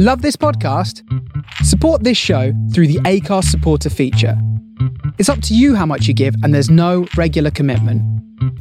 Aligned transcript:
Love 0.00 0.22
this 0.22 0.36
podcast? 0.36 1.02
Support 1.64 2.04
this 2.04 2.16
show 2.16 2.52
through 2.72 2.86
the 2.86 3.00
Acast 3.00 3.46
supporter 3.46 3.90
feature. 3.90 4.40
It's 5.18 5.28
up 5.28 5.42
to 5.42 5.56
you 5.56 5.74
how 5.74 5.86
much 5.86 6.06
you 6.06 6.14
give, 6.14 6.36
and 6.44 6.54
there's 6.54 6.70
no 6.70 7.08
regular 7.16 7.50
commitment. 7.50 8.00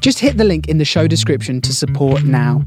Just 0.02 0.18
hit 0.18 0.38
the 0.38 0.44
link 0.44 0.68
in 0.68 0.80
the 0.80 0.84
show 0.84 1.06
description 1.06 1.62
to 1.62 1.76
support 1.76 2.24
now. 2.24 2.66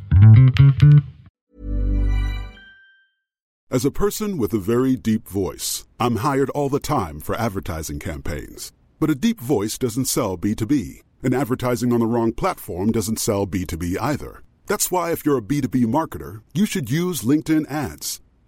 As 3.72 3.84
a 3.84 3.90
person 3.90 4.38
with 4.38 4.52
a 4.54 4.58
very 4.58 4.94
deep 4.94 5.26
voice, 5.26 5.88
I'm 5.98 6.18
hired 6.18 6.50
all 6.50 6.68
the 6.68 6.78
time 6.78 7.18
for 7.18 7.34
advertising 7.34 7.98
campaigns. 7.98 8.70
But 9.00 9.10
a 9.10 9.16
deep 9.16 9.40
voice 9.40 9.78
doesn't 9.78 10.04
sell 10.04 10.38
B2B, 10.38 11.02
and 11.24 11.34
advertising 11.34 11.92
on 11.92 11.98
the 11.98 12.06
wrong 12.06 12.30
platform 12.30 12.92
doesn't 12.92 13.18
sell 13.18 13.48
B2B 13.48 13.96
either. 14.00 14.44
That's 14.66 14.92
why, 14.92 15.10
if 15.10 15.26
you're 15.26 15.38
a 15.38 15.42
B2B 15.42 15.86
marketer, 15.86 16.42
you 16.54 16.66
should 16.66 16.88
use 16.88 17.22
LinkedIn 17.22 17.68
ads. 17.68 18.20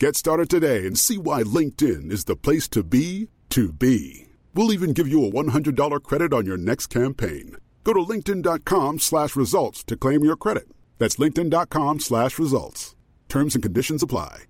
Get 0.00 0.16
started 0.16 0.50
today 0.50 0.86
and 0.86 0.98
see 0.98 1.18
why 1.18 1.44
LinkedIn 1.44 2.10
is 2.10 2.24
the 2.24 2.34
place 2.34 2.66
to 2.70 2.82
be 2.82 3.28
to 3.50 3.72
be. 3.72 4.26
We'll 4.52 4.72
even 4.72 4.92
give 4.92 5.06
you 5.06 5.24
a 5.24 5.30
$100 5.30 6.02
credit 6.02 6.32
on 6.32 6.46
your 6.46 6.56
next 6.56 6.88
campaign. 6.88 7.56
Go 7.84 7.92
to 7.92 8.00
linkedin.com 8.00 8.98
slash 8.98 9.36
results 9.36 9.84
to 9.84 9.96
claim 9.96 10.24
your 10.24 10.36
credit. 10.36 10.64
That's 10.98 11.16
linkedin.com 11.16 12.00
slash 12.00 12.40
results. 12.40 12.96
Terms 13.28 13.54
and 13.54 13.62
conditions 13.62 14.02
apply. 14.02 14.44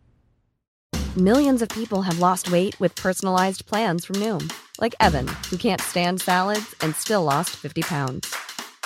Millions 1.17 1.61
of 1.61 1.69
people 1.69 2.03
have 2.03 2.19
lost 2.19 2.51
weight 2.51 2.79
with 2.81 2.95
personalized 2.97 3.67
plans 3.67 4.07
from 4.07 4.17
Noom, 4.17 4.53
like 4.81 4.95
Evan, 4.99 5.29
who 5.51 5.59
can't 5.59 5.81
stand 5.81 6.23
salads 6.23 6.75
and 6.81 6.97
still 6.97 7.23
lost 7.23 7.51
50 7.51 7.83
pounds. 7.83 8.35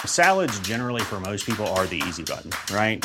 Salads, 0.04 0.58
generally, 0.60 1.02
for 1.02 1.20
most 1.20 1.46
people, 1.46 1.66
are 1.68 1.86
the 1.86 2.02
easy 2.06 2.24
button, 2.24 2.50
right? 2.74 3.04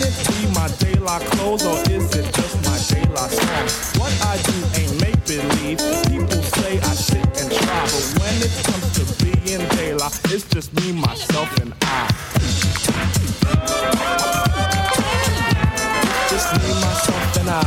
be 0.00 0.46
my 0.54 0.68
daylight 0.78 1.22
clothes 1.32 1.64
or 1.64 1.78
is 1.90 2.14
it 2.16 2.26
just 2.34 2.56
my 2.64 2.78
daylight 2.90 3.30
song? 3.30 4.00
What 4.00 4.12
I 4.22 4.36
do 4.42 4.56
ain't 4.80 5.00
make 5.00 5.18
believe. 5.26 5.78
People 6.08 6.42
say 6.42 6.78
I 6.78 6.94
sit 6.94 7.24
and 7.40 7.50
try, 7.52 7.80
but 7.84 8.04
when 8.20 8.34
it 8.42 8.54
comes 8.64 8.86
to 8.96 9.24
being 9.24 9.66
daylight, 9.76 10.20
it's 10.32 10.48
just 10.48 10.72
me, 10.80 10.92
myself, 10.92 11.50
and 11.60 11.74
I. 11.82 12.08
Just 16.30 16.48
me, 16.58 16.68
myself, 16.84 17.36
and 17.38 17.50
I. 17.50 17.62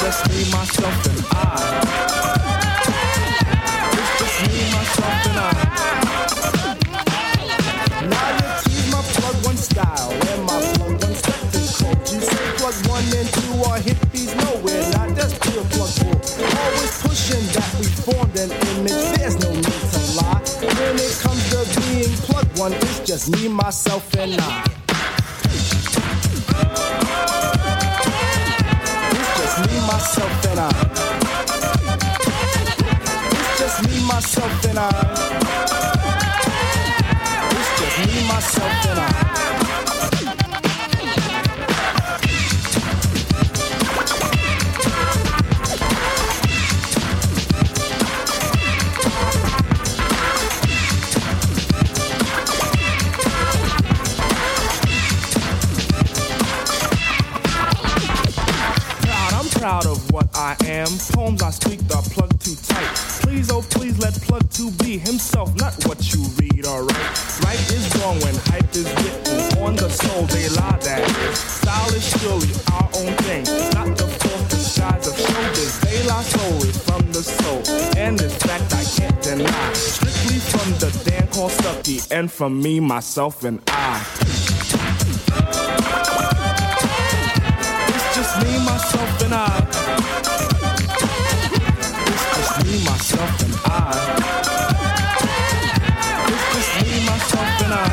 Just 0.00 0.28
me, 0.30 0.38
myself, 0.52 1.06
and 1.06 1.26
I. 1.32 1.93
Always 17.24 17.54
that 17.54 17.74
we 17.80 17.86
formed 17.86 18.36
an 18.36 18.50
image. 18.52 19.16
There's 19.16 19.36
no 19.40 19.50
need 19.50 19.64
to 19.64 19.98
lie. 20.20 20.42
When 20.60 20.96
it 20.96 21.16
comes 21.24 21.40
to 21.50 21.64
being 21.80 22.12
plug 22.28 22.46
one, 22.58 22.74
it's 22.74 23.00
just 23.00 23.30
me, 23.30 23.48
myself, 23.48 24.14
and 24.14 24.38
I. 24.38 24.64
It's 29.10 29.30
just 29.40 29.56
me, 29.64 29.80
myself, 29.86 30.44
and 30.50 30.60
I. 30.60 30.68
It's 33.40 33.58
just 33.58 33.78
me, 33.88 33.96
myself, 34.06 34.64
and 34.68 34.78
I. 34.78 34.90
It's 37.50 37.70
just 37.80 37.96
me, 38.06 38.28
myself, 38.28 38.86
and 38.86 39.00
I. 39.00 39.73
Proud, 59.64 59.86
of 59.86 60.12
what 60.12 60.28
I 60.34 60.54
am. 60.66 60.88
Poems 61.16 61.40
I 61.40 61.48
speak 61.48 61.80
are 61.96 62.02
plugged 62.02 62.38
too 62.44 62.54
tight. 62.68 62.94
Please, 63.24 63.50
oh 63.50 63.62
please, 63.62 63.98
let 63.98 64.12
plug 64.12 64.44
two 64.50 64.70
be 64.72 64.98
himself, 64.98 65.56
not 65.56 65.72
what 65.86 66.12
you 66.12 66.20
read, 66.36 66.66
alright? 66.66 67.40
Right 67.42 67.58
is 67.72 67.88
wrong 67.96 68.20
when 68.20 68.34
hype 68.52 68.68
is 68.76 68.84
written 68.84 69.64
on 69.64 69.74
the 69.76 69.88
soul, 69.88 70.26
they 70.26 70.50
lie 70.50 70.78
that 70.82 71.00
is. 71.08 71.38
Style 71.38 71.94
is 71.94 72.04
surely 72.20 72.52
our 72.76 72.90
own 73.00 73.16
thing, 73.24 73.44
not 73.72 73.96
the 73.96 74.06
false 74.06 74.48
disguise 74.50 75.08
of 75.08 75.14
showbiz. 75.14 75.80
They 75.80 76.06
lie 76.08 76.22
solely 76.24 76.72
from 76.84 77.10
the 77.12 77.22
soul, 77.22 77.62
and 77.96 78.20
in 78.20 78.28
fact 78.28 78.70
I 78.74 78.84
can't 78.84 79.22
deny. 79.22 79.72
Strictly 79.72 80.40
from 80.40 80.72
the 80.72 80.90
Dan 81.08 81.26
called 81.28 81.52
Stucky, 81.52 82.00
and 82.10 82.30
from 82.30 82.60
me, 82.60 82.80
myself, 82.80 83.44
and 83.44 83.62
I. 83.68 84.53
me, 88.42 88.58
myself, 88.64 89.22
and 89.22 89.34
I. 89.34 89.46
It's 92.06 92.26
just 92.36 92.66
me, 92.66 92.84
myself, 92.84 93.40
and 93.44 93.54
I. 93.66 94.30
It's 96.28 96.46
just 96.54 96.72
me, 96.82 97.06
myself, 97.06 97.62
and 97.64 97.74
I. 97.74 97.86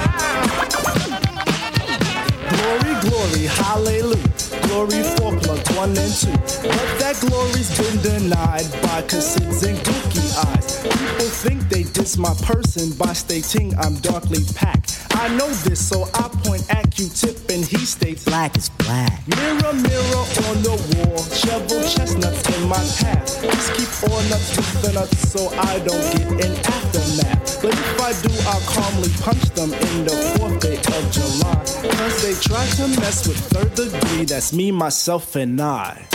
Glory, 2.55 2.93
glory, 3.09 3.45
hallelujah. 3.47 4.29
Glory 4.67 5.03
for 5.15 5.31
plug 5.41 5.67
one 5.77 5.97
and 5.97 6.13
two. 6.13 6.31
But 6.67 6.89
that 7.01 7.17
glory's 7.27 7.69
been 7.77 8.01
denied 8.01 8.69
by 8.83 9.01
cassids 9.03 9.63
and 9.63 9.77
gookie 9.79 10.20
eyes. 10.37 10.81
People 10.83 11.29
think 11.43 11.69
they 11.69 11.83
diss 11.83 12.17
my 12.17 12.33
person 12.43 12.91
by 12.97 13.13
stating 13.13 13.77
I'm 13.77 13.95
darkly 13.95 14.43
packed. 14.55 15.05
I 15.11 15.27
know 15.35 15.49
this, 15.65 15.79
so 15.79 16.03
I 16.15 16.29
point 16.43 16.63
at 16.73 16.89
Q-tip 16.91 17.37
and 17.49 17.63
he 17.65 17.77
states 17.77 18.25
black 18.25 18.57
is 18.57 18.69
black. 18.69 19.27
Mirror, 19.27 19.73
mirror 19.73 20.25
on 20.49 20.57
the 20.63 20.75
wall, 20.95 21.23
shovel 21.29 21.81
chestnuts 21.83 22.43
in 22.55 22.67
my 22.67 22.83
path. 22.99 23.41
Just 23.41 23.73
keep 23.75 24.09
all 24.09 24.21
nuts 24.29 24.55
to 24.55 24.61
the 24.81 24.93
nuts 24.93 25.29
so 25.29 25.49
I 25.49 25.79
don't 25.79 26.05
get 26.17 26.45
an 26.45 26.53
aftermath. 26.65 27.61
But 27.61 27.73
if 27.73 28.01
I 28.01 28.11
do, 28.21 28.33
I'll 28.49 28.65
calmly 28.73 29.09
punch 29.21 29.43
them 29.53 29.73
in 29.73 30.05
the 30.05 30.15
fourth 30.37 30.59
day 30.59 30.77
of 30.77 31.11
July. 31.11 31.61
Cause 31.95 32.21
they 32.23 32.33
try 32.41 32.65
to 32.79 32.87
mess 32.99 33.27
with 33.27 33.37
third 33.37 33.75
degree, 33.75 34.25
that's 34.25 34.53
me, 34.53 34.71
myself, 34.71 35.35
and 35.35 35.59
I. 35.61 36.07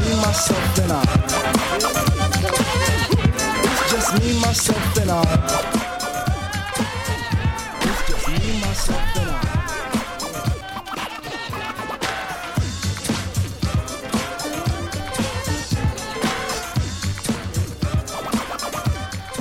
me, 0.00 0.14
myself, 0.16 0.78
and 0.78 0.92
I. 0.92 1.02
It's 3.64 3.92
just 3.92 4.10
me, 4.20 4.40
myself, 4.40 4.96
and 4.98 5.10
I. 5.10 5.22
It's 7.80 8.02
just 8.08 8.28
me, 8.28 8.60
myself, 8.60 9.16
and 9.16 9.30
I. 9.30 9.32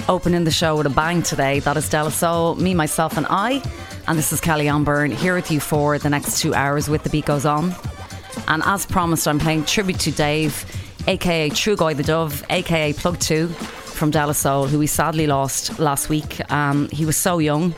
Opening 0.10 0.44
the 0.44 0.52
show 0.52 0.76
with 0.76 0.86
a 0.86 0.90
bang 0.90 1.24
today. 1.24 1.60
That 1.62 1.78
is 1.78 1.90
De 1.90 2.04
La 2.04 2.10
Soul, 2.10 2.56
me, 2.56 2.74
myself, 2.74 3.18
and 3.18 3.26
I. 3.30 3.64
And 4.08 4.18
this 4.18 4.34
is 4.34 4.42
Kelly-Anne 4.42 4.84
Byrne 4.84 5.12
here 5.12 5.34
with 5.36 5.50
you 5.50 5.60
for 5.60 5.98
the 5.98 6.10
next 6.10 6.40
two 6.40 6.54
hours 6.54 6.90
with 6.90 7.04
The 7.04 7.10
Beat 7.10 7.26
Goes 7.26 7.46
On. 7.46 7.74
And 8.48 8.62
as 8.66 8.86
promised, 8.86 9.28
I'm 9.28 9.40
playing 9.40 9.66
tribute 9.66 10.00
to 10.02 10.12
Dave, 10.12 10.66
aka 11.08 11.50
Trugoy 11.50 11.96
the 11.96 12.04
Dove, 12.04 12.44
aka 12.50 12.94
Plug 12.94 13.20
2 13.20 13.48
from 13.48 14.12
De 14.12 14.26
La 14.26 14.34
Soul, 14.34 14.68
who 14.68 14.80
we 14.80 14.88
sadly 14.88 15.28
lost 15.28 15.80
last 15.80 16.10
week. 16.10 16.40
Um, 16.52 16.90
he 16.90 17.06
was 17.06 17.18
so 17.18 17.40
young. 17.40 17.74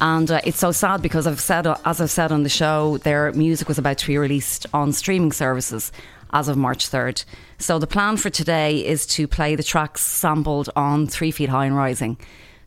And 0.00 0.30
uh, 0.30 0.40
it's 0.44 0.58
so 0.58 0.72
sad 0.72 1.02
because 1.02 1.26
I've 1.26 1.40
said, 1.40 1.66
as 1.84 2.00
I've 2.00 2.10
said 2.10 2.32
on 2.32 2.42
the 2.42 2.48
show, 2.48 2.98
their 2.98 3.30
music 3.32 3.68
was 3.68 3.78
about 3.78 3.98
to 3.98 4.06
be 4.06 4.18
released 4.18 4.66
on 4.74 4.92
streaming 4.92 5.32
services 5.32 5.92
as 6.32 6.48
of 6.48 6.56
March 6.56 6.90
3rd. 6.90 7.24
So 7.58 7.78
the 7.78 7.86
plan 7.86 8.16
for 8.16 8.30
today 8.30 8.84
is 8.84 9.06
to 9.08 9.28
play 9.28 9.54
the 9.54 9.62
tracks 9.62 10.00
sampled 10.00 10.70
on 10.74 11.06
Three 11.06 11.30
Feet 11.30 11.50
High 11.50 11.66
and 11.66 11.76
Rising. 11.76 12.18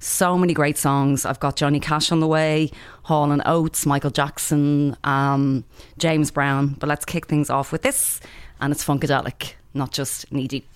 So 0.06 0.38
many 0.38 0.54
great 0.54 0.78
songs. 0.78 1.26
I've 1.26 1.40
got 1.40 1.56
Johnny 1.56 1.80
Cash 1.80 2.12
on 2.12 2.20
the 2.20 2.28
way, 2.28 2.70
Hall 3.02 3.32
and 3.32 3.42
Oates, 3.44 3.88
Michael 3.88 4.12
Jackson, 4.12 4.96
um, 5.04 5.64
James 5.98 6.30
Brown. 6.30 6.76
But 6.80 6.88
let's 6.88 7.06
kick 7.06 7.26
things 7.26 7.50
off 7.50 7.72
with 7.72 7.82
this, 7.82 8.22
and 8.62 8.72
it's 8.72 8.86
Funkadelic, 8.86 9.54
not 9.74 9.92
just 9.92 10.32
knee 10.32 10.48
deep. 10.48 10.70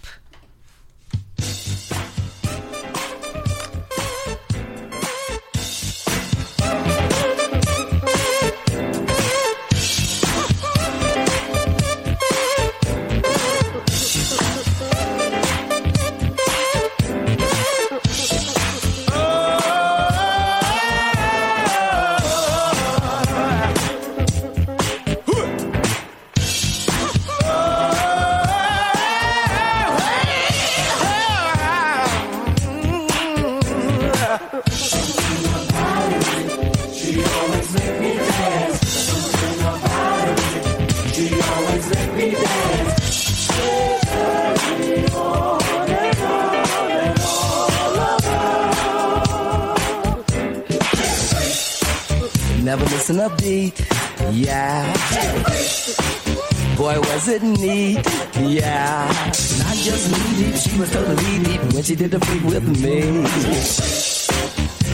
Beat, 53.60 53.80
yeah. 54.32 54.94
Boy, 56.78 56.98
was 57.00 57.28
it 57.28 57.44
neat, 57.44 58.06
yeah. 58.40 59.08
Not 59.62 59.78
just 59.88 60.06
knee 60.12 60.34
deep, 60.40 60.56
she 60.56 60.80
was 60.80 60.90
totally 60.92 61.44
deep 61.44 61.62
when 61.74 61.84
she 61.84 61.96
did 61.96 62.12
the 62.12 62.20
freak 62.26 62.44
with 62.44 62.68
me. 62.84 62.96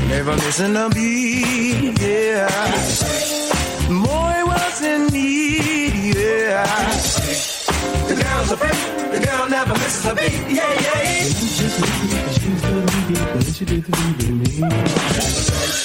Never 0.10 0.36
missing 0.44 0.76
a 0.76 0.90
beat, 0.90 2.00
yeah. 2.02 2.50
Boy, 3.88 4.38
was 4.52 4.82
it 4.82 5.02
neat, 5.14 6.16
yeah. 6.18 6.66
The 8.10 8.16
girl's 8.22 8.52
a 8.52 8.58
freak, 8.58 8.82
the 9.14 9.20
girl 9.26 9.50
never 9.50 9.74
misses 9.74 10.06
a 10.06 10.16
beat, 10.16 10.42
yeah, 10.58 10.86
yeah. 10.86 11.24
Just 11.60 11.78
she 12.42 12.48
was 12.52 12.62
totally 12.62 13.54
she 13.58 13.66
did 13.66 13.84
the 13.86 13.92
freak 13.96 14.18
with 14.18 15.82
me. 15.82 15.85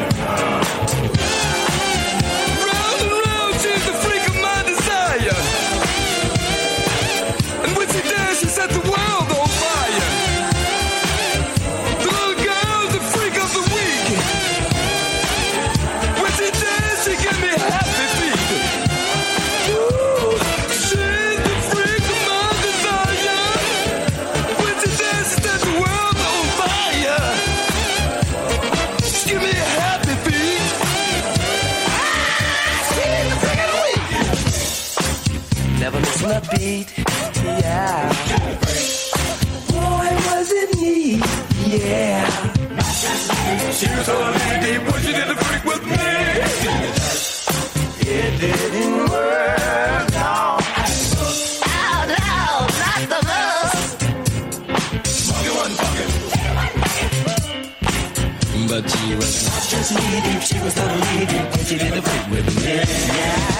not 59.93 60.01
just 60.01 60.11
knee 60.11 60.33
deep, 60.33 60.41
she 60.41 60.59
was 60.59 60.73
totally 60.73 61.25
deep 61.25 61.55
when 61.55 61.65
she 61.65 61.77
did 61.77 61.93
the 61.93 62.01
freak 62.01 62.31
with 62.31 62.55
me. 62.55 62.73
Yeah. 62.73 63.50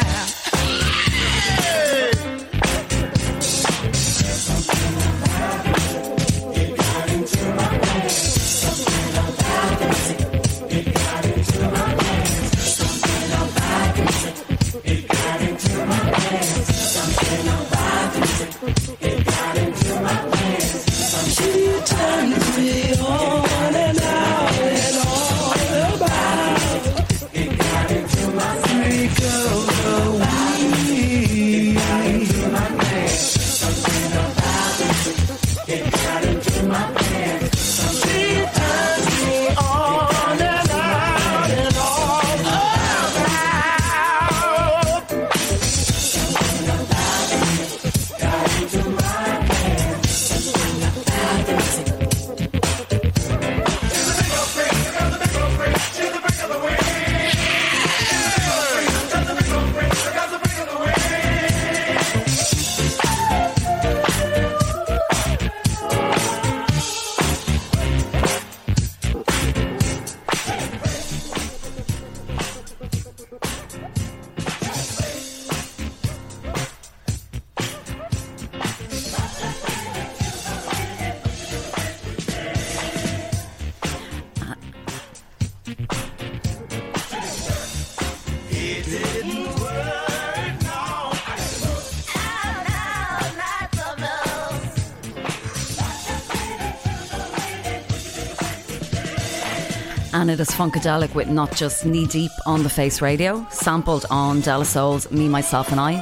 And 100.22 100.30
it 100.30 100.40
is 100.40 100.50
Funkadelic 100.50 101.16
with 101.16 101.30
Not 101.30 101.56
Just 101.56 101.84
Knee 101.84 102.06
Deep 102.06 102.30
on 102.46 102.62
the 102.62 102.70
Face 102.70 103.02
Radio, 103.02 103.44
sampled 103.50 104.06
on 104.12 104.42
De 104.42 104.56
La 104.56 104.64
Soul's 104.64 105.10
Me, 105.10 105.28
Myself 105.28 105.72
and 105.72 105.80
I. 105.80 105.94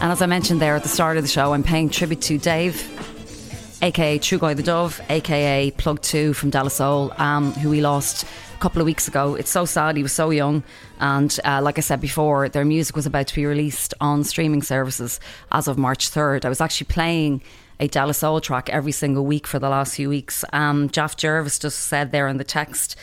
And 0.00 0.10
as 0.10 0.20
I 0.22 0.26
mentioned 0.26 0.60
there 0.60 0.74
at 0.74 0.82
the 0.82 0.88
start 0.88 1.16
of 1.18 1.22
the 1.22 1.28
show, 1.28 1.54
I'm 1.54 1.62
paying 1.62 1.88
tribute 1.88 2.20
to 2.22 2.36
Dave, 2.36 2.82
aka 3.80 4.18
Trugoy 4.18 4.56
the 4.56 4.64
Dove, 4.64 5.00
aka 5.08 5.70
Plug 5.70 6.02
2 6.02 6.32
from 6.32 6.50
De 6.50 6.60
La 6.60 6.68
Soul, 6.68 7.12
um, 7.16 7.52
who 7.52 7.70
we 7.70 7.80
lost 7.80 8.24
a 8.24 8.58
couple 8.58 8.82
of 8.82 8.86
weeks 8.86 9.06
ago. 9.06 9.36
It's 9.36 9.52
so 9.52 9.64
sad, 9.64 9.96
he 9.96 10.02
was 10.02 10.12
so 10.12 10.30
young. 10.30 10.64
And 10.98 11.38
uh, 11.44 11.60
like 11.62 11.78
I 11.78 11.82
said 11.82 12.00
before, 12.00 12.48
their 12.48 12.64
music 12.64 12.96
was 12.96 13.06
about 13.06 13.28
to 13.28 13.36
be 13.36 13.46
released 13.46 13.94
on 14.00 14.24
streaming 14.24 14.62
services 14.62 15.20
as 15.52 15.68
of 15.68 15.78
March 15.78 16.10
3rd. 16.10 16.44
I 16.44 16.48
was 16.48 16.60
actually 16.60 16.88
playing 16.88 17.40
a 17.80 17.88
De 17.88 18.06
La 18.06 18.12
Soul 18.12 18.40
track 18.40 18.68
every 18.68 18.92
single 18.92 19.24
week 19.24 19.46
for 19.46 19.58
the 19.58 19.70
last 19.70 19.96
few 19.96 20.08
weeks. 20.08 20.44
Um, 20.52 20.90
Jeff 20.90 21.16
Jervis 21.16 21.58
just 21.58 21.80
said 21.80 22.12
there 22.12 22.28
in 22.28 22.36
the 22.36 22.44
text, 22.44 22.94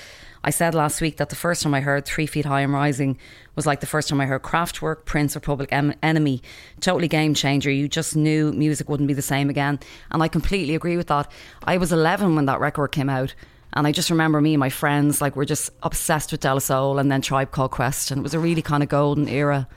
I 0.43 0.51
said 0.51 0.75
last 0.75 1.01
week 1.01 1.17
that 1.17 1.29
the 1.29 1.35
first 1.35 1.63
time 1.63 1.73
I 1.73 1.81
heard 1.81 2.05
Three 2.05 2.27
Feet 2.27 2.45
High 2.45 2.61
and 2.61 2.71
Rising 2.71 3.17
was 3.55 3.65
like 3.65 3.79
the 3.79 3.87
first 3.87 4.07
time 4.07 4.21
I 4.21 4.27
heard 4.27 4.43
Kraftwerk, 4.43 5.03
Prince, 5.03 5.35
or 5.35 5.39
Public 5.39 5.73
em- 5.73 5.95
Enemy. 6.03 6.43
Totally 6.79 7.07
game 7.07 7.33
changer. 7.33 7.71
You 7.71 7.89
just 7.89 8.15
knew 8.15 8.53
music 8.53 8.87
wouldn't 8.87 9.07
be 9.07 9.15
the 9.15 9.21
same 9.21 9.49
again. 9.49 9.79
And 10.11 10.21
I 10.21 10.27
completely 10.27 10.75
agree 10.75 10.95
with 10.95 11.07
that. 11.07 11.29
I 11.63 11.77
was 11.77 11.91
11 11.91 12.35
when 12.35 12.45
that 12.45 12.59
record 12.59 12.91
came 12.91 13.09
out. 13.09 13.33
And 13.73 13.85
I 13.85 13.91
just 13.91 14.11
remember 14.11 14.39
me 14.39 14.53
and 14.53 14.59
my 14.59 14.69
friends, 14.69 15.21
like, 15.21 15.35
we're 15.35 15.43
just 15.43 15.71
obsessed 15.83 16.31
with 16.31 16.41
De 16.41 16.53
La 16.53 16.59
Soul 16.59 16.99
and 16.99 17.11
then 17.11 17.21
Tribe 17.21 17.51
Called 17.51 17.71
Quest. 17.71 18.11
And 18.11 18.19
it 18.19 18.23
was 18.23 18.33
a 18.33 18.39
really 18.39 18.61
kind 18.61 18.83
of 18.83 18.89
golden 18.89 19.27
era 19.27 19.67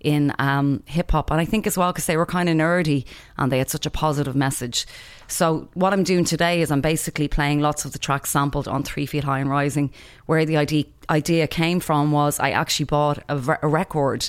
in 0.00 0.32
um, 0.38 0.82
hip 0.86 1.10
hop. 1.10 1.30
And 1.30 1.40
I 1.40 1.44
think 1.44 1.66
as 1.66 1.76
well 1.76 1.92
because 1.92 2.06
they 2.06 2.16
were 2.16 2.26
kind 2.26 2.48
of 2.48 2.56
nerdy 2.56 3.04
and 3.36 3.50
they 3.50 3.58
had 3.58 3.70
such 3.70 3.86
a 3.86 3.90
positive 3.90 4.34
message. 4.34 4.86
So 5.28 5.68
what 5.74 5.92
I'm 5.92 6.02
doing 6.02 6.24
today 6.24 6.60
is 6.60 6.70
I'm 6.70 6.80
basically 6.80 7.28
playing 7.28 7.60
lots 7.60 7.84
of 7.84 7.92
the 7.92 7.98
tracks 7.98 8.30
sampled 8.30 8.66
on 8.66 8.82
Three 8.82 9.06
Feet 9.06 9.24
High 9.24 9.38
and 9.38 9.50
Rising. 9.50 9.92
Where 10.26 10.44
the 10.44 10.56
idea 10.56 10.84
idea 11.08 11.46
came 11.46 11.80
from 11.80 12.12
was 12.12 12.38
I 12.40 12.50
actually 12.50 12.86
bought 12.86 13.22
a, 13.28 13.36
record. 13.68 14.28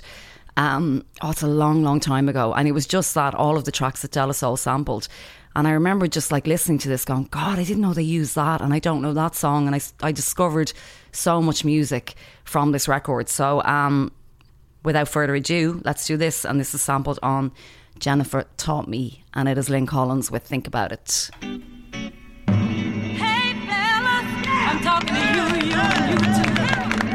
Um, 0.58 1.06
oh, 1.22 1.32
it's 1.32 1.44
a 1.44 1.48
long, 1.48 1.84
long 1.84 2.00
time 2.00 2.28
ago, 2.28 2.54
and 2.54 2.68
it 2.68 2.72
was 2.74 2.86
just 2.86 3.13
that 3.13 3.34
all 3.36 3.56
of 3.56 3.66
the 3.66 3.72
tracks 3.72 4.01
that 4.01 4.12
De 4.12 4.25
La 4.25 4.32
Soul 4.32 4.58
sampled. 4.58 5.08
And 5.56 5.68
I 5.68 5.72
remember 5.72 6.08
just 6.08 6.32
like 6.32 6.48
listening 6.48 6.78
to 6.80 6.90
this, 6.90 7.06
going, 7.06 7.25
God, 7.25 7.60
I 7.60 7.63
didn't 7.63 7.82
know 7.82 7.94
they 7.94 8.04
used 8.04 8.36
that, 8.36 8.62
and 8.62 8.74
I 8.74 8.80
don't 8.80 9.01
know 9.01 9.13
that 9.13 9.36
song. 9.36 9.68
And 9.68 9.75
I, 9.75 9.82
I 10.01 10.12
discovered 10.12 10.74
so 11.12 11.42
much 11.42 11.66
music 11.66 12.16
from 12.44 12.72
this 12.72 12.88
record. 12.88 13.30
So 13.30 13.62
um, 13.63 14.12
without 14.84 15.08
further 15.08 15.36
ado, 15.36 15.82
let's 15.84 16.06
do 16.06 16.18
this. 16.18 16.46
And 16.46 16.60
this 16.60 16.74
is 16.74 16.82
sampled 16.82 17.20
on 17.22 17.52
Jennifer 18.00 18.46
Taught 18.58 18.88
Me, 18.88 19.24
and 19.34 19.48
it 19.48 19.58
is 19.58 19.70
Lyn 19.70 19.86
Collins 19.86 20.32
with 20.32 20.44
Think 20.44 20.68
About 20.68 20.92
It. 20.92 21.30
Hey 21.42 21.62
fellas, 23.68 24.26
I'm 24.48 24.80
talking 24.82 25.16
to 25.16 25.22
you, 25.38 25.46
you, 25.70 25.82
you 26.10 26.18
too. 26.18 26.52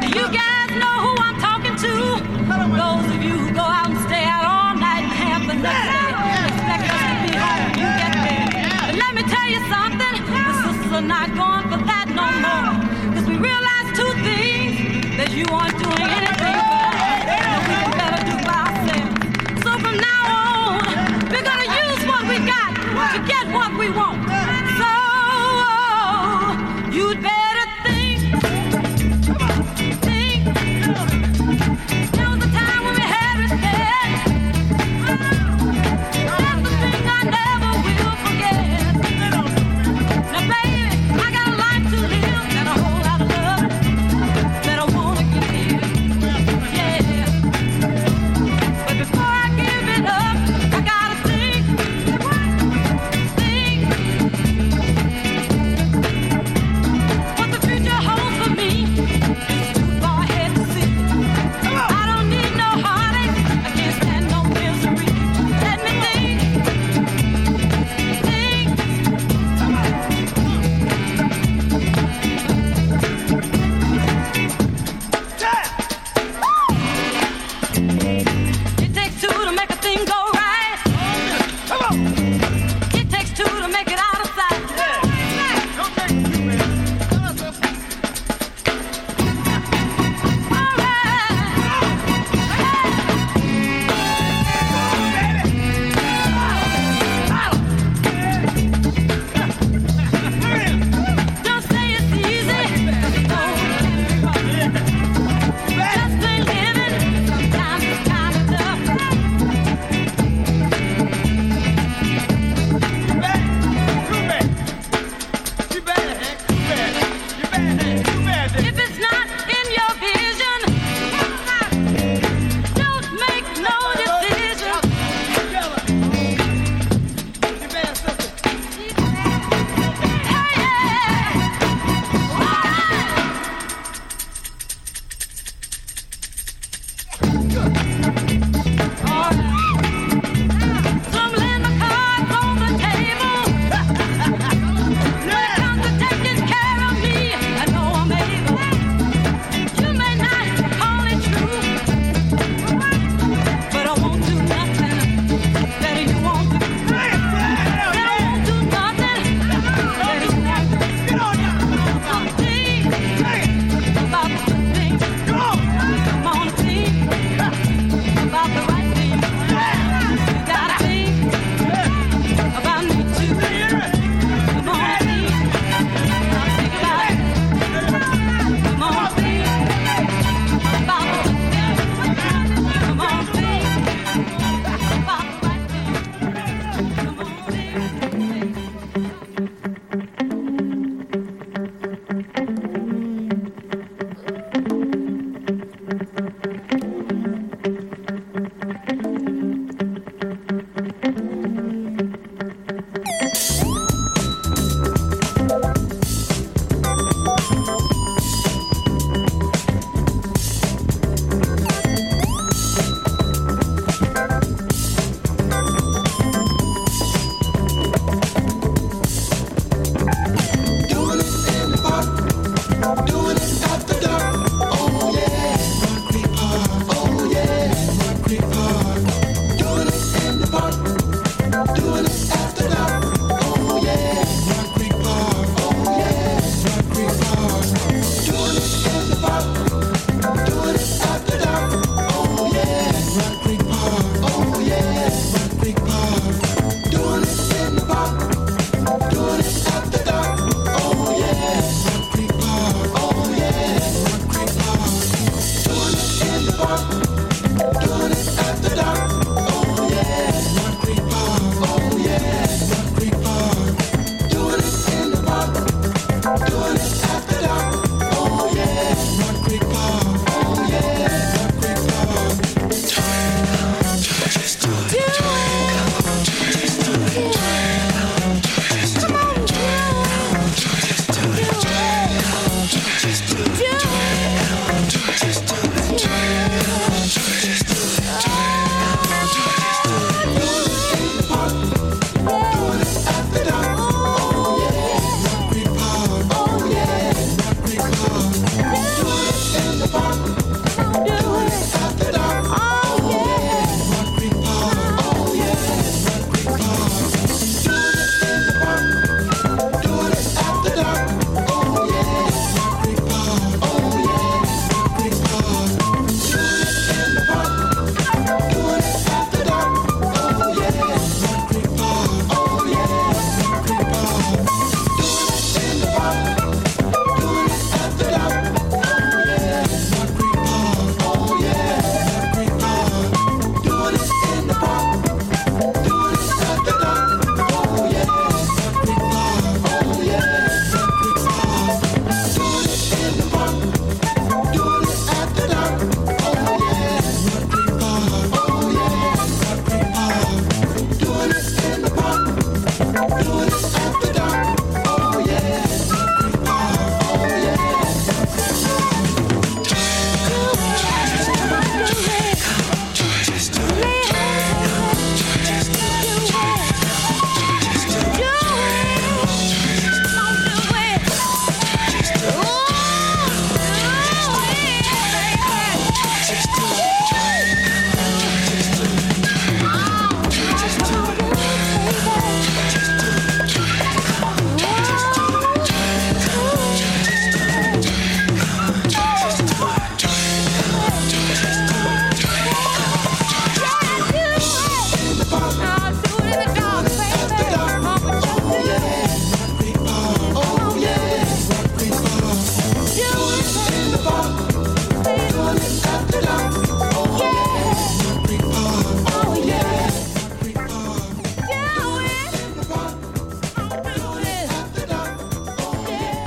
Do 0.00 0.06
you 0.18 0.26
guys 0.32 0.70
know 0.78 0.94
who 1.02 1.16
I'm 1.18 1.38
talking 1.40 1.76
to? 1.76 1.92
Those 2.76 3.06
of 3.14 3.22
you 3.22 3.36
who 3.36 3.52
go 3.54 3.60
out 3.62 3.90
and 3.90 3.98
stay 4.06 4.24
out 4.24 4.44
all 4.44 4.74
night 4.76 5.02
and 5.04 5.12
have 5.12 5.46
the 5.46 5.54
next 5.54 5.86
day. 5.90 6.10
Expect 6.46 6.90
us 6.92 7.02
to 7.10 7.16
be 7.26 7.32
home 7.36 7.62
when 7.66 7.76
you 7.82 7.90
get 7.98 8.12
there. 8.14 8.46
But 8.86 8.94
let 8.96 9.12
me 9.14 9.22
tell 9.22 9.48
you 9.50 9.60
something, 9.68 10.14
the 10.30 10.52
sisters 10.62 10.92
are 10.92 11.00
not 11.02 11.34
going 11.34 11.55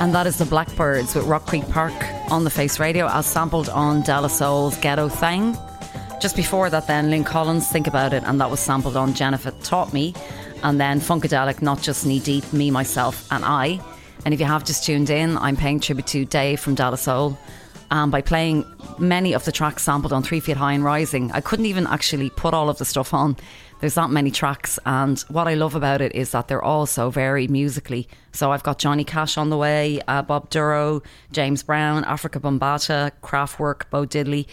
And 0.00 0.14
that 0.14 0.26
is 0.26 0.38
the 0.38 0.46
Blackbyrds 0.46 1.14
with 1.14 1.26
Rock 1.26 1.44
Creek 1.44 1.68
Park 1.68 1.92
on 2.32 2.44
the 2.44 2.50
Face 2.50 2.80
Radio 2.80 3.06
as 3.06 3.26
sampled 3.26 3.68
on 3.68 4.00
De 4.00 4.18
La 4.18 4.28
Soul's 4.28 4.78
Ghetto 4.78 5.10
Thing. 5.10 5.54
Just 6.22 6.36
before 6.36 6.70
that, 6.70 6.86
then 6.86 7.10
Lyn 7.10 7.22
Collins, 7.22 7.68
Think 7.68 7.86
About 7.86 8.14
It, 8.14 8.22
and 8.24 8.40
that 8.40 8.50
was 8.50 8.60
sampled 8.60 8.96
on 8.96 9.12
Jennifer 9.12 9.50
Taught 9.62 9.92
Me. 9.92 10.14
And 10.62 10.80
then 10.80 11.00
Funkadelic, 11.00 11.60
Not 11.60 11.82
Just 11.82 12.06
Knee 12.06 12.18
Deep, 12.18 12.50
Me, 12.50 12.70
Myself, 12.70 13.30
and 13.30 13.44
I. 13.44 13.78
And 14.24 14.32
if 14.32 14.40
you 14.40 14.46
have 14.46 14.64
just 14.64 14.84
tuned 14.84 15.10
in, 15.10 15.36
I'm 15.36 15.56
paying 15.56 15.80
tribute 15.80 16.06
to 16.08 16.24
Dave 16.24 16.60
from 16.60 16.74
De 16.74 16.88
La 16.88 16.96
Soul. 16.96 17.38
And 17.90 18.10
by 18.10 18.22
playing 18.22 18.64
many 18.98 19.34
of 19.34 19.44
the 19.44 19.52
tracks 19.52 19.82
sampled 19.82 20.14
on 20.14 20.22
Three 20.22 20.40
Feet 20.40 20.56
High 20.56 20.72
and 20.72 20.82
Rising, 20.82 21.30
I 21.32 21.42
couldn't 21.42 21.66
even 21.66 21.86
actually 21.86 22.30
put 22.30 22.54
all 22.54 22.70
of 22.70 22.78
the 22.78 22.86
stuff 22.86 23.12
on. 23.12 23.36
There's 23.80 23.94
that 23.94 24.10
many 24.10 24.30
tracks, 24.30 24.78
and 24.84 25.18
what 25.28 25.48
I 25.48 25.54
love 25.54 25.74
about 25.74 26.02
it 26.02 26.14
is 26.14 26.32
that 26.32 26.48
they're 26.48 26.62
all 26.62 26.84
so 26.84 27.08
varied 27.08 27.50
musically. 27.50 28.08
So 28.30 28.52
I've 28.52 28.62
got 28.62 28.78
Johnny 28.78 29.04
Cash 29.04 29.38
on 29.38 29.48
the 29.48 29.56
way, 29.56 30.02
uh, 30.06 30.20
Bob 30.20 30.50
Dorough, 30.50 31.02
James 31.32 31.62
Brown, 31.62 32.04
Afrika 32.04 32.38
Bambaataa, 32.40 33.12
Kraftwerk, 33.22 33.88
Bo 33.88 34.04
Diddley. 34.04 34.46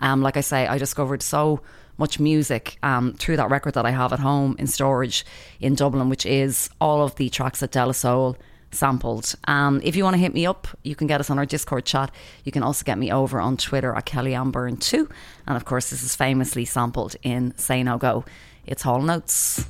Um, 0.00 0.20
like 0.20 0.36
I 0.36 0.40
say, 0.40 0.66
I 0.66 0.78
discovered 0.78 1.22
so 1.22 1.60
much 1.96 2.18
music 2.18 2.78
um, 2.82 3.12
through 3.14 3.36
that 3.36 3.50
record 3.50 3.74
that 3.74 3.86
I 3.86 3.92
have 3.92 4.12
at 4.12 4.18
home 4.18 4.56
in 4.58 4.66
storage 4.66 5.24
in 5.60 5.76
Dublin, 5.76 6.08
which 6.08 6.26
is 6.26 6.68
all 6.80 7.04
of 7.04 7.14
the 7.14 7.30
tracks 7.30 7.60
that 7.60 7.70
De 7.70 7.86
La 7.86 7.92
Soul 7.92 8.36
sampled. 8.72 9.34
Um, 9.46 9.80
if 9.84 9.94
you 9.94 10.02
want 10.02 10.14
to 10.14 10.20
hit 10.20 10.34
me 10.34 10.44
up, 10.44 10.66
you 10.82 10.96
can 10.96 11.06
get 11.06 11.20
us 11.20 11.30
on 11.30 11.38
our 11.38 11.46
Discord 11.46 11.84
chat. 11.84 12.10
You 12.42 12.50
can 12.50 12.64
also 12.64 12.84
get 12.84 12.98
me 12.98 13.12
over 13.12 13.38
on 13.38 13.56
Twitter 13.56 13.94
at 13.94 14.06
Kelly-Anne 14.06 14.50
Byrne 14.50 14.76
too. 14.76 15.08
And 15.46 15.56
of 15.56 15.64
course, 15.64 15.90
this 15.90 16.02
is 16.02 16.16
famously 16.16 16.64
sampled 16.64 17.14
in 17.22 17.56
Say 17.56 17.84
No 17.84 17.96
Go. 17.96 18.24
It's 18.64 18.82
Hall 18.82 19.00
and 19.00 19.10
Oates. 19.10 19.66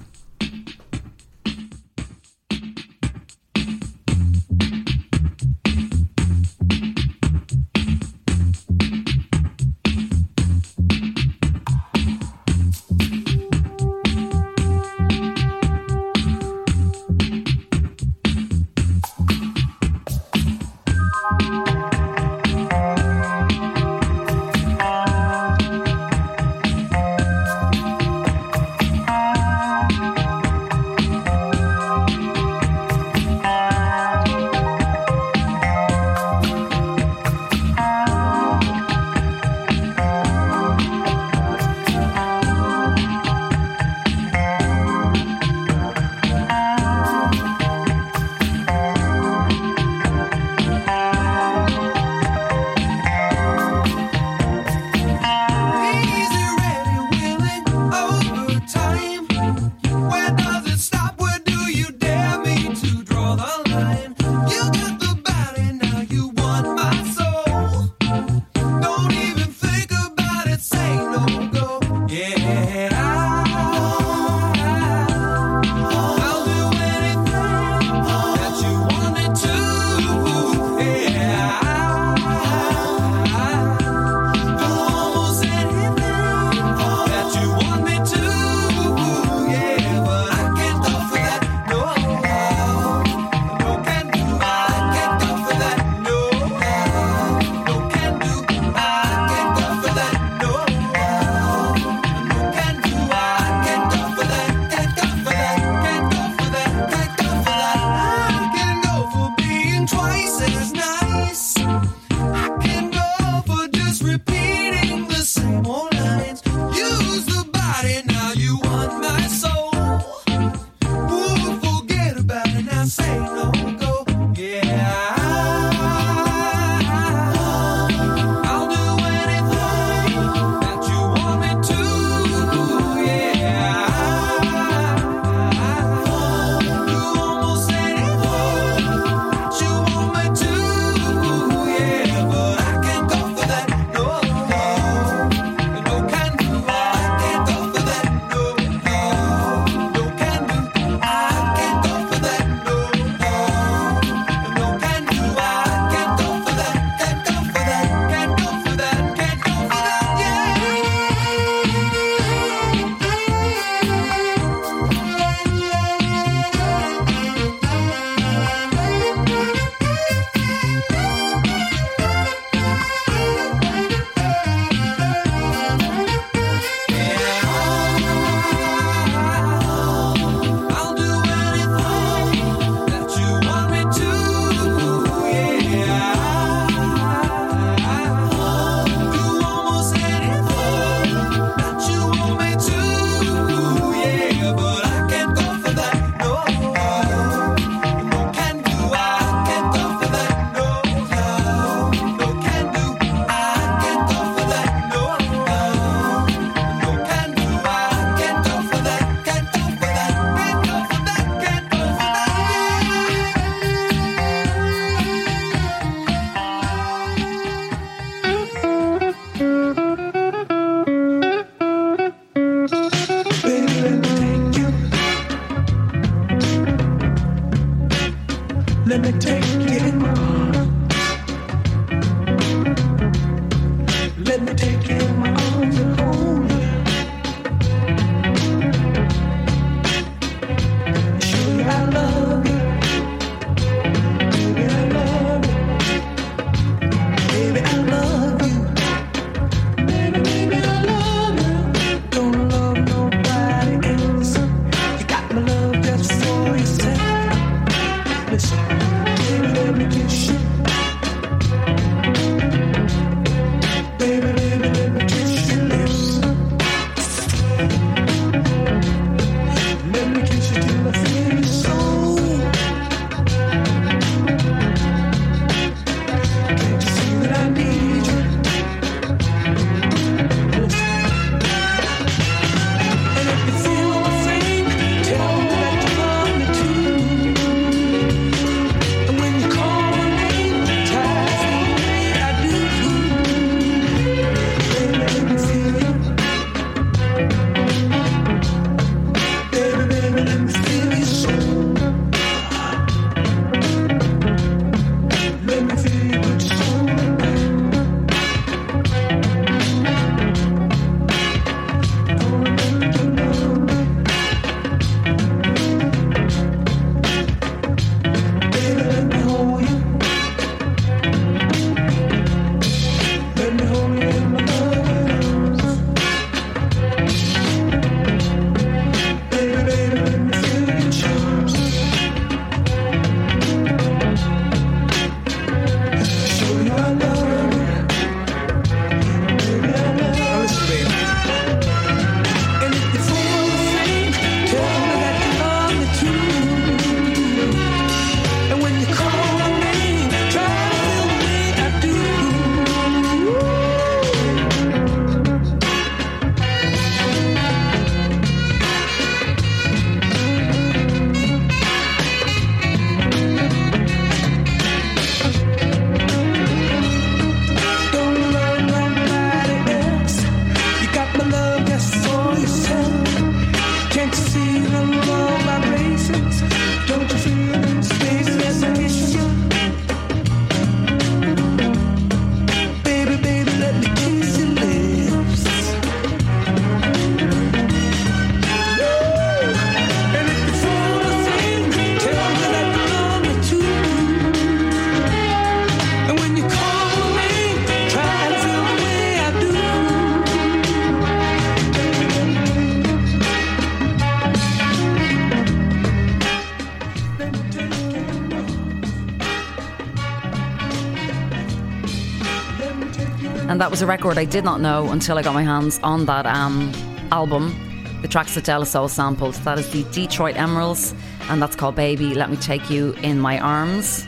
And 413.52 413.60
that 413.60 413.70
was 413.70 413.82
a 413.82 413.86
record 413.86 414.16
I 414.16 414.24
did 414.24 414.44
not 414.44 414.62
know 414.62 414.88
until 414.88 415.18
I 415.18 415.22
got 415.22 415.34
my 415.34 415.42
hands 415.42 415.78
on 415.82 416.06
that 416.06 416.24
um, 416.24 416.72
album. 417.12 417.54
The 418.00 418.08
tracks 418.08 418.34
that 418.34 418.44
De 418.44 418.58
La 418.58 418.64
Soul 418.64 418.88
sampled. 418.88 419.34
That 419.34 419.58
is 419.58 419.70
the 419.70 419.84
Detroit 419.92 420.36
Emeralds, 420.36 420.94
and 421.28 421.42
that's 421.42 421.54
called 421.54 421.74
Baby, 421.74 422.14
Let 422.14 422.30
Me 422.30 422.38
Take 422.38 422.70
You 422.70 422.92
in 423.02 423.20
My 423.20 423.38
Arms. 423.38 424.06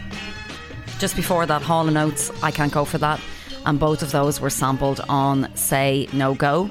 Just 0.99 1.15
before 1.15 1.45
that, 1.45 1.61
Hall 1.61 1.87
and 1.89 1.99
Oates, 1.99 2.33
I 2.43 2.53
Can't 2.53 2.73
Go 2.73 2.87
For 2.87 2.97
That. 2.97 3.21
And 3.67 3.79
both 3.79 4.01
of 4.01 4.13
those 4.13 4.41
were 4.41 4.49
sampled 4.49 5.01
on 5.11 5.55
Say 5.55 6.09
No 6.15 6.33
Go. 6.33 6.71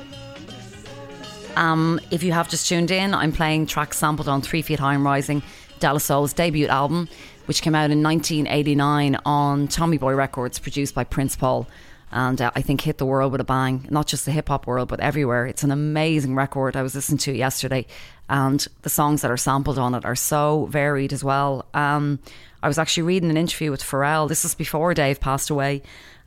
Um, 1.55 1.99
if 2.09 2.23
you 2.23 2.31
have 2.31 2.49
just 2.49 2.67
tuned 2.67 2.89
in, 2.89 3.13
I'm 3.13 3.33
playing 3.33 3.67
tracks 3.67 3.99
sampled 3.99 4.27
on 4.27 4.41
Three 4.41 4.63
Feet 4.63 4.79
High 4.79 4.95
and 4.95 5.05
Rising, 5.05 5.43
De 5.79 5.91
La 5.91 5.99
Soul's 5.99 6.33
debut 6.33 6.65
album, 6.65 7.07
which 7.45 7.62
came 7.62 7.75
out 7.75 7.91
in 7.91 8.01
1989 8.01 9.19
on 9.27 9.67
Tommy 9.67 9.99
Boy 9.99 10.15
Records, 10.15 10.57
produced 10.57 10.95
by 10.95 11.03
Prince 11.03 11.36
Paul. 11.36 11.67
And 12.15 12.39
uh, 12.39 12.52
I 12.56 12.62
think 12.62 12.82
hit 12.82 12.99
the 12.99 13.08
world 13.08 13.32
with 13.32 13.41
a 13.41 13.43
bang, 13.43 13.88
not 13.89 14.06
just 14.06 14.26
the 14.26 14.32
hip 14.32 14.47
hop 14.49 14.67
world, 14.67 14.88
but 14.88 14.99
everywhere. 14.99 15.47
It's 15.47 15.63
an 15.63 15.71
amazing 15.71 16.36
record. 16.36 16.76
I 16.76 16.84
was 16.84 16.93
listening 16.93 17.17
to 17.19 17.34
yesterday, 17.34 17.88
and 18.30 18.65
the 18.84 18.89
songs 18.89 19.23
that 19.23 19.32
are 19.32 19.38
sampled 19.38 19.80
on 19.80 19.95
it 19.95 20.06
are 20.06 20.15
so 20.15 20.67
varied 20.67 21.12
as 21.12 21.23
well. 21.23 21.65
Um, 21.73 22.19
I 22.62 22.67
was 22.67 22.78
actually 22.78 23.04
reading 23.04 23.32
an 23.32 23.38
interview 23.38 23.71
with 23.71 23.82
Pharrell. 23.82 24.30
This 24.30 24.45
is 24.45 24.54
before 24.54 24.93
Dave 24.93 25.19
passed 25.19 25.49
away, 25.49 25.82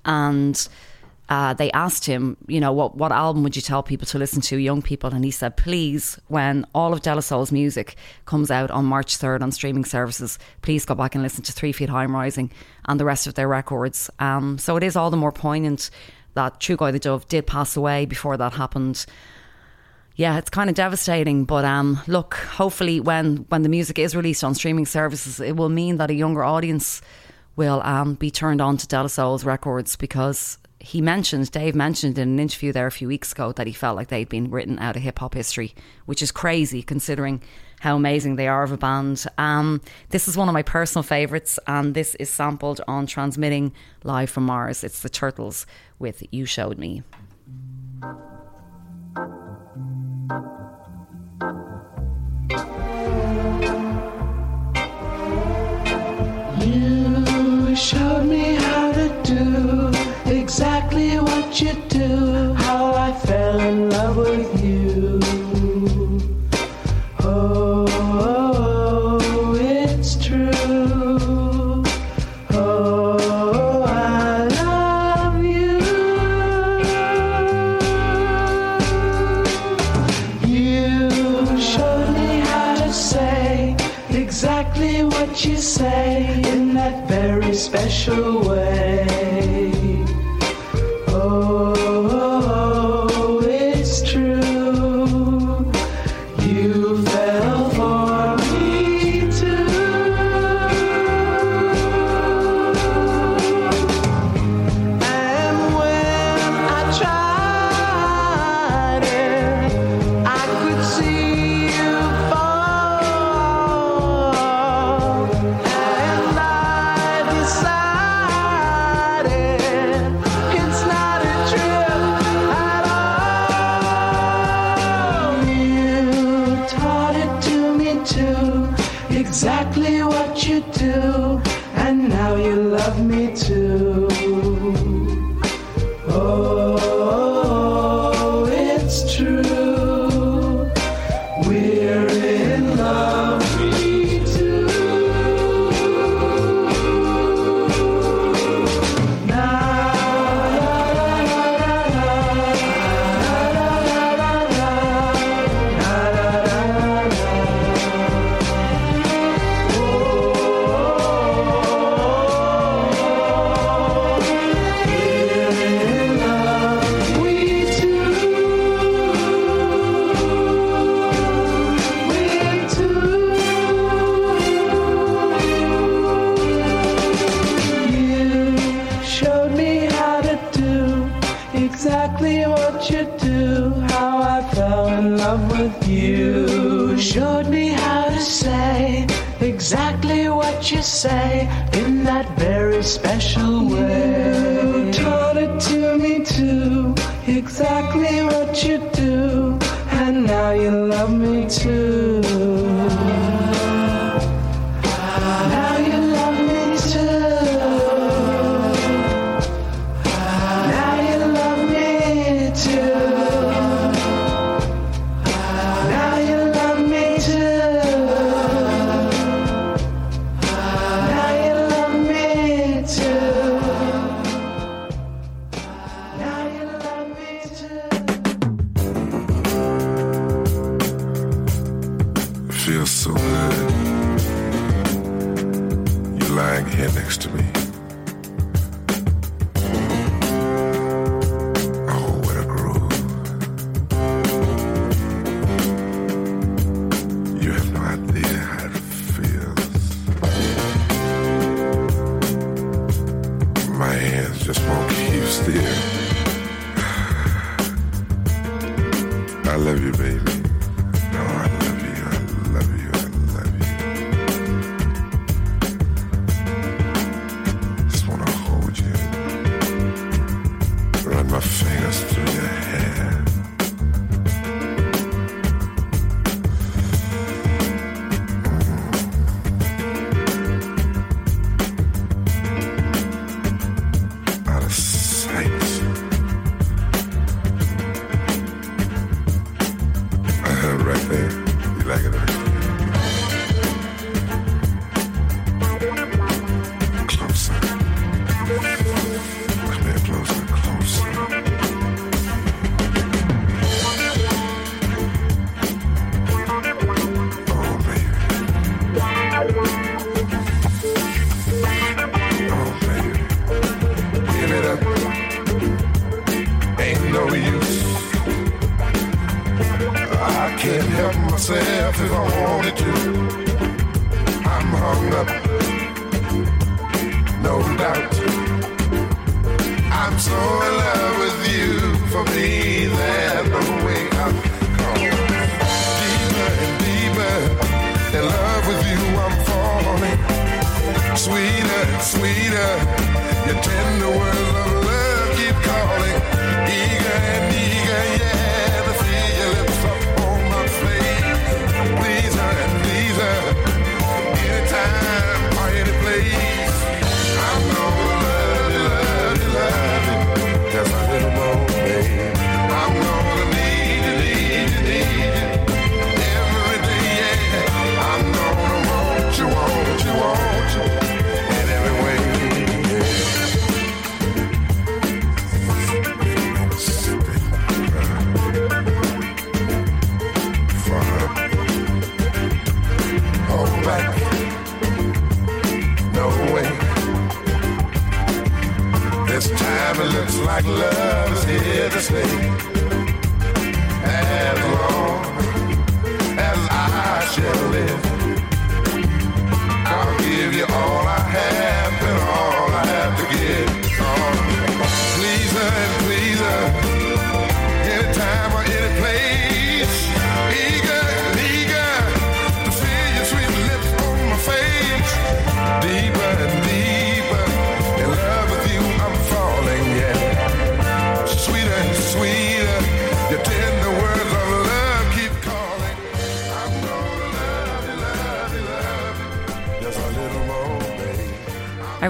and 0.05 0.69
uh, 1.29 1.55
they 1.55 1.71
asked 1.73 2.05
him, 2.05 2.37
you 2.47 2.61
know, 2.61 2.73
what, 2.73 2.97
what 2.97 3.11
album 3.11 3.43
would 3.43 3.57
you 3.57 3.63
tell 3.63 3.83
people 3.83 4.07
to 4.07 4.19
listen 4.19 4.41
to, 4.41 4.57
young 4.57 4.81
people? 4.81 5.13
And 5.13 5.25
he 5.25 5.33
said, 5.33 5.57
please, 5.57 6.21
when 6.29 6.65
all 6.73 6.93
of 6.93 7.03
De 7.03 7.13
La 7.13 7.21
Soul's 7.21 7.51
music 7.51 7.97
comes 8.27 8.51
out 8.51 8.71
on 8.71 8.85
March 8.85 9.19
3rd 9.19 9.43
on 9.43 9.51
streaming 9.51 9.85
services, 9.85 10.39
please 10.63 10.85
go 10.85 10.95
back 10.95 11.15
and 11.15 11.25
listen 11.25 11.43
to 11.45 11.53
Three 11.53 11.73
Feet 11.73 11.89
High 11.89 12.05
and 12.05 12.13
Rising 12.13 12.53
and 12.85 13.01
the 13.01 13.05
rest 13.05 13.27
of 13.27 13.35
their 13.35 13.49
records. 13.49 14.09
Um, 14.21 14.59
so 14.59 14.77
it 14.77 14.85
is 14.85 14.95
all 14.95 15.11
the 15.11 15.17
more 15.17 15.33
poignant 15.33 15.91
that 16.35 16.61
Trugoy 16.61 16.93
the 16.93 17.01
Dove 17.01 17.27
did 17.27 17.47
pass 17.47 17.77
away 17.77 18.07
before 18.07 18.37
that 18.37 18.53
happened. 18.53 19.05
Yeah, 20.15 20.39
it's 20.39 20.51
kind 20.51 20.71
of 20.71 20.77
devastating, 20.77 21.45
but 21.45 21.65
um, 21.65 22.01
look, 22.07 22.35
hopefully 22.35 23.01
when, 23.01 23.39
when 23.49 23.63
the 23.63 23.69
music 23.69 23.99
is 23.99 24.15
released 24.15 24.45
on 24.45 24.55
streaming 24.55 24.87
services, 24.87 25.41
it 25.41 25.57
will 25.57 25.69
mean 25.69 25.97
that 25.97 26.11
a 26.11 26.15
younger 26.15 26.45
audience 26.45 27.03
will 27.57 27.83
um, 27.85 28.15
be 28.15 28.31
turned 28.31 28.61
on 28.61 28.77
to 28.77 28.87
De 28.87 29.01
La 29.01 29.09
Soul's 29.09 29.45
records 29.45 29.97
because 29.97 30.59
he 30.87 31.01
mentioned, 31.01 31.51
Dave 31.51 31.75
mentioned 31.75 32.17
in 32.17 32.29
an 32.29 32.39
interview 32.39 32.73
there 32.73 32.87
a 32.87 32.93
few 32.93 33.09
weeks 33.09 33.33
ago 33.33 33.51
that 33.51 33.67
he 33.67 33.73
felt 33.73 33.97
like 33.97 34.07
they'd 34.07 34.29
been 34.29 34.53
written 34.53 34.79
out 34.79 34.95
of 34.95 35.03
hip 35.03 35.19
hop 35.19 35.35
history, 35.35 35.75
which 36.05 36.23
is 36.23 36.31
crazy 36.31 36.81
considering 36.81 37.43
how 37.81 37.97
amazing 37.97 38.37
they 38.37 38.47
are 38.47 38.63
of 38.63 38.71
a 38.71 38.77
band. 38.77 39.27
Um, 39.37 39.81
this 40.11 40.29
is 40.29 40.37
one 40.37 40.49
of 40.49 40.55
my 40.55 40.63
personal 40.63 41.03
favourites, 41.03 41.59
and 41.67 41.93
this 41.93 42.15
is 42.17 42.31
sampled 42.31 42.81
on 42.87 43.09
Transmitting 43.09 43.73
Live 44.05 44.31
from 44.31 44.47
Mars. 44.47 44.85
It's 44.85 45.03
the 45.03 45.09
Turtles 45.09 45.67
with 45.99 46.23
You 46.31 46.47
Showed 46.47 46.79
Me. 46.79 47.03
You 56.61 57.75
showed 57.75 58.27
me 58.27 58.55
how 58.55 58.93
to 58.93 59.23
do 59.25 60.06
exactly 60.27 61.19
what 61.19 61.61
you 61.61 61.73
do. 61.89 62.53
How 62.55 62.95
I 62.95 63.13
fell 63.13 63.61
in 63.61 63.91
love 63.91 64.17
with 64.17 64.65
you. 64.65 65.21
Oh, 67.21 67.87
oh, 67.89 69.57
it's 69.59 70.17
true. 70.25 71.83
Oh, 72.51 73.85
I 73.87 74.49
love 74.63 75.45
you. 75.45 75.79
You 80.49 81.61
showed 81.61 82.11
me 82.15 82.41
how 82.41 82.75
to 82.77 82.93
say 82.93 83.77
exactly 84.11 85.05
what 85.05 85.45
you 85.45 85.57
say 85.57 86.43
in 86.53 86.75
that 86.75 87.09
very 87.09 87.55
special 87.55 88.49
way. 88.49 88.96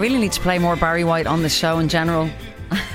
Really 0.07 0.20
need 0.20 0.34
to 0.34 0.40
play 0.40 0.61
more 0.61 0.76
Barry 0.76 1.02
White 1.02 1.26
on 1.26 1.42
the 1.42 1.48
show 1.48 1.80
in 1.80 1.88
general. 1.88 2.30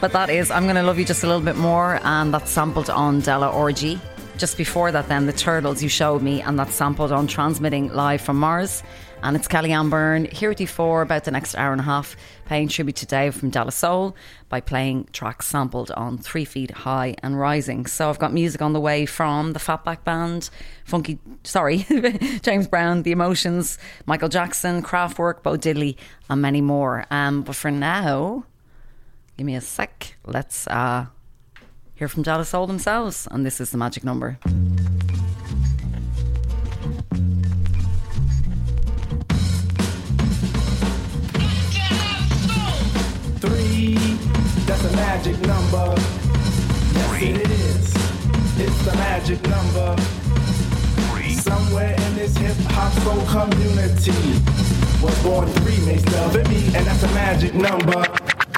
but 0.00 0.10
that 0.12 0.30
is 0.30 0.50
I'm 0.50 0.66
Gonna 0.66 0.82
Love 0.82 0.98
You 0.98 1.04
Just 1.04 1.22
a 1.22 1.26
Little 1.26 1.42
Bit 1.42 1.56
More, 1.56 2.00
and 2.02 2.32
that's 2.32 2.50
sampled 2.50 2.88
on 2.88 3.20
De 3.20 3.38
La 3.38 3.50
Orgy. 3.50 4.00
Just 4.38 4.56
before 4.56 4.90
that, 4.90 5.06
then, 5.08 5.26
the 5.26 5.34
Turtles 5.34 5.82
you 5.82 5.90
showed 5.90 6.22
me, 6.22 6.40
and 6.40 6.58
that's 6.58 6.74
sampled 6.74 7.12
on 7.12 7.26
Transmitting 7.26 7.92
Live 7.92 8.22
from 8.22 8.38
Mars. 8.38 8.82
And 9.24 9.36
it's 9.36 9.48
Kelly-Anne 9.48 9.88
Byrne 9.88 10.26
here 10.26 10.50
with 10.50 10.60
you 10.60 10.66
for 10.66 11.00
about 11.00 11.24
the 11.24 11.30
next 11.30 11.54
hour 11.54 11.72
and 11.72 11.80
a 11.80 11.84
half, 11.84 12.14
paying 12.44 12.68
tribute 12.68 12.96
to 12.96 13.06
Dave 13.06 13.34
from 13.34 13.48
De 13.48 13.64
La 13.64 13.70
Soul 13.70 14.14
by 14.50 14.60
playing 14.60 15.08
tracks 15.12 15.46
sampled 15.46 15.90
on 15.92 16.18
Three 16.18 16.44
Feet 16.44 16.70
High 16.70 17.14
and 17.22 17.40
Rising. 17.40 17.86
So 17.86 18.10
I've 18.10 18.18
got 18.18 18.34
music 18.34 18.60
on 18.60 18.74
the 18.74 18.80
way 18.80 19.06
from 19.06 19.54
the 19.54 19.58
Fatback 19.58 20.04
Band, 20.04 20.50
Funky, 20.84 21.18
sorry, 21.42 21.86
James 22.42 22.68
Brown, 22.68 23.02
The 23.02 23.12
Emotions, 23.12 23.78
Michael 24.04 24.28
Jackson, 24.28 24.82
Kraftwerk, 24.82 25.42
Bo 25.42 25.56
Diddley, 25.56 25.96
and 26.28 26.42
many 26.42 26.60
more. 26.60 27.06
Um, 27.10 27.40
but 27.44 27.56
for 27.56 27.70
now, 27.70 28.44
give 29.38 29.46
me 29.46 29.54
a 29.54 29.62
sec. 29.62 30.18
Let's 30.26 30.66
uh, 30.66 31.06
hear 31.94 32.08
from 32.08 32.24
De 32.24 32.36
La 32.36 32.42
Soul 32.42 32.66
themselves. 32.66 33.26
And 33.30 33.46
this 33.46 33.58
is 33.58 33.70
the 33.70 33.78
magic 33.78 34.04
number. 34.04 34.38
That's 44.66 44.84
a 44.84 44.92
magic 44.96 45.38
number. 45.40 45.94
Yes, 46.94 47.22
it 47.22 47.50
is. 47.50 47.94
It's 48.58 48.84
the 48.84 48.94
magic 48.96 49.42
number. 49.48 49.96
Three. 51.10 51.34
Somewhere 51.34 51.94
in 51.94 52.14
this 52.14 52.36
hip 52.36 52.56
hop 52.70 52.92
soul 53.04 53.24
community 53.26 54.12
was 55.02 55.22
born 55.22 55.48
three 55.48 55.84
and 55.84 56.48
me, 56.48 56.66
and 56.74 56.86
that's 56.86 57.02
a 57.02 57.08
magic 57.08 57.54
number. 57.54 58.04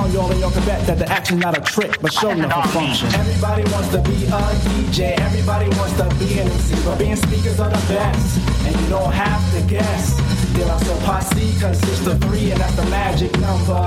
sound, 0.00 0.14
y'all, 0.14 0.30
and 0.30 0.40
y'all 0.40 0.50
can 0.50 0.64
bet 0.64 0.86
that 0.86 0.98
the 0.98 1.08
action's 1.10 1.42
not 1.42 1.56
a 1.56 1.60
trick, 1.60 2.00
but 2.00 2.12
show 2.12 2.30
enough 2.30 2.64
a 2.64 2.68
function. 2.68 3.08
Everybody 3.14 3.62
wants 3.72 3.88
to 3.90 3.98
be 3.98 4.24
a 4.26 4.40
DJ. 4.70 5.18
Everybody 5.20 5.68
wants 5.76 5.96
to 5.96 6.04
be 6.18 6.38
an 6.38 6.48
MC, 6.48 6.74
but 6.84 6.98
being 6.98 7.16
speakers 7.16 7.60
are 7.60 7.70
the 7.70 7.92
best. 7.92 8.38
And 8.66 8.80
you 8.80 8.88
don't 8.88 9.12
have 9.12 9.42
to 9.54 9.60
guess. 9.68 10.16
De 10.54 10.64
La 10.64 10.76
Soul 10.78 10.96
Posse 11.00 11.58
consists 11.60 12.06
of 12.06 12.20
three, 12.20 12.50
and 12.50 12.60
that's 12.60 12.76
the 12.76 12.84
magic 12.86 13.32
number. 13.40 13.86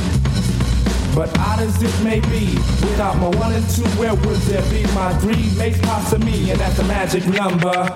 But 1.13 1.37
odd 1.39 1.59
as 1.59 1.81
it 1.83 2.03
may 2.03 2.21
be, 2.21 2.55
without 2.87 3.17
my 3.17 3.27
one 3.37 3.53
and 3.53 3.69
two, 3.69 3.83
where 3.99 4.15
would 4.15 4.37
there 4.47 4.63
be 4.71 4.83
my 4.93 5.13
three 5.19 5.53
makes 5.57 5.79
parts 5.81 6.13
of 6.13 6.23
me, 6.23 6.51
and 6.51 6.59
that's 6.59 6.79
a 6.79 6.83
magic 6.85 7.25
number. 7.27 7.95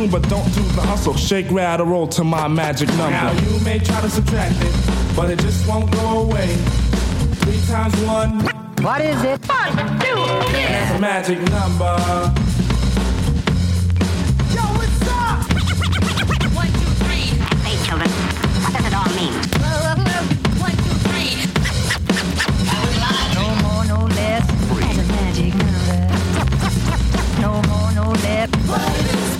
tune, 0.00 0.10
but 0.10 0.28
don't 0.28 0.44
do 0.54 0.62
the 0.62 0.80
hustle. 0.82 1.14
Shake, 1.16 1.50
rattle, 1.50 1.86
roll 1.86 2.06
to 2.08 2.24
my 2.24 2.48
magic 2.48 2.88
number. 2.90 3.10
Now 3.10 3.32
you 3.32 3.60
may 3.64 3.78
try 3.78 4.00
to 4.00 4.10
subtract 4.10 4.54
it, 4.60 5.16
but 5.16 5.30
it 5.30 5.38
just 5.40 5.66
won't 5.68 5.90
go 5.92 6.22
away. 6.22 6.48
Three 7.42 7.60
times 7.66 7.96
one. 8.02 8.40
What 8.84 9.00
is 9.02 9.22
it? 9.24 9.40
One, 9.46 9.76
two, 10.00 10.14
three. 10.48 10.64
That's 10.64 10.96
a 10.96 11.00
magic 11.00 11.38
number. 11.50 11.96
Yo, 14.54 14.62
what's 14.78 15.08
up? 15.08 15.44
One, 16.56 16.72
two, 16.80 16.92
three. 17.04 17.26
Hey, 17.64 17.76
children, 17.86 18.08
what 18.08 18.72
does 18.72 18.86
it 18.86 18.94
all 18.94 19.10
mean? 19.20 19.34
One, 20.64 20.76
two, 20.84 20.96
three. 21.08 21.32
No 23.36 23.44
more, 23.62 23.84
no 23.84 23.98
less. 24.16 24.46
That's 24.80 24.98
a 24.98 25.06
magic 25.12 25.52
number. 25.54 26.00
No 27.42 27.52
more, 27.68 27.92
no 27.92 28.06
less. 28.12 28.50
No 28.66 29.39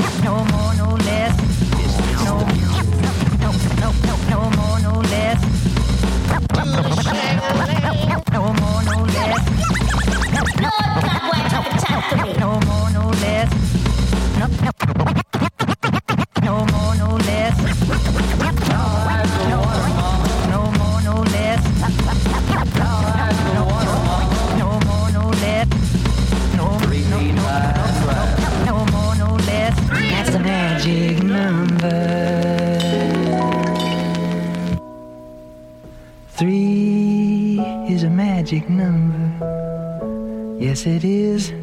Yes, 40.81 41.03
it 41.03 41.03
is. 41.03 41.53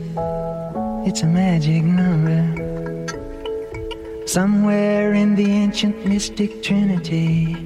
It's 1.09 1.23
a 1.23 1.27
magic 1.27 1.83
number. 1.83 2.41
Somewhere 4.27 5.12
in 5.12 5.35
the 5.35 5.51
ancient 5.51 6.07
mystic 6.07 6.62
trinity, 6.62 7.57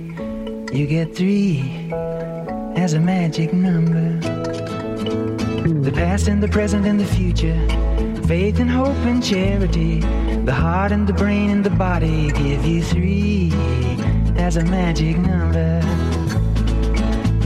you 0.72 0.86
get 0.86 1.14
three 1.14 1.90
as 2.74 2.94
a 2.94 3.00
magic 3.00 3.52
number. 3.52 4.18
The 5.82 5.92
past 5.92 6.26
and 6.26 6.42
the 6.42 6.48
present 6.48 6.86
and 6.86 6.98
the 6.98 7.04
future, 7.04 7.60
faith 8.26 8.58
and 8.58 8.70
hope 8.70 8.96
and 9.04 9.22
charity, 9.22 10.00
the 10.46 10.54
heart 10.54 10.90
and 10.90 11.06
the 11.06 11.12
brain 11.12 11.50
and 11.50 11.62
the 11.62 11.76
body 11.86 12.32
give 12.32 12.64
you 12.64 12.82
three 12.82 13.52
as 14.38 14.56
a 14.56 14.64
magic 14.64 15.18
number. 15.18 15.82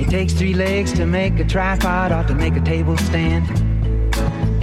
It 0.01 0.09
takes 0.11 0.33
three 0.33 0.55
legs 0.55 0.93
to 0.93 1.07
make 1.07 1.41
a 1.41 1.45
tripod 1.45 2.13
or 2.13 2.23
to 2.29 2.37
make 2.37 2.55
a 2.55 2.61
table 2.61 2.97
stand. 2.99 3.66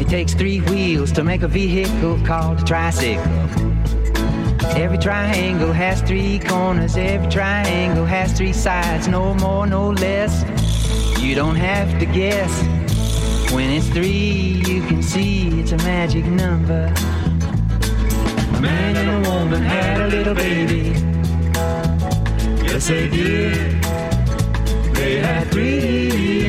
It 0.03 0.09
takes 0.09 0.33
three 0.33 0.59
wheels 0.59 1.13
to 1.13 1.23
make 1.23 1.43
a 1.43 1.47
vehicle 1.47 2.19
called 2.25 2.59
a 2.59 2.63
tricycle. 2.65 3.23
Every 4.75 4.97
triangle 4.97 5.71
has 5.71 6.01
three 6.01 6.39
corners, 6.39 6.97
every 6.97 7.31
triangle 7.31 8.05
has 8.05 8.33
three 8.33 8.51
sides, 8.51 9.07
no 9.07 9.33
more, 9.35 9.65
no 9.65 9.91
less. 9.91 10.43
You 11.21 11.35
don't 11.35 11.55
have 11.55 11.97
to 11.99 12.05
guess. 12.05 12.51
When 13.53 13.69
it's 13.69 13.87
three, 13.87 14.61
you 14.67 14.85
can 14.87 15.01
see 15.01 15.47
it's 15.61 15.71
a 15.71 15.77
magic 15.77 16.25
number. 16.25 16.93
A 18.57 18.61
man 18.61 18.97
and 18.97 19.25
a 19.25 19.29
woman 19.29 19.61
had 19.61 20.01
a 20.01 20.07
little 20.07 20.35
baby. 20.35 20.99
Yes, 22.61 22.89
they 22.89 23.07
did. 23.07 23.81
They 24.95 25.19
had 25.19 25.49
three 25.49 26.42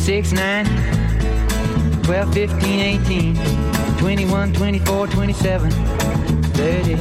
6, 0.00 0.32
9, 0.32 0.64
12, 2.04 2.32
15, 2.34 2.80
18, 2.80 3.36
21, 3.98 4.52
24, 4.54 5.06
27, 5.06 5.70
30. 5.70 6.96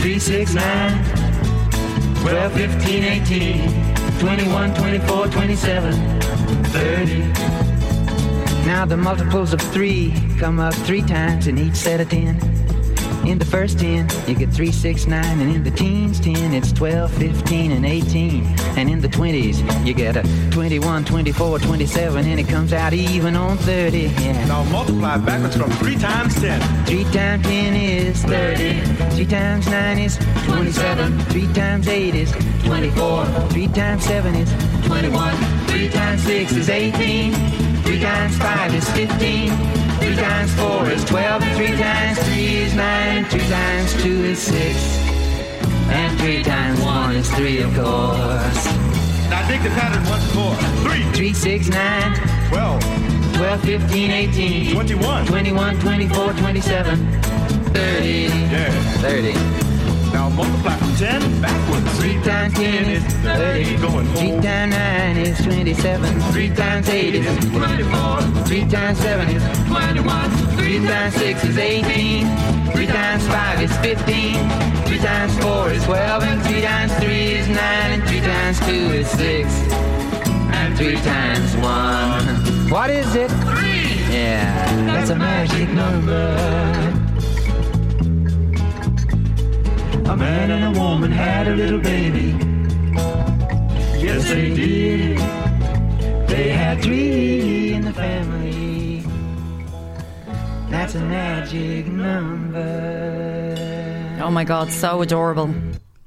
3, 0.00 0.18
6, 0.18 0.54
9, 0.54 1.04
12, 2.22 2.52
15, 2.54 3.04
18, 3.04 4.18
21, 4.18 4.74
24, 4.74 5.26
27, 5.26 6.20
30. 6.64 7.18
Now 8.66 8.86
the 8.86 8.96
multiples 8.96 9.52
of 9.52 9.60
3 9.60 10.14
come 10.38 10.58
up 10.58 10.72
3 10.72 11.02
times 11.02 11.46
in 11.46 11.58
each 11.58 11.76
set 11.76 12.00
of 12.00 12.08
10. 12.08 12.28
In 13.26 13.38
the 13.38 13.44
first 13.44 13.78
10, 13.78 14.08
you 14.26 14.34
get 14.34 14.48
3, 14.48 14.72
6, 14.72 15.06
9, 15.06 15.40
and 15.40 15.54
in 15.54 15.62
the 15.62 15.70
teens 15.70 16.18
10, 16.18 16.54
it's 16.54 16.72
12, 16.72 17.12
15, 17.12 17.72
and 17.72 17.84
18. 17.84 18.59
And 18.76 18.88
in 18.88 19.00
the 19.00 19.08
20s, 19.08 19.86
you 19.86 19.94
get 19.94 20.16
a 20.16 20.22
21, 20.50 21.04
24, 21.04 21.58
27, 21.58 22.26
and 22.26 22.40
it 22.40 22.48
comes 22.48 22.72
out 22.72 22.92
even 22.92 23.36
on 23.36 23.58
30. 23.58 23.98
Yeah. 23.98 24.46
Now 24.46 24.64
multiply 24.64 25.18
backwards 25.18 25.56
from 25.56 25.70
3 25.70 25.96
times 25.96 26.34
10. 26.40 26.86
3 26.86 27.04
times 27.12 27.46
10 27.46 27.74
is 27.74 28.22
30. 28.24 28.80
3 29.16 29.26
times 29.26 29.66
9 29.66 29.98
is 29.98 30.16
27. 30.44 31.18
3 31.18 31.52
times 31.52 31.88
8 31.88 32.14
is 32.14 32.32
24. 32.64 33.26
3 33.50 33.68
times 33.68 34.04
7 34.04 34.34
is 34.34 34.50
21. 34.86 35.36
3 35.66 35.88
times 35.90 36.22
6 36.22 36.52
is 36.52 36.68
18. 36.68 37.32
3 37.82 38.00
times 38.00 38.38
5 38.38 38.74
is 38.74 38.88
15. 38.90 39.50
3 39.50 40.16
times 40.16 40.54
4 40.54 40.88
is 40.90 41.04
12. 41.04 41.42
And 41.42 41.56
3 41.56 41.66
times 41.76 42.18
3 42.18 42.46
is 42.46 42.74
9. 42.74 43.16
And 43.18 43.30
2 43.30 43.38
times 43.38 44.02
2 44.02 44.08
is 44.24 44.38
6. 44.40 44.99
And 45.92 46.18
3 46.18 46.42
times 46.42 46.80
1 46.80 47.16
is 47.16 47.30
3, 47.34 47.62
of 47.62 47.74
course. 47.74 48.64
Now 49.28 49.46
dig 49.48 49.62
the 49.62 49.70
pattern 49.70 50.04
once 50.08 50.34
more. 50.34 50.54
3, 50.88 51.02
3, 51.12 51.32
6, 51.32 51.68
9. 51.68 52.16
12, 52.48 53.34
12, 53.34 53.60
15, 53.62 54.10
18, 54.10 54.72
21, 54.72 55.26
21, 55.26 55.80
24, 55.80 56.32
27, 56.32 57.12
30. 57.72 58.08
Yeah. 58.08 58.70
30. 59.02 59.32
Now 60.12 60.28
multiply 60.28 60.76
from 60.76 60.94
10 60.96 61.40
backwards. 61.40 61.98
3 62.00 62.22
times 62.22 62.54
10 62.54 62.84
is 62.90 63.04
30. 63.04 63.76
Going 63.76 64.06
3 64.06 64.28
forward. 64.28 64.42
times 64.42 64.74
9 64.74 65.16
is 65.18 65.38
27. 65.44 66.20
3 66.32 66.54
times 66.54 66.88
8 66.88 67.14
is 67.14 67.50
24. 67.50 68.20
3 68.46 68.68
times 68.68 68.98
7 68.98 69.28
is 69.28 69.42
21. 69.68 70.30
3 70.56 70.86
times 70.86 71.14
6 71.14 71.44
is 71.44 71.58
18. 71.58 72.59
3 72.72 72.86
times 72.86 73.26
5 73.26 73.62
is 73.62 73.76
15. 73.78 74.34
3 74.86 74.98
times 74.98 75.38
4 75.38 75.70
is 75.70 75.84
12. 75.84 76.22
And 76.22 76.42
3 76.42 76.62
times 76.62 76.92
3 76.94 77.06
is 77.08 77.48
9. 77.48 77.56
And 77.58 78.02
3 78.08 78.20
times 78.20 78.60
2 78.60 78.72
is 78.72 79.10
6. 79.10 79.72
And 80.54 80.76
3 80.76 80.96
times 80.96 81.56
1. 81.56 82.70
What 82.70 82.90
is 82.90 83.14
it? 83.14 83.30
3. 83.30 83.90
Yeah, 84.10 84.86
that's 84.86 85.10
a 85.10 85.16
magic 85.16 85.68
number. 85.70 86.34
A 90.10 90.16
man 90.16 90.50
and 90.50 90.76
a 90.76 90.80
woman 90.80 91.12
had 91.12 91.46
a 91.46 91.54
little 91.54 91.78
baby. 91.78 92.34
Yes, 94.04 94.28
they 94.28 94.54
did. 94.54 95.18
They 96.28 96.48
had 96.48 96.82
three 96.82 97.74
in 97.74 97.84
the 97.84 97.92
family. 97.92 99.04
That's 100.68 100.94
a 100.96 101.00
magic 101.00 101.86
number. 101.86 102.39
Oh 104.20 104.30
my 104.30 104.44
God, 104.44 104.70
so 104.70 105.02
adorable. 105.02 105.54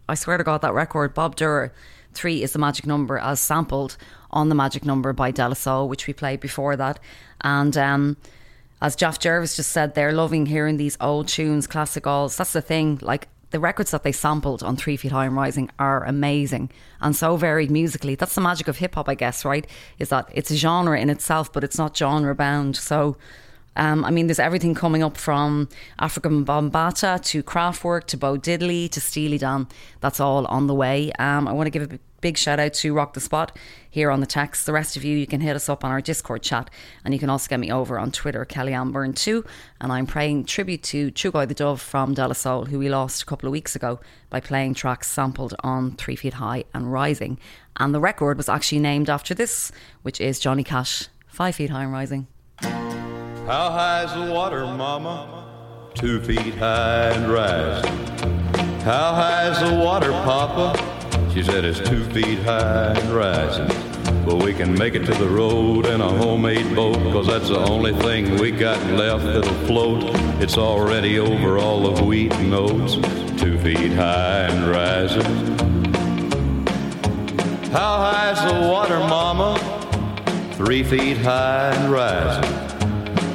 I 0.09 0.15
swear 0.15 0.37
to 0.37 0.43
God, 0.43 0.61
that 0.61 0.73
record, 0.73 1.13
Bob 1.13 1.35
Dorough, 1.35 1.69
three 2.13 2.43
is 2.43 2.53
the 2.53 2.59
magic 2.59 2.85
number 2.85 3.17
as 3.17 3.39
sampled 3.39 3.97
on 4.31 4.49
the 4.49 4.55
magic 4.55 4.85
number 4.85 5.13
by 5.13 5.31
De 5.31 5.47
La 5.47 5.53
Soul, 5.53 5.87
which 5.87 6.07
we 6.07 6.13
played 6.13 6.39
before 6.39 6.75
that. 6.75 6.99
And 7.41 7.77
um, 7.77 8.17
as 8.81 8.95
Jeff 8.95 9.19
Jervis 9.19 9.55
just 9.55 9.71
said, 9.71 9.95
they're 9.95 10.11
loving 10.11 10.45
hearing 10.45 10.77
these 10.77 10.97
old 10.99 11.27
tunes, 11.27 11.67
classic 11.67 12.05
alls. 12.05 12.35
That's 12.35 12.53
the 12.53 12.61
thing. 12.61 12.99
Like 13.01 13.29
the 13.51 13.59
records 13.59 13.91
that 13.91 14.03
they 14.03 14.11
sampled 14.11 14.63
on 14.63 14.75
Three 14.75 14.97
Feet 14.97 15.11
High 15.11 15.27
and 15.27 15.35
Rising 15.35 15.69
are 15.79 16.03
amazing 16.03 16.71
and 16.99 17.15
so 17.15 17.37
varied 17.37 17.71
musically. 17.71 18.15
That's 18.15 18.35
the 18.35 18.41
magic 18.41 18.67
of 18.67 18.77
hip 18.77 18.95
hop, 18.95 19.07
I 19.07 19.15
guess, 19.15 19.45
right? 19.45 19.65
Is 19.99 20.09
that 20.09 20.27
it's 20.33 20.51
a 20.51 20.55
genre 20.55 20.99
in 20.99 21.09
itself, 21.09 21.53
but 21.53 21.63
it's 21.63 21.77
not 21.77 21.95
genre 21.95 22.35
bound. 22.35 22.75
So 22.75 23.15
um, 23.75 24.05
I 24.05 24.11
mean, 24.11 24.27
there's 24.27 24.39
everything 24.39 24.75
coming 24.75 25.03
up 25.03 25.17
from 25.17 25.69
Afrika 25.99 26.45
Bambaataa 26.45 27.23
to 27.25 27.43
Kraftwerk 27.43 28.05
to 28.05 28.17
Bo 28.17 28.37
Diddley 28.37 28.89
to 28.89 29.01
Steely 29.01 29.37
Dan. 29.37 29.67
That's 30.01 30.19
all 30.19 30.45
on 30.47 30.67
the 30.67 30.75
way. 30.75 31.11
Um, 31.19 31.47
I 31.47 31.53
want 31.53 31.67
to 31.67 31.71
give 31.71 31.91
a 31.91 31.99
big 32.23 32.37
shout 32.37 32.57
out 32.57 32.73
to 32.73 32.93
Rock 32.93 33.13
the 33.13 33.19
Spot 33.19 33.55
here 33.89 34.09
on 34.09 34.21
the 34.21 34.25
text. 34.25 34.65
The 34.65 34.71
rest 34.71 34.95
of 34.95 35.03
you, 35.03 35.17
you 35.17 35.27
can 35.27 35.41
hit 35.41 35.57
us 35.57 35.67
up 35.67 35.83
on 35.83 35.91
our 35.91 35.99
Discord 35.99 36.41
chat 36.41 36.69
and 37.03 37.13
you 37.13 37.19
can 37.19 37.29
also 37.29 37.49
get 37.49 37.59
me 37.59 37.69
over 37.69 37.99
on 37.99 38.11
Twitter, 38.11 38.45
Kelly-Anne 38.45 38.91
Byrne 38.91 39.11
too. 39.11 39.43
And 39.81 39.91
I'm 39.91 40.07
paying 40.07 40.45
tribute 40.45 40.83
to 40.83 41.11
Trugoy 41.11 41.47
the 41.47 41.53
Dove 41.53 41.81
from 41.81 42.13
De 42.13 42.25
La 42.25 42.33
Soul, 42.33 42.65
who 42.65 42.79
we 42.79 42.87
lost 42.87 43.23
a 43.23 43.25
couple 43.25 43.47
of 43.47 43.51
weeks 43.51 43.75
ago 43.75 43.99
by 44.29 44.39
playing 44.39 44.75
tracks 44.75 45.11
sampled 45.11 45.53
on 45.59 45.97
Three 45.97 46.15
Feet 46.15 46.35
High 46.35 46.63
and 46.73 46.93
Rising. 46.93 47.39
And 47.75 47.93
the 47.93 47.99
record 47.99 48.37
was 48.37 48.47
actually 48.47 48.79
named 48.79 49.09
after 49.09 49.33
this, 49.33 49.73
which 50.03 50.21
is 50.21 50.39
Johnny 50.39 50.63
Cash, 50.63 51.09
Five 51.27 51.55
Feet 51.55 51.71
High 51.71 51.83
and 51.83 51.91
Rising. 51.91 52.27
How 53.45 53.71
high's 53.71 54.13
the 54.13 54.31
water, 54.31 54.65
mama? 54.65 55.45
Two 55.95 56.21
feet 56.21 56.55
high 56.55 57.09
and 57.09 57.29
rising. 57.29 57.91
How 58.83 59.13
high's 59.13 59.59
the 59.59 59.75
water, 59.83 60.11
papa? 60.11 60.79
She 61.33 61.43
said 61.43 61.65
it's 61.65 61.81
two 61.81 62.05
feet 62.11 62.39
high 62.39 62.93
and 62.97 63.09
rising. 63.09 63.67
But 64.25 64.41
we 64.41 64.53
can 64.53 64.73
make 64.73 64.95
it 64.95 65.05
to 65.07 65.13
the 65.15 65.27
road 65.27 65.87
in 65.87 65.99
a 65.99 66.07
homemade 66.07 66.73
boat, 66.73 66.95
cause 67.11 67.27
that's 67.27 67.49
the 67.49 67.59
only 67.59 67.91
thing 67.91 68.37
we 68.39 68.49
got 68.49 68.81
left 68.91 69.25
that'll 69.25 69.67
float. 69.67 70.05
It's 70.41 70.57
already 70.57 71.19
over 71.19 71.57
all 71.57 71.91
the 71.91 72.01
wheat 72.01 72.31
and 72.35 72.53
oats, 72.53 72.95
two 73.41 73.59
feet 73.59 73.91
high 73.91 74.47
and 74.47 74.71
rising. 74.71 75.57
How 77.73 77.97
high's 77.97 78.41
the 78.41 78.69
water, 78.69 78.99
mama? 78.99 79.59
Three 80.53 80.83
feet 80.83 81.17
high 81.17 81.73
and 81.75 81.91
rising. 81.91 82.73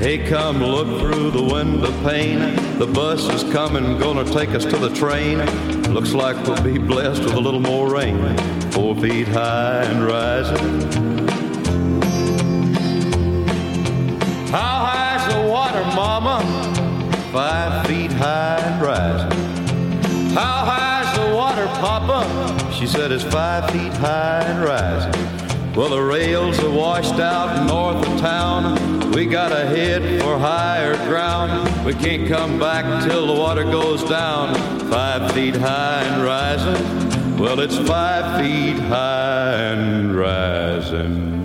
Hey, 0.00 0.16
come 0.16 0.64
look 0.64 0.98
through 0.98 1.30
the 1.30 1.42
window 1.42 1.92
pane. 2.08 2.78
The 2.78 2.86
bus 2.86 3.28
is 3.28 3.44
coming, 3.52 3.98
gonna 3.98 4.24
take 4.24 4.48
us 4.54 4.64
to 4.64 4.78
the 4.78 4.88
train. 4.94 5.40
Looks 5.92 6.14
like 6.14 6.42
we'll 6.46 6.62
be 6.62 6.78
blessed 6.78 7.22
with 7.22 7.34
a 7.34 7.38
little 7.38 7.60
more 7.60 7.92
rain. 7.92 8.34
Four 8.70 8.96
feet 8.96 9.28
high 9.28 9.82
and 9.82 10.06
rising. 10.06 10.80
How 14.48 14.86
high's 14.86 15.34
the 15.34 15.50
water, 15.50 15.82
Mama? 15.94 16.40
Five 17.30 17.86
feet 17.86 18.10
high 18.10 18.56
and 18.56 18.80
rising. 18.80 19.38
How 20.34 20.64
high's 20.64 21.14
the 21.18 21.36
water, 21.36 21.66
Papa? 21.78 22.72
She 22.72 22.86
said 22.86 23.12
it's 23.12 23.22
five 23.22 23.70
feet 23.70 23.92
high 23.92 24.44
and 24.46 24.64
rising. 24.64 25.39
Well, 25.76 25.88
the 25.88 26.02
rails 26.02 26.58
are 26.58 26.70
washed 26.70 27.14
out 27.14 27.66
north 27.66 28.04
of 28.04 28.20
town. 28.20 29.12
We 29.12 29.24
gotta 29.24 29.66
head 29.66 30.20
for 30.20 30.36
higher 30.36 30.96
ground. 31.06 31.86
We 31.86 31.94
can't 31.94 32.28
come 32.28 32.58
back 32.58 33.04
till 33.04 33.28
the 33.28 33.32
water 33.32 33.62
goes 33.62 34.02
down. 34.02 34.54
Five 34.90 35.30
feet 35.32 35.54
high 35.54 36.02
and 36.02 36.24
rising. 36.24 37.36
Well, 37.38 37.60
it's 37.60 37.78
five 37.78 38.40
feet 38.40 38.80
high 38.80 39.54
and 39.54 40.16
rising. 40.16 41.39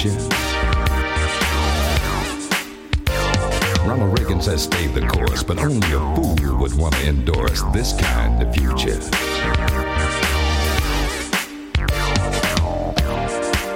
Future? 0.00 0.28
Ronald 3.86 4.18
Reagan 4.18 4.40
says 4.40 4.62
stay 4.64 4.86
the 4.86 5.06
course, 5.06 5.42
but 5.42 5.58
only 5.58 5.86
a 5.92 6.00
fool 6.14 6.36
would 6.58 6.74
want 6.74 6.94
to 6.94 7.08
endorse 7.08 7.62
this 7.72 7.92
kind 8.00 8.42
of 8.42 8.54
future. 8.54 9.00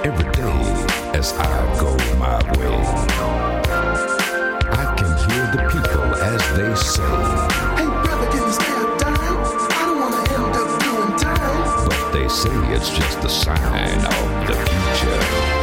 Every 0.03 0.31
day 0.33 0.57
as 1.17 1.33
I 1.33 1.79
go 1.79 1.91
my 2.17 2.37
way, 2.57 2.77
I 4.71 4.85
can 4.97 5.11
hear 5.29 5.45
the 5.53 5.61
people 5.71 6.05
as 6.15 6.41
they 6.57 6.73
say, 6.75 7.03
Hey, 7.77 7.85
brother, 7.85 8.27
can 8.31 8.41
you 8.41 8.53
spare 8.53 8.81
a 8.81 8.97
dime? 8.97 9.17
I 9.69 9.81
don't 9.85 9.99
wanna 9.99 10.21
end 10.33 10.55
up 10.55 10.69
doing 10.81 11.13
time. 11.19 11.87
but 11.87 12.11
they 12.11 12.27
say 12.29 12.73
it's 12.73 12.89
just 12.89 13.23
a 13.23 13.29
sign 13.29 13.99
of 14.05 14.47
the 14.47 14.55
future. 14.55 15.54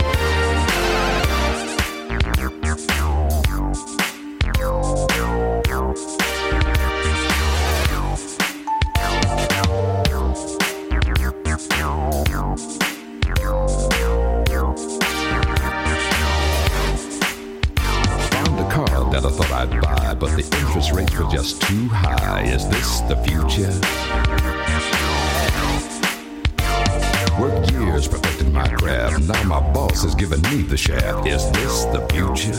Giving 30.23 30.57
me 30.57 30.63
the 30.63 30.77
shaft. 30.77 31.27
Is 31.27 31.51
this 31.51 31.85
the 31.87 32.07
future? 32.13 32.55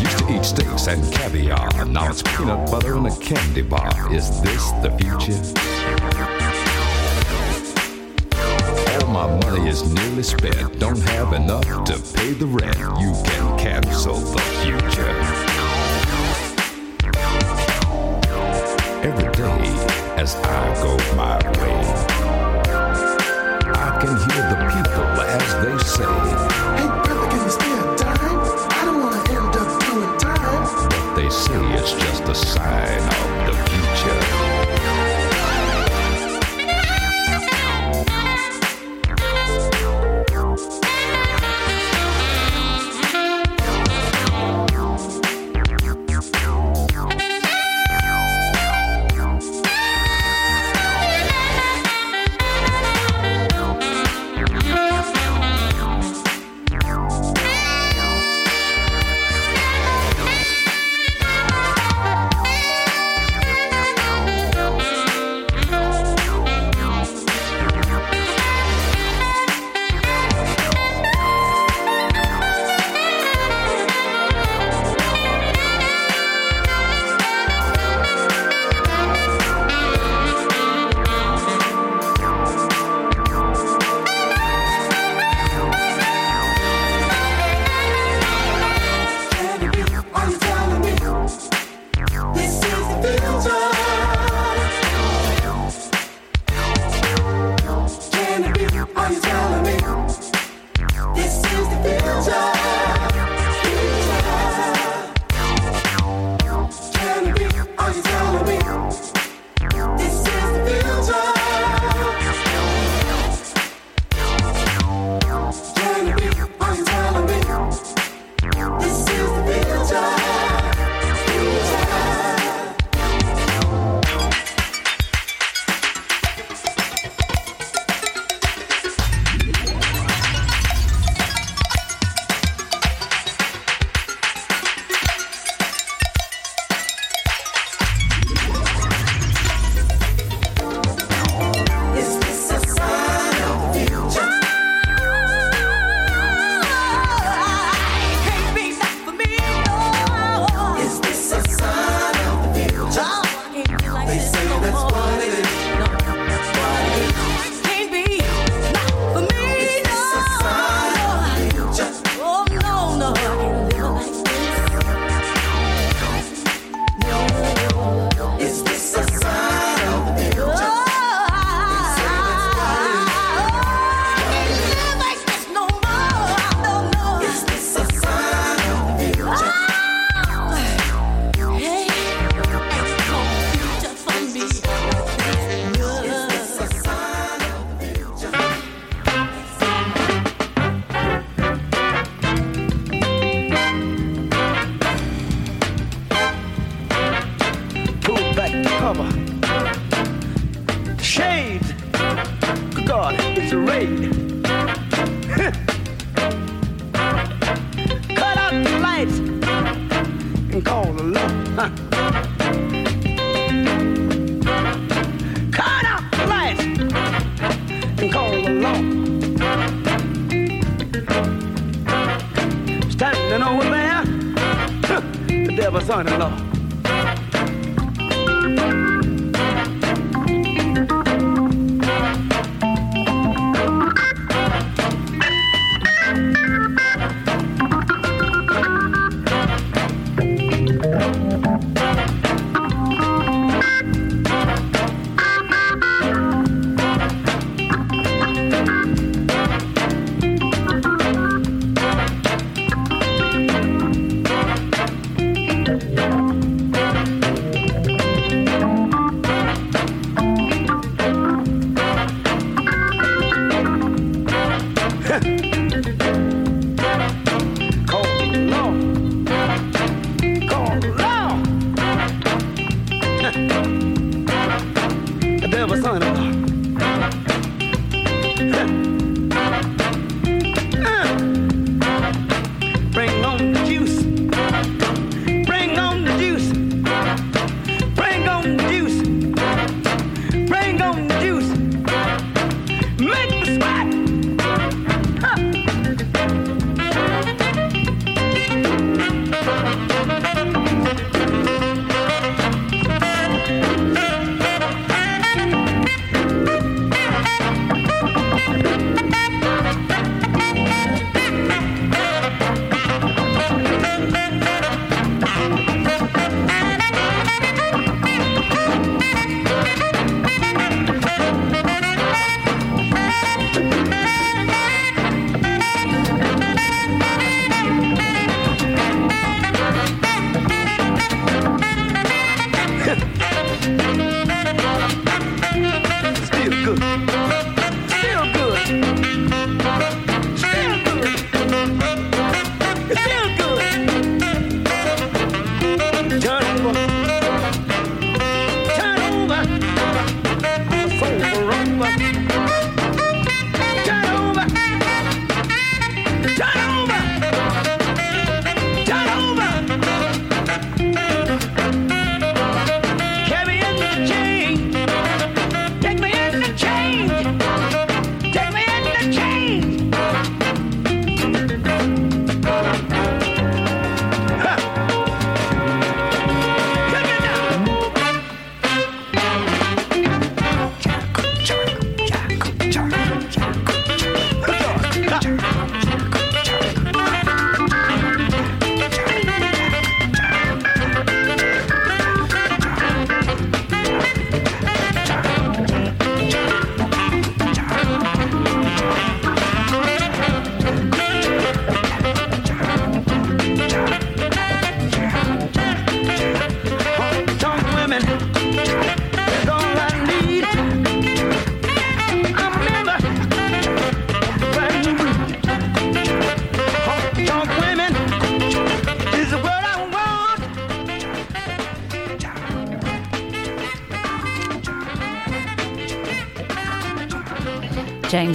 Used 0.00 0.18
to 0.20 0.34
eat 0.34 0.42
steaks 0.42 0.86
and 0.86 1.12
caviar. 1.12 1.84
Now 1.84 2.08
it's 2.08 2.22
peanut 2.22 2.70
butter 2.70 2.96
and 2.96 3.08
a 3.08 3.16
candy 3.16 3.60
bar. 3.60 3.90
Is 4.10 4.40
this 4.40 4.70
the 4.80 4.90
future? 4.96 5.36
All 9.04 9.12
my 9.12 9.28
money 9.44 9.68
is 9.68 9.82
nearly 9.92 10.22
spent. 10.22 10.78
Don't 10.78 11.02
have 11.10 11.34
enough 11.34 11.84
to 11.84 11.98
pay 12.16 12.32
the 12.32 12.46
rent. 12.46 12.78
You 13.02 13.12
can 13.26 13.58
cancel 13.58 14.14
the 14.16 14.40
future. 14.62 15.12
Every 19.06 19.30
day 19.32 19.72
as 20.16 20.36
I 20.36 20.74
go 20.82 20.96
my 21.16 21.36
way, 21.60 22.21
can 24.02 24.16
hear 24.16 24.42
the 24.50 24.58
people 24.74 25.20
as 25.22 25.54
they 25.62 25.78
say, 25.86 26.02
Hey, 26.76 26.88
brother, 27.04 27.28
can 27.30 27.44
you 27.44 27.50
spare 27.50 27.78
a 27.78 27.96
dime? 27.96 28.40
I 28.74 28.84
don't 28.84 29.00
wanna 29.00 29.22
end 29.30 29.54
up 29.54 29.70
doing 29.86 30.18
time. 30.18 30.88
but 30.90 31.14
they 31.14 31.30
say 31.30 31.60
it's 31.78 31.92
just 31.92 32.24
a 32.24 32.34
sign 32.34 32.98
of 32.98 33.46
the 33.46 33.54
future. 33.70 34.41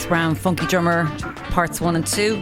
Brown, 0.08 0.36
Funky 0.36 0.66
Drummer, 0.68 1.05
parts 1.51 1.82
one 1.82 1.95
and 1.95 2.08
two. 2.08 2.41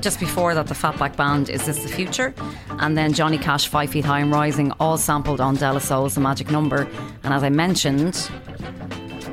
Just 0.00 0.20
before 0.20 0.54
that, 0.54 0.68
the 0.68 0.74
Fatback 0.74 1.16
Band, 1.16 1.50
Is 1.50 1.66
This 1.66 1.82
the 1.82 1.88
Future? 1.88 2.32
And 2.78 2.96
then 2.96 3.12
Johnny 3.12 3.36
Cash, 3.36 3.66
Five 3.66 3.90
Feet 3.90 4.04
High 4.04 4.20
and 4.20 4.32
Rising, 4.32 4.70
all 4.78 4.96
sampled 4.96 5.40
on 5.40 5.56
De 5.56 5.72
La 5.72 5.80
Soul's 5.80 6.14
The 6.14 6.20
Magic 6.20 6.50
Number. 6.50 6.88
And 7.24 7.34
as 7.34 7.42
I 7.42 7.48
mentioned, 7.48 8.30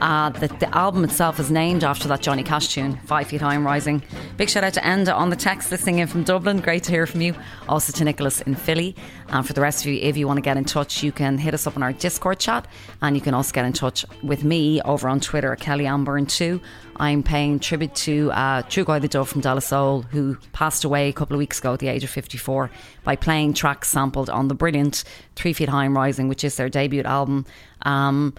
uh, 0.01 0.31
the, 0.31 0.47
the 0.59 0.75
album 0.75 1.03
itself 1.03 1.39
is 1.39 1.51
named 1.51 1.83
after 1.83 2.07
that 2.07 2.21
Johnny 2.21 2.43
Cash 2.43 2.69
tune, 2.69 2.97
Five 3.05 3.27
Feet 3.27 3.41
High 3.41 3.53
and 3.53 3.63
Rising. 3.63 4.01
Big 4.37 4.51
shout 4.51 4.63
out 4.63 4.73
to 4.75 4.81
Enda 4.81 5.15
on 5.15 5.31
the 5.31 5.35
text 5.35 5.71
listening 5.71 5.97
in 5.97 6.07
from 6.07 6.21
Dublin. 6.21 6.59
Great 6.59 6.83
to 6.83 6.91
hear 6.91 7.07
from 7.07 7.21
you. 7.21 7.33
Also 7.67 7.91
to 7.91 8.03
Nicholas 8.03 8.39
in 8.41 8.53
Philly. 8.53 8.95
And 9.29 9.45
for 9.45 9.53
the 9.53 9.61
rest 9.61 9.83
of 9.83 9.91
you, 9.91 9.99
if 9.99 10.15
you 10.15 10.27
want 10.27 10.37
to 10.37 10.41
get 10.41 10.57
in 10.57 10.63
touch, 10.63 11.01
you 11.01 11.11
can 11.11 11.39
hit 11.39 11.55
us 11.55 11.65
up 11.65 11.75
on 11.75 11.81
our 11.81 11.91
Discord 11.91 12.37
chat. 12.37 12.67
And 13.01 13.15
you 13.15 13.21
can 13.21 13.33
also 13.33 13.51
get 13.51 13.65
in 13.65 13.73
touch 13.73 14.05
with 14.21 14.43
me 14.43 14.79
over 14.83 15.09
on 15.09 15.21
Twitter 15.21 15.53
at 15.53 15.59
Kelly-Anne 15.59 16.03
Byrne 16.03 16.27
too. 16.27 16.61
I'm 16.97 17.23
paying 17.23 17.57
tribute 17.57 17.95
to 17.95 18.31
uh, 18.31 18.61
Trugoy 18.61 19.01
the 19.01 19.07
Dove 19.07 19.27
from 19.27 19.41
De 19.41 19.51
La 19.51 19.59
Soul, 19.59 20.03
who 20.03 20.37
passed 20.53 20.83
away 20.83 21.09
a 21.09 21.13
couple 21.13 21.35
of 21.35 21.39
weeks 21.39 21.57
ago 21.57 21.73
at 21.73 21.79
the 21.79 21.87
age 21.87 22.03
of 22.03 22.11
54, 22.11 22.69
by 23.03 23.15
playing 23.15 23.55
tracks 23.55 23.89
sampled 23.89 24.29
on 24.29 24.49
the 24.49 24.55
brilliant 24.55 25.03
Three 25.35 25.53
Feet 25.53 25.69
High 25.69 25.85
and 25.85 25.95
Rising, 25.95 26.27
which 26.27 26.43
is 26.43 26.57
their 26.57 26.69
debut 26.69 27.01
album. 27.01 27.47
Um, 27.81 28.35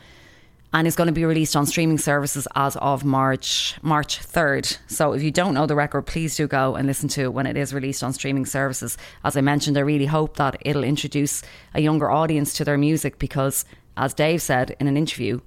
and 0.72 0.86
is 0.86 0.96
going 0.96 1.06
to 1.06 1.12
be 1.12 1.24
released 1.24 1.56
on 1.56 1.66
streaming 1.66 1.98
services 1.98 2.46
as 2.54 2.76
of 2.76 3.04
March 3.04 3.76
March 3.82 4.20
3rd. 4.20 4.78
So 4.86 5.12
if 5.12 5.22
you 5.22 5.30
don't 5.30 5.54
know 5.54 5.66
the 5.66 5.74
record, 5.74 6.02
please 6.02 6.36
do 6.36 6.46
go 6.46 6.74
and 6.74 6.86
listen 6.86 7.08
to 7.10 7.22
it 7.22 7.32
when 7.32 7.46
it 7.46 7.56
is 7.56 7.72
released 7.72 8.02
on 8.02 8.12
streaming 8.12 8.46
services. 8.46 8.98
As 9.24 9.36
I 9.36 9.40
mentioned, 9.40 9.78
I 9.78 9.82
really 9.82 10.06
hope 10.06 10.36
that 10.36 10.56
it'll 10.60 10.84
introduce 10.84 11.42
a 11.74 11.80
younger 11.80 12.10
audience 12.10 12.52
to 12.54 12.64
their 12.64 12.78
music 12.78 13.18
because, 13.18 13.64
as 13.96 14.14
Dave 14.14 14.42
said 14.42 14.76
in 14.78 14.86
an 14.86 14.96
interview, 14.96 15.40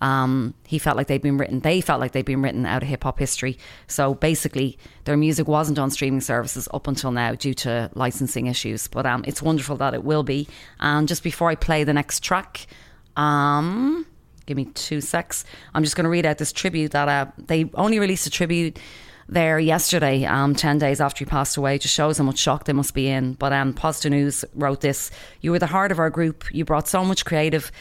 um, 0.00 0.54
he 0.66 0.78
felt 0.78 0.96
like 0.96 1.06
they'd 1.06 1.22
been 1.22 1.38
written. 1.38 1.60
They 1.60 1.80
felt 1.80 2.00
like 2.00 2.12
they'd 2.12 2.24
been 2.24 2.42
written 2.42 2.66
out 2.66 2.82
of 2.82 2.88
hip 2.88 3.04
hop 3.04 3.18
history. 3.18 3.56
So 3.86 4.14
basically, 4.14 4.76
their 5.04 5.16
music 5.16 5.46
wasn't 5.46 5.78
on 5.78 5.90
streaming 5.90 6.20
services 6.20 6.68
up 6.74 6.88
until 6.88 7.12
now 7.12 7.34
due 7.34 7.54
to 7.54 7.90
licensing 7.94 8.46
issues. 8.46 8.88
But 8.88 9.06
um, 9.06 9.24
it's 9.26 9.40
wonderful 9.40 9.76
that 9.76 9.94
it 9.94 10.04
will 10.04 10.24
be. 10.24 10.48
And 10.80 11.06
just 11.06 11.22
before 11.22 11.48
I 11.48 11.54
play 11.54 11.84
the 11.84 11.94
next 11.94 12.20
track, 12.24 12.66
um, 13.16 14.04
give 14.46 14.56
me 14.56 14.66
two 14.66 15.00
secs. 15.00 15.44
I'm 15.74 15.82
just 15.82 15.96
going 15.96 16.04
to 16.04 16.10
read 16.10 16.26
out 16.26 16.38
this 16.38 16.52
tribute 16.52 16.92
that 16.92 17.08
uh, 17.08 17.30
they 17.38 17.70
only 17.74 17.98
released 17.98 18.26
a 18.26 18.30
tribute 18.30 18.78
there 19.28 19.58
yesterday, 19.58 20.24
um, 20.24 20.54
10 20.54 20.78
days 20.78 21.00
after 21.00 21.24
he 21.24 21.28
passed 21.28 21.56
away. 21.56 21.78
Just 21.78 21.94
shows 21.94 22.18
how 22.18 22.24
much 22.24 22.38
shock 22.38 22.64
they 22.64 22.72
must 22.72 22.94
be 22.94 23.08
in. 23.08 23.34
But 23.34 23.52
um, 23.52 23.72
Posdnuos 23.72 24.44
wrote 24.54 24.80
this 24.80 25.10
You 25.40 25.50
were 25.50 25.58
the 25.58 25.66
heart 25.66 25.92
of 25.92 25.98
our 25.98 26.10
group. 26.10 26.44
You 26.52 26.64
brought 26.64 26.88
so 26.88 27.04
much 27.04 27.24
creative 27.24 27.72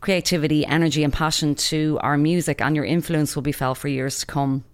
creativity, 0.00 0.64
energy, 0.66 1.02
and 1.02 1.12
passion 1.12 1.54
to 1.54 1.98
our 2.02 2.16
music, 2.16 2.60
and 2.60 2.76
your 2.76 2.84
influence 2.84 3.34
will 3.34 3.42
be 3.42 3.52
felt 3.52 3.78
for 3.78 3.88
years 3.88 4.20
to 4.20 4.26
come. 4.26 4.64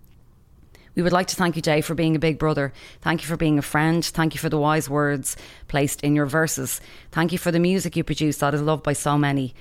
We 0.95 1.03
would 1.03 1.13
like 1.13 1.29
to 1.29 1.37
thank 1.37 1.57
you, 1.57 1.63
Jay, 1.63 1.81
for 1.81 1.95
being 1.95 2.17
a 2.17 2.19
big 2.19 2.39
brother. 2.39 2.73
Thank 3.01 3.23
you 3.23 3.29
for 3.29 3.39
being 3.39 3.59
a 3.59 3.63
friend. 3.63 4.05
Thank 4.05 4.35
you 4.35 4.41
for 4.41 4.51
the 4.51 4.59
wise 4.59 4.91
words 4.91 5.37
placed 5.69 6.03
in 6.03 6.15
your 6.15 6.27
verses. 6.27 6.83
Thank 7.13 7.33
you 7.33 7.39
for 7.39 7.51
the 7.51 7.59
music 7.59 7.97
you 7.97 8.05
produce 8.05 8.39
that 8.39 8.53
is 8.53 8.61
loved 8.61 8.83
by 8.83 8.93
so 8.93 9.17
many. 9.17 9.55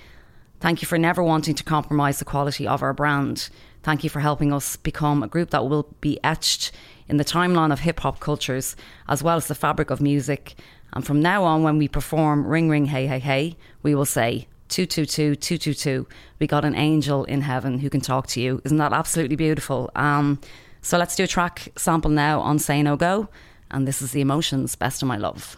Thank 0.61 0.83
you 0.83 0.87
for 0.87 0.99
never 0.99 1.23
wanting 1.23 1.55
to 1.55 1.63
compromise 1.63 2.19
the 2.19 2.25
quality 2.25 2.67
of 2.67 2.83
our 2.83 2.93
brand. 2.93 3.49
Thank 3.81 4.03
you 4.03 4.11
for 4.11 4.19
helping 4.19 4.53
us 4.53 4.75
become 4.75 5.23
a 5.23 5.27
group 5.27 5.49
that 5.49 5.67
will 5.67 5.87
be 6.01 6.19
etched 6.23 6.71
in 7.09 7.17
the 7.17 7.25
timeline 7.25 7.73
of 7.73 7.79
hip 7.79 8.01
hop 8.01 8.19
cultures 8.19 8.75
as 9.09 9.23
well 9.23 9.37
as 9.37 9.47
the 9.47 9.55
fabric 9.55 9.89
of 9.89 9.99
music. 9.99 10.53
And 10.93 11.03
from 11.03 11.19
now 11.19 11.43
on, 11.45 11.63
when 11.63 11.79
we 11.79 11.87
perform 11.87 12.45
Ring 12.45 12.69
Ring 12.69 12.85
Hey 12.85 13.07
Hey 13.07 13.17
Hey, 13.17 13.57
we 13.81 13.95
will 13.95 14.05
say 14.05 14.47
222 14.69 15.35
222. 15.35 16.07
We 16.37 16.45
got 16.45 16.63
an 16.63 16.75
angel 16.75 17.23
in 17.25 17.41
heaven 17.41 17.79
who 17.79 17.89
can 17.89 18.01
talk 18.01 18.27
to 18.27 18.39
you. 18.39 18.61
Isn't 18.63 18.77
that 18.77 18.93
absolutely 18.93 19.37
beautiful? 19.37 19.89
Um, 19.95 20.39
so 20.83 20.99
let's 20.99 21.15
do 21.15 21.23
a 21.23 21.27
track 21.27 21.69
sample 21.75 22.11
now 22.11 22.39
on 22.39 22.59
Say 22.59 22.83
No 22.83 22.95
Go. 22.95 23.29
And 23.71 23.87
this 23.87 23.99
is 23.99 24.11
The 24.11 24.21
Emotions, 24.21 24.75
Best 24.75 25.01
of 25.01 25.07
My 25.07 25.17
Love. 25.17 25.57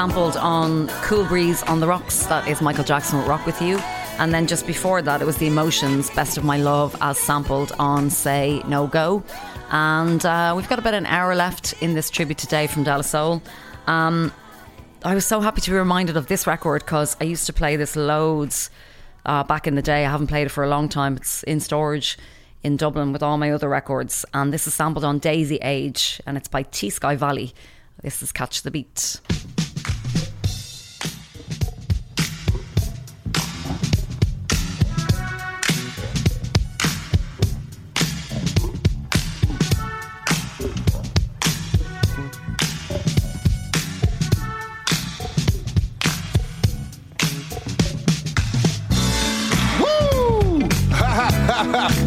Sampled 0.00 0.38
on 0.38 0.88
Cool 1.02 1.26
Breeze 1.26 1.62
on 1.64 1.80
the 1.80 1.86
Rocks, 1.86 2.24
that 2.24 2.48
is 2.48 2.62
Michael 2.62 2.84
Jackson 2.84 3.18
with 3.18 3.28
Rock 3.28 3.44
With 3.44 3.60
You. 3.60 3.76
And 4.18 4.32
then 4.32 4.46
just 4.46 4.66
before 4.66 5.02
that, 5.02 5.20
it 5.20 5.26
was 5.26 5.36
The 5.36 5.46
Emotions, 5.46 6.08
Best 6.12 6.38
of 6.38 6.42
My 6.42 6.56
Love, 6.56 6.96
as 7.02 7.18
sampled 7.18 7.72
on 7.78 8.08
Say 8.08 8.62
No 8.66 8.86
Go. 8.86 9.22
And 9.70 10.24
uh, 10.24 10.54
we've 10.56 10.66
got 10.70 10.78
about 10.78 10.94
an 10.94 11.04
hour 11.04 11.34
left 11.34 11.74
in 11.82 11.92
this 11.92 12.08
tribute 12.08 12.38
today 12.38 12.66
from 12.66 12.82
De 12.82 12.96
La 12.96 13.02
Soul. 13.02 13.42
Um, 13.86 14.32
I 15.04 15.14
was 15.14 15.26
so 15.26 15.42
happy 15.42 15.60
to 15.60 15.70
be 15.70 15.76
reminded 15.76 16.16
of 16.16 16.28
this 16.28 16.46
record 16.46 16.82
because 16.82 17.14
I 17.20 17.24
used 17.24 17.44
to 17.44 17.52
play 17.52 17.76
this 17.76 17.94
loads 17.94 18.70
uh, 19.26 19.44
back 19.44 19.66
in 19.66 19.74
the 19.74 19.82
day. 19.82 20.06
I 20.06 20.10
haven't 20.10 20.28
played 20.28 20.46
it 20.46 20.50
for 20.50 20.64
a 20.64 20.68
long 20.70 20.88
time. 20.88 21.18
It's 21.18 21.42
in 21.42 21.60
storage 21.60 22.16
in 22.62 22.78
Dublin 22.78 23.12
with 23.12 23.22
all 23.22 23.36
my 23.36 23.50
other 23.50 23.68
records. 23.68 24.24
And 24.32 24.50
this 24.50 24.66
is 24.66 24.72
sampled 24.72 25.04
on 25.04 25.18
Daisy 25.18 25.56
Age 25.56 26.22
and 26.24 26.38
it's 26.38 26.48
by 26.48 26.62
T-Ski 26.62 27.16
Valley. 27.16 27.52
This 28.02 28.22
is 28.22 28.32
Catch 28.32 28.62
the 28.62 28.70
Beat. 28.70 29.20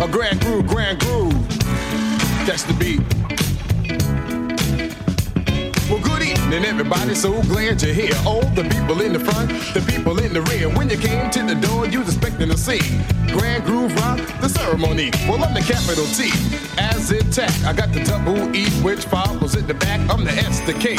A 0.04 0.08
grand 0.12 0.41
groove, 0.41 0.68
grand 0.68 0.99
groove. 0.99 1.47
That's 2.45 2.64
the 2.64 2.74
beat. 2.74 3.22
Everybody. 6.94 7.16
So 7.16 7.41
glad 7.44 7.82
you're 7.82 7.94
here. 7.94 8.14
The 8.54 8.64
people 8.70 9.02
in 9.02 9.14
the 9.14 9.20
front, 9.20 9.50
the 9.74 9.82
people 9.82 10.20
in 10.20 10.34
the 10.34 10.41
rear. 10.44 10.70
When 10.70 10.89
you 10.89 10.98
came 10.98 11.30
to 11.32 11.44
the 11.44 11.56
door, 11.56 11.88
you 11.88 12.00
was 12.00 12.10
expecting 12.10 12.50
to 12.50 12.58
see 12.58 12.80
Grand 13.28 13.64
Groove 13.64 13.96
Rock, 13.96 14.20
the 14.41 14.50
ceremony. 14.50 15.10
Well, 15.28 15.44
I'm 15.44 15.54
the 15.54 15.62
capital 15.62 16.06
T, 16.14 16.30
as 16.78 17.12
intact. 17.12 17.66
I 17.66 17.74
got 17.74 17.91
the 17.94 18.04
double 18.04 18.56
E, 18.56 18.70
which 18.84 19.06
follows 19.06 19.56
in 19.56 19.66
the 19.66 19.74
back. 19.74 20.00
I'm 20.10 20.24
the 20.24 20.32
S, 20.32 20.60
the 20.62 20.74
K, 20.74 20.94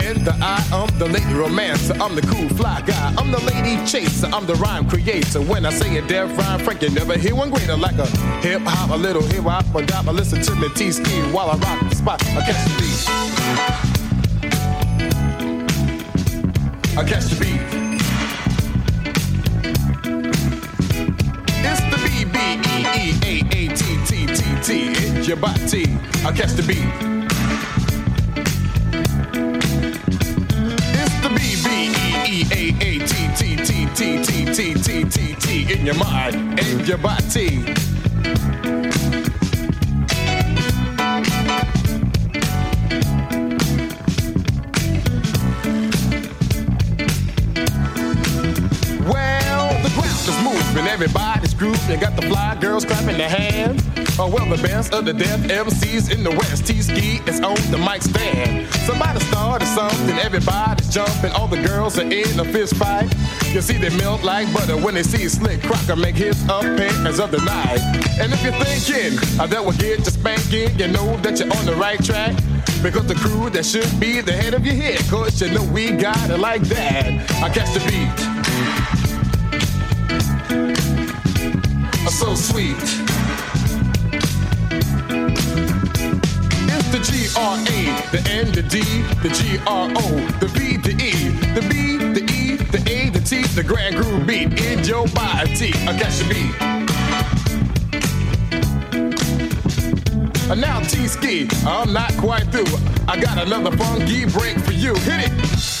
and 0.00 0.24
the 0.24 0.34
I. 0.40 0.64
I'm 0.72 0.98
the 0.98 1.06
lady 1.06 1.34
romancer. 1.34 1.94
I'm 2.00 2.14
the 2.14 2.22
cool 2.22 2.48
fly 2.56 2.80
guy. 2.82 3.14
I'm 3.18 3.30
the 3.30 3.40
lady 3.44 3.84
chaser. 3.84 4.28
I'm 4.28 4.46
the 4.46 4.54
rhyme 4.54 4.88
creator. 4.88 5.42
When 5.42 5.66
I 5.66 5.70
say 5.70 5.98
a 5.98 6.06
deaf 6.06 6.36
rhyme, 6.38 6.60
Frank, 6.60 6.82
you 6.82 6.90
never 6.90 7.18
hear 7.18 7.34
one 7.34 7.50
greater. 7.50 7.76
Like 7.76 7.98
a 7.98 8.06
hip 8.40 8.62
hop, 8.62 8.90
a 8.90 8.96
little 8.96 9.22
hip 9.22 9.44
hop, 9.44 9.74
a 9.74 9.84
dop. 9.84 10.06
I 10.08 10.12
listen 10.12 10.40
to 10.42 10.54
me 10.54 10.68
T-Ski 10.74 11.20
while 11.32 11.50
I 11.50 11.56
rock 11.56 11.88
the 11.90 11.94
spot. 11.94 12.24
I 12.28 12.40
catch 12.46 12.64
the 12.64 12.72
beat. 12.80 13.85
I 16.98 17.04
catch 17.04 17.24
the 17.24 17.36
beat. 17.38 17.60
It's 21.62 21.80
the 21.90 21.98
B 22.02 22.24
B 22.24 22.38
E 22.64 22.76
E 22.96 23.12
A 23.22 23.34
A 23.52 23.68
T 23.76 23.80
T 24.06 24.26
T 24.26 24.40
T. 24.62 24.68
It's 24.92 25.28
your 25.28 25.36
body. 25.36 25.84
I 26.24 26.32
catch 26.32 26.52
the 26.52 26.62
beat. 26.62 26.88
It's 30.96 31.16
the 31.20 31.28
B 31.28 31.38
B 31.62 31.68
E 31.92 32.32
E 32.32 32.46
A 32.50 32.62
A 32.80 32.90
T 33.06 33.12
T 33.36 33.56
T 33.56 33.70
T 33.94 34.24
T 34.24 34.26
T 34.54 34.74
T 34.74 35.04
T 35.04 35.34
T 35.34 35.72
in 35.74 35.84
your 35.84 35.96
mind 35.96 36.58
and 36.58 36.88
your 36.88 36.96
body. 36.96 37.74
Moving, 50.86 50.92
everybody's 50.92 51.54
grooving. 51.54 51.90
You 51.90 52.00
got 52.00 52.16
the 52.16 52.22
fly 52.22 52.56
girls 52.60 52.84
clapping 52.84 53.18
their 53.18 53.28
hands. 53.28 53.82
Oh, 54.18 54.30
well, 54.30 54.48
the 54.48 54.62
best 54.62 54.94
of 54.94 55.04
the 55.04 55.12
deaf 55.12 55.40
MCs 55.40 56.12
in 56.12 56.22
the 56.22 56.30
West. 56.30 56.66
T-Ski 56.66 57.20
is 57.26 57.40
on 57.40 57.56
the 57.70 57.78
mic 57.78 58.02
stand. 58.02 58.66
Somebody 58.86 59.20
started 59.20 59.66
something, 59.66 60.16
everybody's 60.18 60.88
jumping. 60.88 61.32
All 61.32 61.48
the 61.48 61.62
girls 61.62 61.98
are 61.98 62.02
in 62.02 62.40
a 62.40 62.44
fist 62.44 62.76
fight. 62.76 63.12
You 63.52 63.60
see, 63.60 63.78
they 63.78 63.94
melt 63.98 64.22
like 64.22 64.52
butter 64.52 64.76
when 64.76 64.94
they 64.94 65.02
see 65.02 65.28
Slick 65.28 65.62
Crocker 65.62 65.96
make 65.96 66.16
his 66.16 66.42
appearance 66.44 67.18
of 67.18 67.30
the 67.30 67.42
night. 67.44 67.80
And 68.20 68.32
if 68.32 68.42
you're 68.42 68.52
thinking 68.64 69.18
uh, 69.38 69.46
that 69.46 69.64
will 69.64 69.72
get 69.72 69.98
you 69.98 70.04
spanking, 70.04 70.78
you 70.78 70.88
know 70.88 71.16
that 71.18 71.38
you're 71.38 71.52
on 71.52 71.66
the 71.66 71.76
right 71.76 72.02
track. 72.02 72.34
Because 72.82 73.06
the 73.06 73.14
crew 73.14 73.50
that 73.50 73.64
should 73.64 73.88
be 73.98 74.20
the 74.20 74.32
head 74.32 74.54
of 74.54 74.64
your 74.64 74.74
head, 74.74 75.00
cause 75.08 75.40
you 75.40 75.50
know 75.50 75.64
we 75.72 75.90
got 75.92 76.30
it 76.30 76.38
like 76.38 76.62
that. 76.62 77.06
I 77.42 77.48
catch 77.48 77.72
the 77.72 77.80
beat. 77.88 79.05
Are 82.06 82.10
so 82.12 82.36
sweet. 82.36 82.76
It's 86.70 86.88
the 86.92 87.00
G 87.02 87.26
R 87.36 87.58
A, 87.58 87.66
the 88.12 88.22
N, 88.30 88.52
the 88.52 88.62
D, 88.62 88.78
the 89.24 89.28
G 89.28 89.58
R 89.66 89.90
O, 89.90 90.20
the 90.38 90.46
V, 90.46 90.76
the 90.76 90.92
E, 90.92 91.30
the 91.52 91.62
B, 91.68 91.96
the 91.98 92.22
E, 92.32 92.56
the 92.70 92.78
A, 92.88 93.10
the 93.10 93.18
T, 93.18 93.42
the 93.56 93.64
grand 93.64 93.96
groove 93.96 94.24
beat 94.24 94.60
in 94.60 94.84
your 94.84 95.08
body. 95.08 95.72
I 95.88 95.98
catch 95.98 96.18
the 96.18 96.26
beat. 96.28 96.54
And 100.48 100.60
now 100.60 100.78
T-Ski, 100.78 101.48
I'm 101.66 101.92
not 101.92 102.16
quite 102.18 102.52
through. 102.52 102.78
I 103.08 103.20
got 103.20 103.36
another 103.44 103.76
funky 103.76 104.26
break 104.26 104.56
for 104.60 104.70
you. 104.70 104.94
Hit 104.94 105.28
it. 105.28 105.75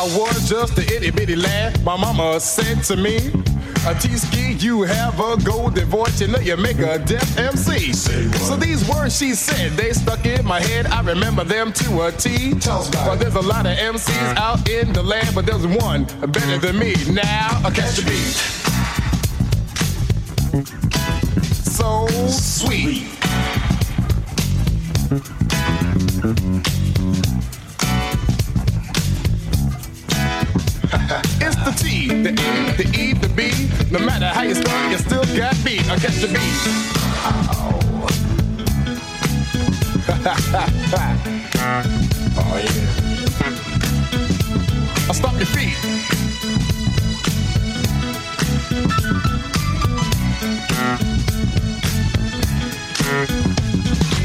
I 0.00 0.04
was 0.16 0.48
just 0.48 0.78
a 0.78 0.96
itty 0.96 1.10
bitty 1.10 1.36
lad, 1.36 1.84
my 1.84 1.94
mama 1.94 2.40
said 2.40 2.82
to 2.84 2.96
me, 2.96 3.18
a 3.86 3.94
T-ski, 3.94 4.52
you 4.54 4.80
have 4.80 5.20
a 5.20 5.36
golden 5.44 5.86
voice, 5.88 6.22
you 6.22 6.28
know 6.28 6.38
you 6.38 6.56
make 6.56 6.78
a 6.78 6.98
deaf 6.98 7.36
MC. 7.36 7.92
So 7.92 8.56
these 8.56 8.88
words 8.88 9.18
she 9.18 9.34
said, 9.34 9.72
they 9.72 9.92
stuck 9.92 10.24
in 10.24 10.46
my 10.46 10.58
head. 10.58 10.86
I 10.86 11.02
remember 11.02 11.44
them 11.44 11.70
to 11.74 12.06
a 12.06 12.12
T. 12.12 12.54
But 12.54 13.16
there's 13.16 13.34
a 13.34 13.42
lot 13.42 13.66
of 13.66 13.76
MCs 13.76 14.36
out 14.38 14.66
in 14.70 14.94
the 14.94 15.02
land, 15.02 15.34
but 15.34 15.44
there's 15.44 15.66
one 15.66 16.06
better 16.32 16.56
than 16.56 16.78
me. 16.78 16.94
Now 17.10 17.60
I 17.62 17.70
catch 17.70 17.96
the 17.96 18.04
beat. 18.08 18.36
So 21.76 22.06
sweet. 22.30 23.06
The 32.82 32.98
E, 32.98 33.12
the 33.12 33.28
B. 33.28 33.52
No 33.90 33.98
matter 33.98 34.24
how 34.26 34.40
you 34.42 34.54
start, 34.54 34.90
you 34.90 34.96
still 34.96 35.22
got 35.36 35.54
beat. 35.62 35.86
I 35.90 35.98
catch 35.98 36.16
the 36.16 36.28
beat. 36.28 36.40
oh 37.52 37.78
oh 42.38 42.56
yeah. 42.56 42.72
I 45.08 45.12
stop 45.12 45.34
your 45.34 45.44
feet. 45.46 45.76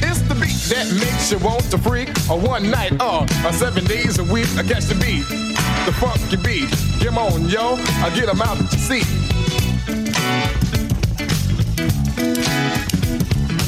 It's 0.02 0.22
the 0.22 0.36
beat 0.36 0.70
that 0.70 0.88
makes 0.98 1.32
you 1.32 1.40
want 1.40 1.70
to 1.72 1.78
freak. 1.78 2.10
A 2.30 2.36
one 2.36 2.70
night 2.72 2.94
or 3.02 3.26
a 3.46 3.52
seven 3.52 3.84
days 3.84 4.18
a 4.20 4.24
week. 4.24 4.48
I 4.58 4.64
catch 4.64 4.86
the 4.86 4.96
beat 4.96 5.55
the 5.86 5.92
funky 5.94 6.38
beat. 6.38 6.72
Come 7.04 7.18
on, 7.20 7.48
yo, 7.48 7.76
I 8.04 8.10
get 8.16 8.26
them 8.26 8.42
out 8.42 8.58
to 8.58 8.78
see. 8.78 9.02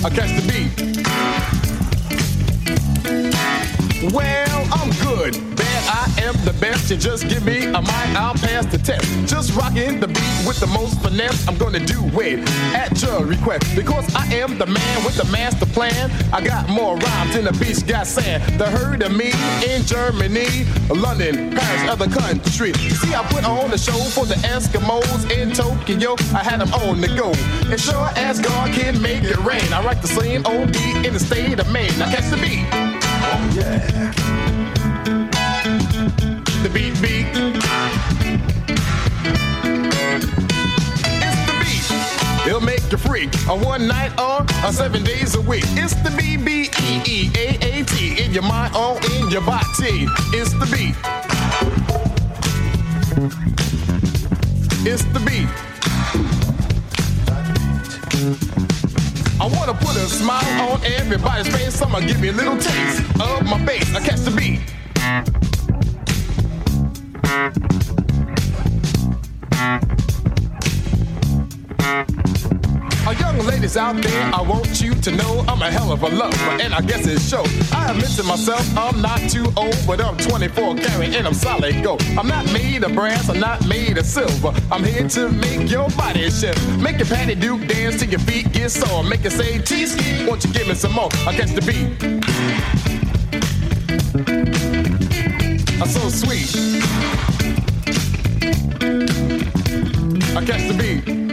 I 0.03 0.09
catch 0.09 0.31
the 0.35 0.41
beat. 0.49 0.71
Well, 4.13 4.67
I'm 4.71 4.89
good. 5.05 5.56
Am 6.19 6.33
the 6.45 6.55
best. 6.59 6.89
You 6.89 6.97
just 6.97 7.27
give 7.29 7.45
me 7.45 7.65
a 7.65 7.81
mic, 7.81 8.09
I'll 8.15 8.33
pass 8.33 8.65
the 8.65 8.77
test. 8.77 9.05
Just 9.27 9.55
rocking 9.55 9.99
the 9.99 10.07
beat 10.07 10.39
with 10.47 10.59
the 10.59 10.67
most 10.67 11.01
finesse. 11.01 11.47
I'm 11.47 11.57
gonna 11.57 11.79
do 11.79 11.99
it 12.19 12.39
at 12.73 13.01
your 13.01 13.25
request. 13.25 13.75
Because 13.75 14.05
I 14.15 14.25
am 14.33 14.57
the 14.57 14.65
man 14.65 15.05
with 15.05 15.15
the 15.15 15.25
master 15.25 15.65
plan. 15.65 16.11
I 16.33 16.41
got 16.41 16.69
more 16.69 16.97
rhymes 16.97 17.35
than 17.35 17.45
the 17.45 17.53
beach 17.53 17.85
got 17.85 18.07
sand. 18.07 18.59
The 18.59 18.65
heard 18.65 19.03
of 19.03 19.15
me 19.15 19.31
in 19.65 19.83
Germany, 19.83 20.65
London, 20.89 21.51
Paris, 21.55 21.89
other 21.89 22.09
country. 22.09 22.73
See, 22.73 23.13
I 23.13 23.23
put 23.29 23.45
on 23.45 23.69
the 23.69 23.77
show 23.77 23.99
for 24.15 24.25
the 24.25 24.35
Eskimos 24.35 25.31
in 25.31 25.51
Tokyo. 25.51 26.15
I 26.33 26.43
had 26.43 26.61
them 26.61 26.73
on 26.73 27.01
the 27.01 27.07
go. 27.07 27.31
And 27.69 27.79
sure 27.79 28.09
as 28.15 28.39
God 28.39 28.73
can 28.73 29.01
make 29.01 29.23
it 29.23 29.37
rain, 29.37 29.71
I 29.73 29.83
write 29.83 30.01
the 30.01 30.07
same 30.07 30.45
old 30.45 30.73
beat 30.73 31.05
in 31.05 31.13
the 31.13 31.19
state 31.19 31.59
of 31.59 31.69
Maine. 31.71 31.97
Now 31.99 32.09
catch 32.09 32.29
the 32.29 32.37
beat. 32.37 32.65
Oh 32.73 33.51
yeah. 33.55 34.46
Beat. 37.01 37.27
It's 41.21 41.39
the 41.45 41.53
beat. 41.61 42.47
It'll 42.47 42.61
make 42.61 42.91
you 42.91 42.97
freak. 42.97 43.29
A 43.47 43.55
one 43.55 43.87
night 43.87 44.19
or 44.19 44.43
a 44.67 44.73
seven 44.73 45.03
days 45.03 45.35
a 45.35 45.41
week. 45.41 45.63
It's 45.77 45.93
the 45.95 46.09
B 46.17 46.37
B 46.37 46.69
E 46.81 47.01
E 47.05 47.31
A 47.35 47.57
A 47.61 47.83
T. 47.83 48.23
In 48.23 48.31
your 48.31 48.41
mind 48.41 48.75
or 48.75 48.97
in 49.13 49.29
your 49.29 49.41
body. 49.41 50.07
It's 50.33 50.53
the 50.53 50.65
beat. 50.73 50.95
It's 54.87 55.03
the 55.13 55.19
beat. 55.19 55.49
I 59.39 59.45
wanna 59.45 59.73
put 59.75 59.95
a 59.97 60.07
smile 60.07 60.71
on 60.71 60.83
everybody's 60.83 61.47
face. 61.55 61.79
I'ma 61.79 61.99
give 61.99 62.23
you 62.23 62.31
a 62.31 62.33
little 62.33 62.57
taste 62.57 63.01
of 63.19 63.43
my 63.45 63.63
face. 63.67 63.93
I 63.93 63.99
catch 64.01 64.21
the 64.21 64.31
beat. 64.31 64.61
Ladies 73.67 73.77
out 73.77 74.01
there, 74.01 74.33
I 74.33 74.41
want 74.41 74.81
you 74.81 74.93
to 74.93 75.11
know 75.11 75.43
I'm 75.47 75.61
a 75.61 75.69
hell 75.69 75.91
of 75.91 76.03
a 76.03 76.07
lover, 76.07 76.51
and 76.61 76.73
I 76.73 76.79
guess 76.79 77.05
it 77.05 77.19
shows. 77.19 77.51
I 77.71 77.91
admit 77.91 78.11
to 78.15 78.23
myself, 78.23 78.65
I'm 78.77 79.01
not 79.01 79.19
too 79.29 79.45
old, 79.57 79.77
but 79.85 79.99
I'm 79.99 80.15
24 80.17 80.75
carat 80.75 81.15
and 81.15 81.27
I'm 81.27 81.33
solid 81.33 81.83
gold. 81.83 82.01
I'm 82.17 82.27
not 82.27 82.45
made 82.53 82.83
of 82.85 82.93
brass, 82.93 83.29
I'm 83.29 83.39
not 83.41 83.67
made 83.67 83.97
of 83.97 84.05
silver. 84.05 84.53
I'm 84.71 84.83
here 84.85 85.07
to 85.09 85.29
make 85.29 85.69
your 85.69 85.89
body 85.91 86.29
shift. 86.29 86.61
Make 86.79 86.97
your 86.99 87.07
patty 87.07 87.35
duke 87.35 87.67
dance 87.67 87.99
till 87.99 88.09
your 88.09 88.21
feet 88.21 88.53
get 88.53 88.71
sore. 88.71 89.03
Make 89.03 89.25
it 89.25 89.31
say 89.31 89.59
T-ski, 89.59 90.25
won't 90.25 90.45
you 90.45 90.53
give 90.53 90.67
me 90.67 90.75
some 90.75 90.93
more? 90.93 91.09
I 91.27 91.33
catch 91.35 91.51
the 91.51 91.63
beat. 91.67 91.87
I'm 95.81 95.89
so 95.89 96.09
sweet. 96.09 96.55
I 100.37 100.45
catch 100.45 100.67
the 100.69 100.77
beat. 100.77 101.26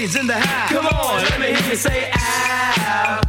Ladies. 0.00 0.16
In 0.16 0.26
the 0.26 0.34
house. 0.34 0.70
Come 0.72 0.86
on, 0.86 1.22
let 1.22 1.40
me 1.40 1.46
hear 1.46 1.70
you 1.70 1.76
say 1.76 2.10
ow. 2.14 3.20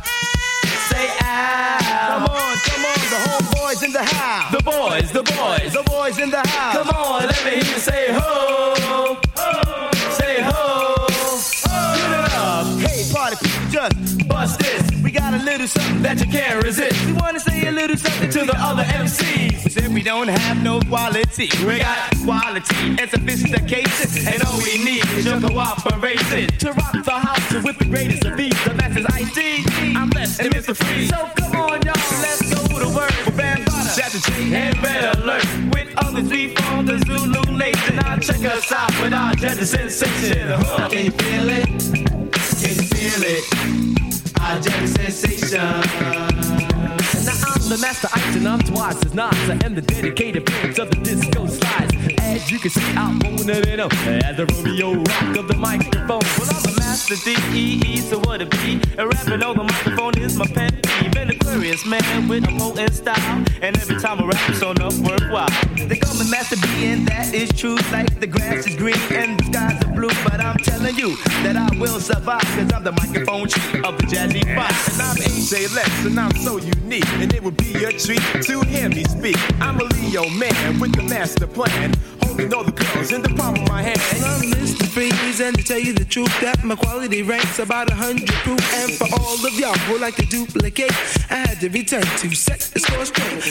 Say 0.89 1.07
ow. 1.21 1.77
Come 2.07 2.23
on, 2.23 2.57
come 2.67 2.85
on, 2.85 2.99
the 3.13 3.19
homeboys 3.27 3.83
in 3.83 3.91
the 3.91 4.03
house. 4.03 4.51
The 4.55 4.63
boys, 4.63 5.11
the 5.11 5.23
boys. 5.23 5.73
The 5.73 5.83
boys 5.83 6.17
in 6.19 6.29
the 6.29 6.47
house. 6.47 6.77
Come 6.77 6.89
on, 6.89 7.27
let 7.27 7.43
me 7.45 7.51
hear 7.51 7.73
you 7.73 7.79
say 7.79 8.13
ho. 8.13 9.15
Ho. 9.37 9.89
Say 10.11 10.41
ho. 10.41 10.95
Get 11.97 12.11
it 12.11 12.33
up. 12.33 12.65
Hey, 12.79 13.03
party 13.13 13.35
people, 13.43 13.69
just 13.69 14.27
Bust 14.27 14.59
this. 14.59 15.03
we 15.03 15.11
got 15.11 15.33
a 15.33 15.43
little 15.43 15.67
something 15.67 16.01
That 16.03 16.19
you 16.21 16.27
can't 16.31 16.63
resist. 16.63 17.05
we 17.05 17.13
wanna 17.13 17.39
say 17.39 17.67
a 17.67 17.71
little 17.71 17.97
something 17.97 18.29
To 18.29 18.45
the 18.45 18.55
other 18.57 18.83
MCs. 18.83 19.40
We 20.01 20.05
don't 20.05 20.29
have 20.29 20.63
no 20.63 20.79
quality. 20.79 21.47
We 21.63 21.77
got 21.77 22.11
quality 22.25 22.97
and 22.97 23.07
sophistication. 23.07 24.33
And 24.33 24.41
all 24.41 24.57
we 24.57 24.83
need 24.83 25.05
is 25.11 25.27
your 25.27 25.39
cooperation. 25.39 26.47
to 26.57 26.73
rock 26.73 26.93
the 27.05 27.11
house 27.11 27.63
with 27.63 27.77
the 27.77 27.85
greatest 27.85 28.25
of 28.25 28.35
these. 28.35 28.63
The 28.63 28.73
masters 28.73 29.05
ID. 29.13 29.63
I'm 29.95 30.09
less 30.09 30.39
And 30.39 30.51
Mr. 30.55 30.75
Free. 30.75 31.05
So 31.05 31.29
come 31.35 31.55
on, 31.55 31.81
y'all, 31.83 31.93
let's 32.19 32.41
go 32.51 32.79
to 32.79 32.89
work 32.95 33.11
for. 33.11 33.31
Shout 33.93 34.09
to 34.09 34.31
G 34.31 34.55
and 34.55 34.75
Red 34.81 35.17
Alert. 35.17 35.45
With 35.71 35.93
others, 35.97 36.27
we 36.31 36.55
form 36.55 36.87
the 36.87 36.97
Zulu 37.05 37.55
Nation. 37.55 37.97
Now 37.97 38.17
check 38.17 38.43
us 38.43 38.71
out 38.71 38.89
with 39.03 39.13
our 39.13 39.35
gender 39.35 39.67
sensation. 39.67 40.47
Huh. 40.49 40.89
Can 40.89 41.05
you 41.05 41.11
feel 41.11 41.47
it? 41.47 41.65
Can 42.57 42.73
you 42.73 42.87
feel 42.89 43.21
it? 43.23 44.41
Our 44.41 44.59
gender 44.61 44.87
sensation. 44.87 46.60
The 47.71 47.77
master 47.77 48.09
ice 48.11 48.35
and 48.35 48.45
I'm 48.49 48.59
twice 48.59 49.01
as 49.05 49.13
nice. 49.13 49.49
I 49.49 49.57
am 49.63 49.75
the 49.75 49.81
dedicated 49.81 50.45
prince 50.45 50.77
of 50.77 50.91
the 50.91 50.97
you 52.51 52.59
can 52.59 52.69
see, 52.69 52.91
I'm 52.97 53.15
owning 53.25 53.49
it 53.49 53.79
up 53.79 53.93
as 54.07 54.35
the 54.35 54.45
Romeo 54.45 54.93
rock 54.93 55.37
of 55.37 55.47
the 55.47 55.55
microphone. 55.55 56.19
Well, 56.37 56.49
I'm 56.49 56.73
a 56.73 56.79
master 56.79 57.15
D-E-E, 57.15 57.97
so 57.97 58.19
what 58.19 58.41
it 58.41 58.49
be? 58.51 58.81
A 58.97 59.07
rapping 59.07 59.41
on 59.41 59.55
the 59.55 59.63
microphone 59.63 60.17
is 60.17 60.35
my 60.35 60.45
pet 60.47 60.83
peeve. 60.83 61.15
An 61.15 61.29
Aquarius 61.29 61.85
man 61.85 62.27
with 62.27 62.43
a 62.43 62.57
potent 62.57 62.93
style. 62.93 63.45
And 63.61 63.77
every 63.77 63.99
time 63.99 64.19
I 64.19 64.25
rap, 64.25 64.49
it's 64.49 64.61
on 64.63 64.81
up 64.81 64.93
worthwhile. 64.95 65.47
They 65.87 65.97
call 65.97 66.13
me 66.15 66.29
Master 66.29 66.57
B, 66.57 66.87
and 66.87 67.07
that 67.07 67.33
is 67.33 67.53
true. 67.53 67.77
Like 67.91 68.19
the 68.19 68.27
grass 68.27 68.67
is 68.67 68.75
green 68.75 68.99
and 69.11 69.39
the 69.39 69.45
skies 69.45 69.83
are 69.85 69.93
blue. 69.93 70.09
But 70.23 70.41
I'm 70.41 70.57
telling 70.57 70.95
you 70.95 71.15
that 71.43 71.55
I 71.55 71.69
will 71.79 71.99
survive, 71.99 72.41
cause 72.41 72.73
I'm 72.73 72.83
the 72.83 72.91
microphone 72.91 73.47
chief 73.47 73.75
of 73.85 73.97
the 73.97 74.03
Jazzy 74.07 74.43
Five. 74.55 74.75
And 74.91 75.01
I'm 75.01 75.15
AJ 75.15 75.73
Lex, 75.75 76.05
and 76.05 76.19
I'm 76.19 76.35
so 76.35 76.57
unique. 76.57 77.07
And 77.13 77.33
it 77.33 77.43
would 77.43 77.55
be 77.55 77.85
a 77.85 77.91
treat 77.91 78.21
to 78.43 78.61
hear 78.61 78.89
me 78.89 79.03
speak. 79.05 79.37
I'm 79.61 79.79
a 79.79 79.83
Leo 79.83 80.27
man 80.29 80.79
with 80.79 80.95
the 80.95 81.03
master 81.03 81.47
plan. 81.47 81.93
Holding 82.41 82.57
all 82.57 82.63
the 82.63 82.71
girls 82.71 83.11
in 83.11 83.21
the 83.21 83.29
palm 83.29 83.53
of 83.53 83.67
my 83.67 83.83
hand. 83.83 84.01
And 84.15 84.25
I'm 84.25 84.41
Mr. 84.41 84.87
Freeze, 84.87 85.39
and 85.41 85.55
to 85.55 85.63
tell 85.63 85.77
you 85.77 85.93
the 85.93 86.05
truth, 86.05 86.33
that 86.41 86.63
my 86.63 86.75
quality 86.75 87.21
ranks 87.21 87.59
about 87.59 87.91
a 87.91 87.93
hundred 87.93 88.29
proof. 88.29 88.59
And 88.73 88.93
for 88.93 89.07
all 89.19 89.45
of 89.45 89.53
y'all 89.59 89.77
who 89.85 89.99
like 89.99 90.15
to 90.15 90.25
duplicate, 90.25 90.91
I 91.29 91.35
had 91.35 91.59
to 91.59 91.69
return 91.69 92.01
to 92.01 92.33
set 92.33 92.61
the 92.61 92.79
score 92.79 93.05
straight. 93.05 93.43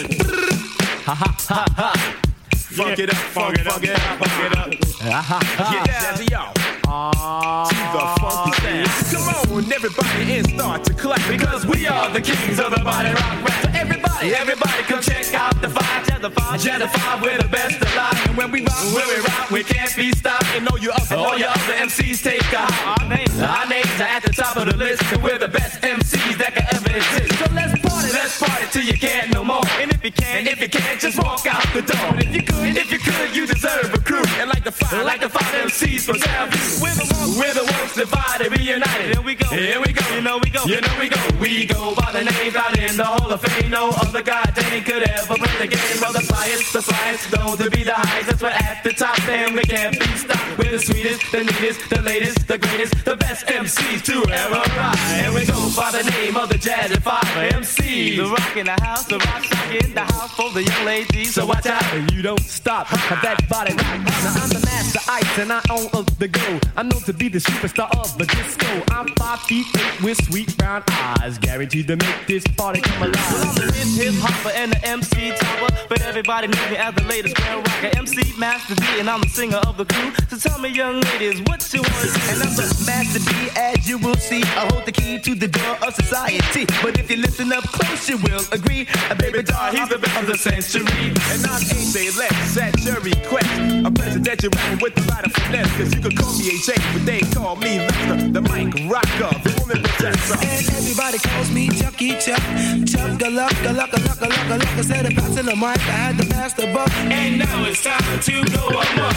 Ha 1.05 1.15
ha 1.15 1.37
ha 1.39 1.67
ha. 1.77 2.30
Funk 2.70 2.98
it 2.98 3.10
up, 3.10 3.16
funk, 3.16 3.59
funk 3.60 3.82
it 3.84 3.90
up, 3.90 4.01
funk 4.18 4.44
it 4.47 4.56
up. 4.56 4.70
Get 4.70 6.16
to 6.16 6.24
y'all. 6.30 6.52
To 6.55 7.74
the 7.74 8.02
funky 8.20 8.52
sound. 8.62 9.10
Come 9.10 9.55
on, 9.56 9.72
everybody, 9.72 10.32
and 10.38 10.47
start 10.51 10.84
to 10.84 10.94
clap. 10.94 11.20
Because 11.28 11.66
we 11.66 11.86
are 11.86 12.10
the 12.10 12.20
kings 12.20 12.59
of 12.60 12.70
the 12.70 12.80
body 12.84 13.10
rock 13.10 13.44
rap. 13.44 13.62
So 13.64 13.70
everybody, 13.74 14.34
Everybody 14.34 14.82
come 14.84 15.01
check 15.02 15.34
out 15.34 15.60
the 15.60 15.68
vibe. 15.68 16.01
Five, 16.30 17.22
we're 17.22 17.38
the 17.38 17.48
best 17.48 17.80
alive. 17.82 18.26
And 18.28 18.36
when 18.36 18.51
we 18.52 18.60
rock, 18.64 18.94
When 18.94 19.09
we 19.09 19.16
rock, 19.24 19.51
we 19.51 19.64
can't 19.64 19.94
be 19.97 20.12
stopped. 20.12 20.44
and 20.55 20.64
know 20.64 20.76
you 20.76 20.90
up 20.90 21.10
and 21.10 21.20
All 21.20 21.36
your 21.38 21.48
other 21.48 21.72
MCs 21.74 22.22
take 22.22 22.40
a 22.52 22.59
hop. 22.59 23.01
Our 23.02 23.09
names, 23.09 23.40
Our 23.40 23.66
names 23.68 24.01
are 24.01 24.05
at 24.16 24.22
the 24.22 24.30
top 24.32 24.56
of 24.56 24.66
the 24.66 24.76
list, 24.76 25.02
and 25.12 25.22
we're 25.22 25.38
the 25.38 25.48
best 25.48 25.80
MCs 25.82 26.38
that 26.38 26.55
can 26.55 26.66
ever 26.76 26.97
exist. 26.97 27.38
So 27.38 27.52
let's 27.55 27.90
Let's 28.22 28.38
party 28.38 28.66
till 28.70 28.82
you 28.82 28.92
can't 28.98 29.32
no 29.32 29.42
more. 29.42 29.62
And 29.80 29.90
if 29.90 30.05
you 30.05 30.12
can, 30.12 30.40
And 30.40 30.48
if 30.48 30.60
you 30.60 30.68
can't, 30.68 31.01
just 31.01 31.16
walk 31.16 31.47
out 31.47 31.64
the 31.72 31.80
door. 31.80 32.12
But 32.12 32.22
if 32.22 32.34
you 32.36 32.42
could, 32.42 32.76
if 32.76 32.92
you 32.92 32.98
could, 32.98 33.34
you 33.34 33.47
deserve 33.47 33.90
crew. 33.92 33.99
And 34.40 34.48
like 34.48 34.64
the 34.64 34.72
fire, 34.72 35.05
Like 35.05 35.20
the 35.20 35.28
five 35.28 35.52
MCs 35.66 36.05
from 36.06 36.16
Southview. 36.16 36.82
We're 36.82 36.94
the 36.94 37.06
ones, 37.14 37.38
We're 37.38 37.55
the 37.55 37.64
ones 37.64 37.94
divided, 37.94 38.52
reunited. 38.59 39.14
Here 39.14 39.22
we 39.22 39.34
go. 39.34 39.48
Here 39.48 39.80
we 39.80 39.92
go. 39.92 40.05
You 40.14 40.20
know 40.22 40.38
we 40.42 40.51
go. 40.51 40.64
You 40.64 40.80
know 40.80 40.97
we 40.98 41.09
go. 41.09 41.20
We 41.40 41.66
go 41.66 41.94
by 41.94 42.12
the 42.12 42.24
name 42.24 42.56
out 42.56 42.78
in 42.78 42.97
the 42.97 43.05
Hall 43.05 43.30
of 43.32 43.40
Fame. 43.40 43.70
No 43.70 43.90
other 43.90 44.22
goddamn 44.22 44.84
could 44.84 45.09
ever 45.09 45.34
play 45.34 45.56
the 45.59 45.68
game. 45.68 45.97
Well, 46.01 46.12
the 46.12 46.20
flyest, 46.20 46.72
the 46.72 46.80
slyest, 46.80 47.30
those 47.30 47.59
to 47.59 47.70
be 47.70 47.82
the 47.84 47.94
highest. 47.94 48.42
We're 48.42 48.48
at 48.48 48.82
the 48.84 48.92
top, 48.92 49.18
and 49.28 49.55
we 49.55 49.62
can't 49.62 49.98
be 49.98 50.06
stopped. 50.16 50.59
We're 50.59 50.72
the 50.72 50.78
sweetest, 50.78 51.32
the 51.32 51.44
neatest, 51.44 51.90
the 51.90 52.02
latest, 52.02 52.48
the 52.48 52.59
greatest, 52.59 53.05
the 53.05 53.16
best 53.16 53.47
MCs 53.47 54.02
to 54.05 54.16
ever 54.32 54.62
rise. 54.76 54.98
And 55.24 55.34
we 55.34 55.47
go 55.47 55.59
by 55.76 55.90
the 55.92 56.09
name 56.10 56.36
of 56.36 56.48
the 56.48 56.59
Jazz 56.59 56.90
and 56.90 57.02
Five 57.02 57.24
MCs. 57.24 58.16
The 58.16 58.24
rock 58.28 58.56
in 58.56 58.66
the 58.66 58.78
house, 58.82 59.05
the 59.06 59.18
rock 59.18 59.44
in 59.72 59.94
the 59.94 60.05
house 60.05 60.32
for 60.34 60.51
the 60.51 60.64
young 60.64 60.84
ladies. 60.84 61.34
So 61.34 61.47
watch 61.47 61.66
out. 61.66 61.82
And 61.94 62.10
you 62.12 62.22
don't 62.22 62.40
stop. 62.40 62.88
That 62.90 63.48
body 63.48 63.74
rock. 63.74 64.10
Now 64.23 64.35
I'm 64.43 64.49
the 64.51 64.61
master 64.65 65.01
ice 65.09 65.39
and 65.39 65.53
I 65.53 65.61
own 65.70 65.89
of 65.93 66.07
the 66.19 66.28
go. 66.28 66.61
I'm 66.77 66.89
known 66.89 67.03
to 67.03 67.12
be 67.12 67.28
the 67.28 67.39
superstar 67.39 67.89
of 67.99 68.19
the 68.19 68.27
disco. 68.27 68.82
I'm 68.91 69.09
five 69.16 69.41
feet 69.41 69.66
eight 69.78 70.03
with 70.03 70.23
sweet 70.24 70.57
brown 70.59 70.82
eyes, 70.91 71.39
guaranteed 71.39 71.87
to 71.89 71.97
make 71.97 72.27
this 72.27 72.45
party 72.57 72.81
come 72.81 73.03
alive. 73.03 73.15
Well, 73.32 73.49
I'm 73.49 73.55
the 73.55 73.73
hip 73.73 74.12
hip 74.12 74.15
hopper 74.19 74.51
and 74.57 74.73
the 74.73 74.85
MC 74.85 75.32
topper, 75.37 75.74
but 75.89 76.03
everybody 76.03 76.49
knows 76.49 76.70
me 76.70 76.77
as 76.77 76.95
the 76.95 77.05
latest 77.05 77.37
grand 77.37 77.66
rocker. 77.66 77.97
MC 77.97 78.35
Master 78.39 78.74
D 78.74 78.85
and 78.99 79.09
I'm 79.09 79.20
the 79.20 79.28
singer 79.28 79.62
of 79.69 79.77
the 79.77 79.85
crew. 79.85 80.12
So 80.28 80.37
tell 80.37 80.59
me, 80.59 80.70
young 80.70 81.01
ladies, 81.01 81.41
what 81.43 81.62
you 81.73 81.82
want? 81.82 82.11
And 82.31 82.43
I'm 82.43 82.55
the 82.57 82.66
Master 82.87 83.20
D, 83.20 83.32
as 83.57 83.89
you 83.89 83.99
will 83.99 84.16
see. 84.16 84.43
I 84.43 84.66
hold 84.70 84.87
the 84.87 84.93
key 84.93 85.20
to 85.20 85.35
the 85.35 85.49
door 85.49 85.77
of 85.87 85.95
society. 85.95 86.66
But 86.82 86.99
if 86.99 87.11
you 87.11 87.19
listen 87.19 87.53
up 87.53 87.65
close, 87.65 88.09
you 88.09 88.19
will 88.19 88.43
agree. 88.53 88.89
A 89.11 89.15
baby 89.15 89.43
doll, 89.43 89.70
he's 89.70 89.89
the 89.89 89.99
best 89.99 90.20
of 90.20 90.27
the 90.27 90.37
century. 90.37 91.15
And 91.32 91.47
I'm 91.47 91.62
a 91.62 91.81
say 91.95 92.11
less 92.19 92.57
at 92.57 92.78
your 92.81 93.01
request. 93.01 93.99
A 94.01 94.02
presidential 94.02 94.51
rapper 94.56 94.78
with 94.82 94.94
the 94.94 95.02
right 95.12 95.27
of 95.27 95.32
finesse. 95.32 95.77
Cause 95.77 95.94
you 95.94 96.01
could 96.01 96.16
call 96.16 96.32
me 96.32 96.44
AJ, 96.56 96.68
but 96.93 97.05
they 97.05 97.20
call 97.36 97.56
me 97.56 97.78
Lester, 97.78 98.28
the 98.32 98.40
mic 98.40 98.72
rocker, 98.90 99.28
the 99.44 99.52
woman 99.60 99.82
possessor. 99.82 100.39
And 100.40 100.68
everybody 100.72 101.18
calls 101.18 101.51
me 101.51 101.68
Chucky 101.68 102.16
Chuck. 102.16 102.40
Chuck 102.89 103.20
a 103.20 103.28
luck, 103.28 103.52
a 103.64 103.72
luck, 103.72 103.93
a 103.93 104.01
luck, 104.01 104.20
a 104.20 104.28
luck, 104.28 104.48
a 104.48 104.56
luck. 104.56 104.78
Instead 104.78 105.05
of 105.05 105.12
passing 105.12 105.47
the 105.47 105.55
mic, 105.56 105.78
I 105.85 106.01
had 106.09 106.18
to 106.18 106.27
pass 106.32 106.55
the 106.55 106.72
buck. 106.72 106.90
And 106.97 107.39
now 107.40 107.64
it's 107.66 107.85
time 107.85 108.20
to 108.20 108.44
go 108.56 108.68
amok. 108.68 109.14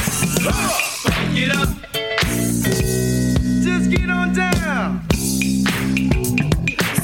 Funk 0.99 1.37
it 1.37 1.55
up. 1.55 1.69
Just 3.63 3.89
get 3.89 4.09
on 4.09 4.33
down. 4.33 5.07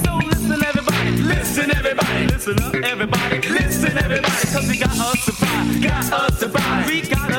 So 0.03 0.19
listen, 0.27 0.63
everybody, 0.67 1.11
listen, 1.23 1.71
everybody, 1.75 2.27
listen 2.27 2.61
up, 2.61 2.75
everybody, 2.75 3.39
listen, 3.47 3.97
everybody, 3.97 4.47
cause 4.51 4.67
we 4.67 4.77
got 4.77 4.91
a 4.91 5.17
surprise, 5.17 5.79
got 5.79 6.29
a 6.29 6.35
surprise, 6.35 6.87
we 6.87 7.01
got 7.01 7.31
a 7.31 7.38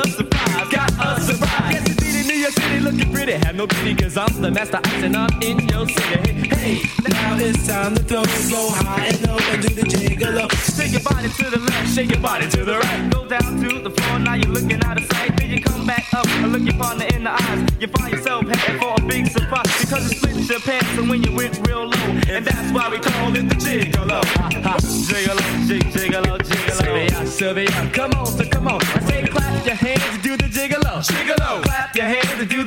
no 3.61 3.67
cause 3.67 4.17
I'm 4.17 4.41
the 4.41 4.49
master 4.49 4.79
ice 4.83 5.03
and 5.03 5.15
I'm 5.15 5.29
in 5.41 5.59
your 5.69 5.87
city. 5.87 6.49
Hey, 6.49 6.81
Now 7.09 7.37
it's 7.37 7.67
time 7.67 7.93
to 7.95 8.03
throw, 8.03 8.23
it, 8.23 8.49
go 8.49 8.69
high 8.71 9.05
and 9.05 9.27
low 9.27 9.37
and 9.37 9.61
do 9.61 9.69
the 9.69 9.83
gigolo. 9.83 10.49
Shake 10.75 10.93
your 10.93 11.01
body 11.01 11.29
to 11.29 11.49
the 11.49 11.59
left, 11.59 11.93
shake 11.93 12.09
your 12.09 12.21
body 12.21 12.49
to 12.49 12.65
the 12.65 12.79
right. 12.79 13.09
Go 13.11 13.27
down 13.27 13.61
to 13.61 13.79
the 13.79 13.91
floor, 13.91 14.19
now 14.19 14.33
you're 14.33 14.51
looking 14.51 14.83
out 14.83 14.97
of 14.97 15.05
sight. 15.13 15.37
Then 15.37 15.49
you 15.51 15.61
come 15.61 15.85
back 15.85 16.11
up 16.13 16.27
and 16.27 16.51
look 16.51 16.63
your 16.63 16.77
partner 16.81 17.05
in 17.13 17.23
the 17.23 17.33
eyes. 17.33 17.69
You 17.79 17.87
find 17.87 18.11
yourself 18.11 18.47
heading 18.47 18.79
for 18.81 18.95
a 18.97 19.01
big 19.05 19.27
surprise 19.27 19.69
because 19.79 20.11
it 20.11 20.17
splits 20.17 20.49
your 20.49 20.59
pants 20.61 20.97
and 20.97 21.09
when 21.09 21.21
you 21.21 21.35
went 21.35 21.55
real 21.67 21.85
low. 21.85 22.07
And 22.29 22.43
that's 22.45 22.71
why 22.73 22.89
we 22.89 22.97
call 22.97 23.35
it 23.35 23.47
the 23.47 23.55
gigolo. 23.55 24.23
Ha, 24.41 24.49
ha. 24.63 24.77
Gigolo, 24.81 25.67
jig, 25.67 25.83
gigolo, 25.93 26.37
gigolo. 26.39 26.81
Sylvia, 26.81 27.27
Sylvia, 27.27 27.91
come 27.93 28.11
on, 28.13 28.25
so 28.25 28.45
come 28.49 28.67
on. 28.67 28.81
I 28.81 28.99
say 29.05 29.27
clap 29.27 29.65
your 29.65 29.75
hands 29.75 30.03
and 30.13 30.23
do 30.23 30.37
the 30.37 30.45
gigolo. 30.45 31.03
Gigolo. 31.05 31.61
Clap 31.63 31.95
your 31.95 32.05
hands 32.05 32.39
and 32.39 32.49
do 32.49 32.60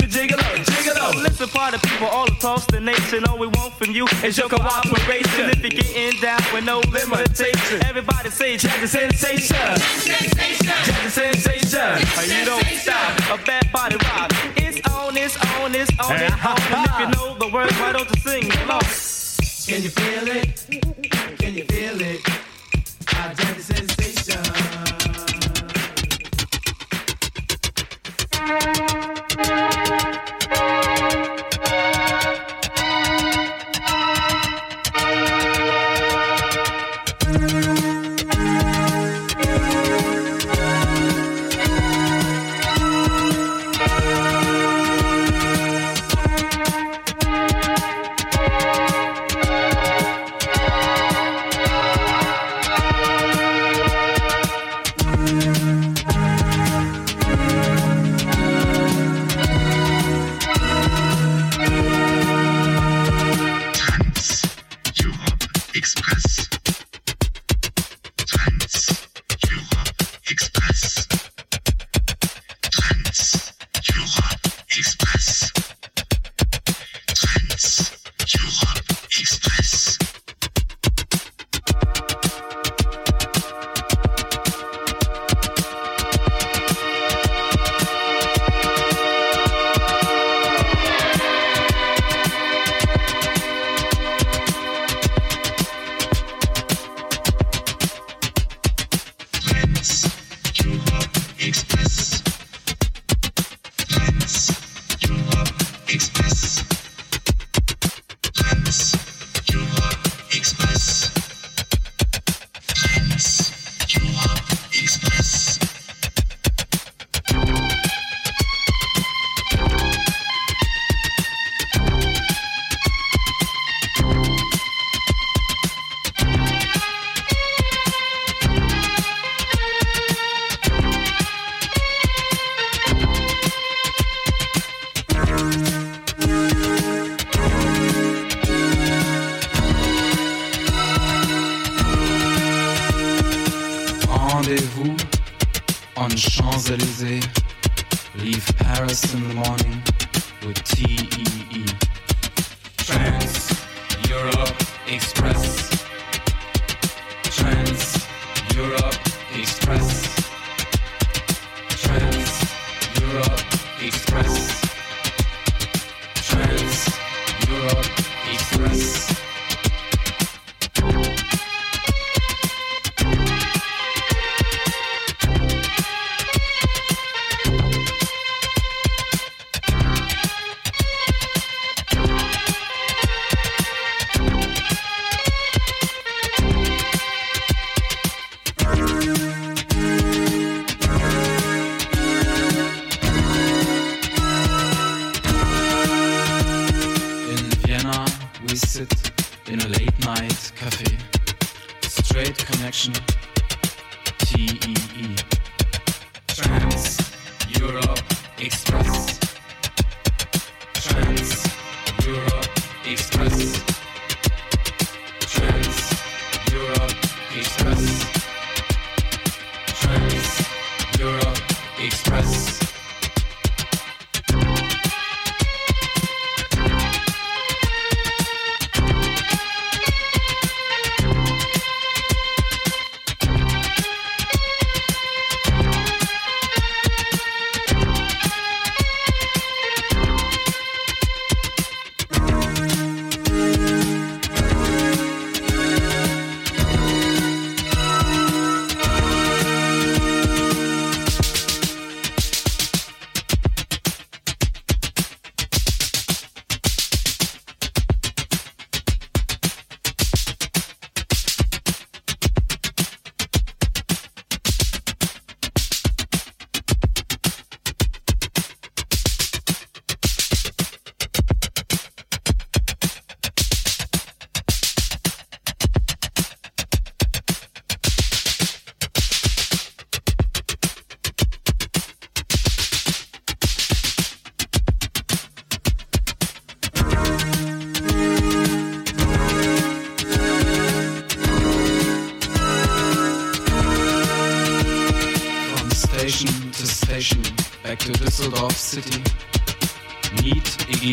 across 2.65 2.67
the 2.67 2.81
nation. 2.81 3.25
All 3.27 3.39
we 3.39 3.47
want 3.47 3.75
from 3.75 3.91
you 3.91 4.07
is 4.23 4.39
your 4.39 4.49
cooperation. 4.49 5.51
If 5.51 5.61
you're 5.61 5.71
getting 5.71 6.21
down 6.21 6.41
with 6.53 6.65
no 6.65 6.81
limitation, 6.81 7.85
everybody 7.85 8.31
say 8.31 8.57
jazz 8.57 8.83
a 8.83 8.89
sensation. 8.89 9.57
Jazz 9.57 11.07
a 11.07 11.11
sensation. 11.11 11.99
You 12.29 12.45
don't 12.45 12.65
stop. 12.65 13.41
A 13.41 13.45
bad 13.45 13.73
body 13.73 13.97
rock. 13.97 14.31
It's 14.57 14.81
on, 14.91 15.17
it's 15.17 15.37
on, 15.37 15.75
it's 15.75 15.91
on, 16.01 16.21
it's 16.21 16.45
on. 16.45 16.61
And 16.73 16.87
if 16.89 16.99
you 17.01 17.09
know 17.09 17.39
the 17.39 17.49
words, 17.53 17.73
why 17.79 17.93
don't 17.93 18.09
you 18.11 18.21
sing 18.21 18.51
along? 18.63 18.83
Can 19.67 19.83
you 19.83 19.91
feel 19.91 20.29
it? 20.29 20.67
Can 21.39 21.55
you 21.55 21.65
feel 21.65 22.01
it? 22.01 22.21
I 23.09 23.35
got 23.35 23.57
the 23.57 23.63
sensation. 23.63 23.95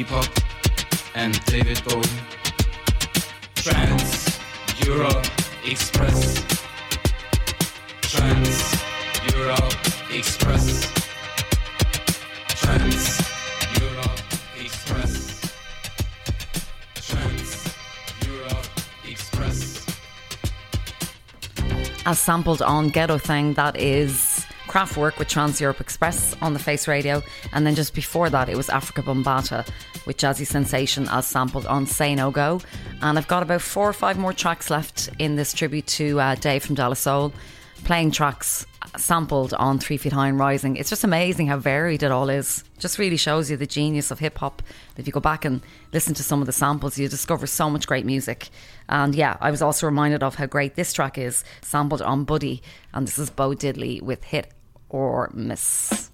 hip 0.01 0.09
hop 0.09 0.25
and 1.13 1.33
David 1.45 1.79
Bowie. 1.85 2.03
Trans 3.55 4.39
Europe 4.85 5.27
Express. 5.65 6.43
Trans 8.01 8.75
Europe 9.31 9.73
Express. 10.11 10.91
Trans 12.61 13.21
Europe 13.79 14.21
Express. 14.59 15.13
Trans 17.07 17.49
Europe 18.25 18.67
Express. 19.07 19.85
A 22.07 22.15
sampled 22.15 22.61
on 22.63 22.89
Ghetto 22.89 23.19
Thing, 23.19 23.53
that 23.53 23.77
is 23.77 24.30
Kraftwerk 24.71 25.19
with 25.19 25.27
Trans 25.27 25.59
Europe 25.59 25.81
Express 25.81 26.33
on 26.41 26.53
the 26.53 26.59
Face 26.59 26.87
Radio, 26.87 27.21
and 27.51 27.67
then 27.67 27.75
just 27.75 27.93
before 27.93 28.29
that 28.29 28.47
it 28.47 28.55
was 28.55 28.67
Afrika 28.67 29.03
Bambaataa 29.03 29.67
with 30.05 30.15
Jazzy 30.15 30.47
Sensation 30.47 31.09
as 31.09 31.27
sampled 31.27 31.65
on 31.65 31.85
Say 31.85 32.15
No 32.15 32.31
Go. 32.31 32.61
And 33.01 33.17
I've 33.17 33.27
got 33.27 33.43
about 33.43 33.61
four 33.61 33.89
or 33.89 33.91
five 33.91 34.17
more 34.17 34.31
tracks 34.31 34.69
left 34.69 35.09
in 35.19 35.35
this 35.35 35.51
tribute 35.51 35.87
to 35.87 36.21
uh, 36.21 36.35
Dave 36.35 36.63
from 36.63 36.75
De 36.75 36.87
La 36.87 36.93
Soul, 36.93 37.33
playing 37.83 38.11
tracks 38.11 38.65
sampled 38.95 39.53
on 39.55 39.77
Three 39.77 39.97
Feet 39.97 40.13
High 40.13 40.29
and 40.29 40.39
Rising. 40.39 40.77
It's 40.77 40.89
just 40.89 41.03
amazing 41.03 41.47
how 41.47 41.57
varied 41.57 42.01
it 42.01 42.11
all 42.11 42.29
is. 42.29 42.63
Just 42.79 42.97
really 42.97 43.17
shows 43.17 43.51
you 43.51 43.57
the 43.57 43.67
genius 43.67 44.09
of 44.09 44.19
hip 44.19 44.37
hop. 44.37 44.61
If 44.95 45.05
you 45.05 45.11
go 45.11 45.19
back 45.19 45.43
and 45.43 45.59
listen 45.91 46.13
to 46.13 46.23
some 46.23 46.39
of 46.39 46.45
the 46.45 46.53
samples, 46.53 46.97
you 46.97 47.09
discover 47.09 47.45
so 47.45 47.69
much 47.69 47.87
great 47.87 48.05
music. 48.05 48.47
And 48.87 49.15
yeah, 49.15 49.35
I 49.41 49.51
was 49.51 49.61
also 49.61 49.85
reminded 49.85 50.23
of 50.23 50.35
how 50.35 50.45
great 50.45 50.75
this 50.75 50.93
track 50.93 51.17
is, 51.17 51.43
sampled 51.61 52.01
on 52.01 52.23
Buddy. 52.23 52.63
And 52.93 53.05
this 53.05 53.19
is 53.19 53.29
Bo 53.29 53.49
Diddley 53.49 54.01
with 54.01 54.23
Hit 54.23 54.53
or 54.91 55.29
miss. 55.33 56.11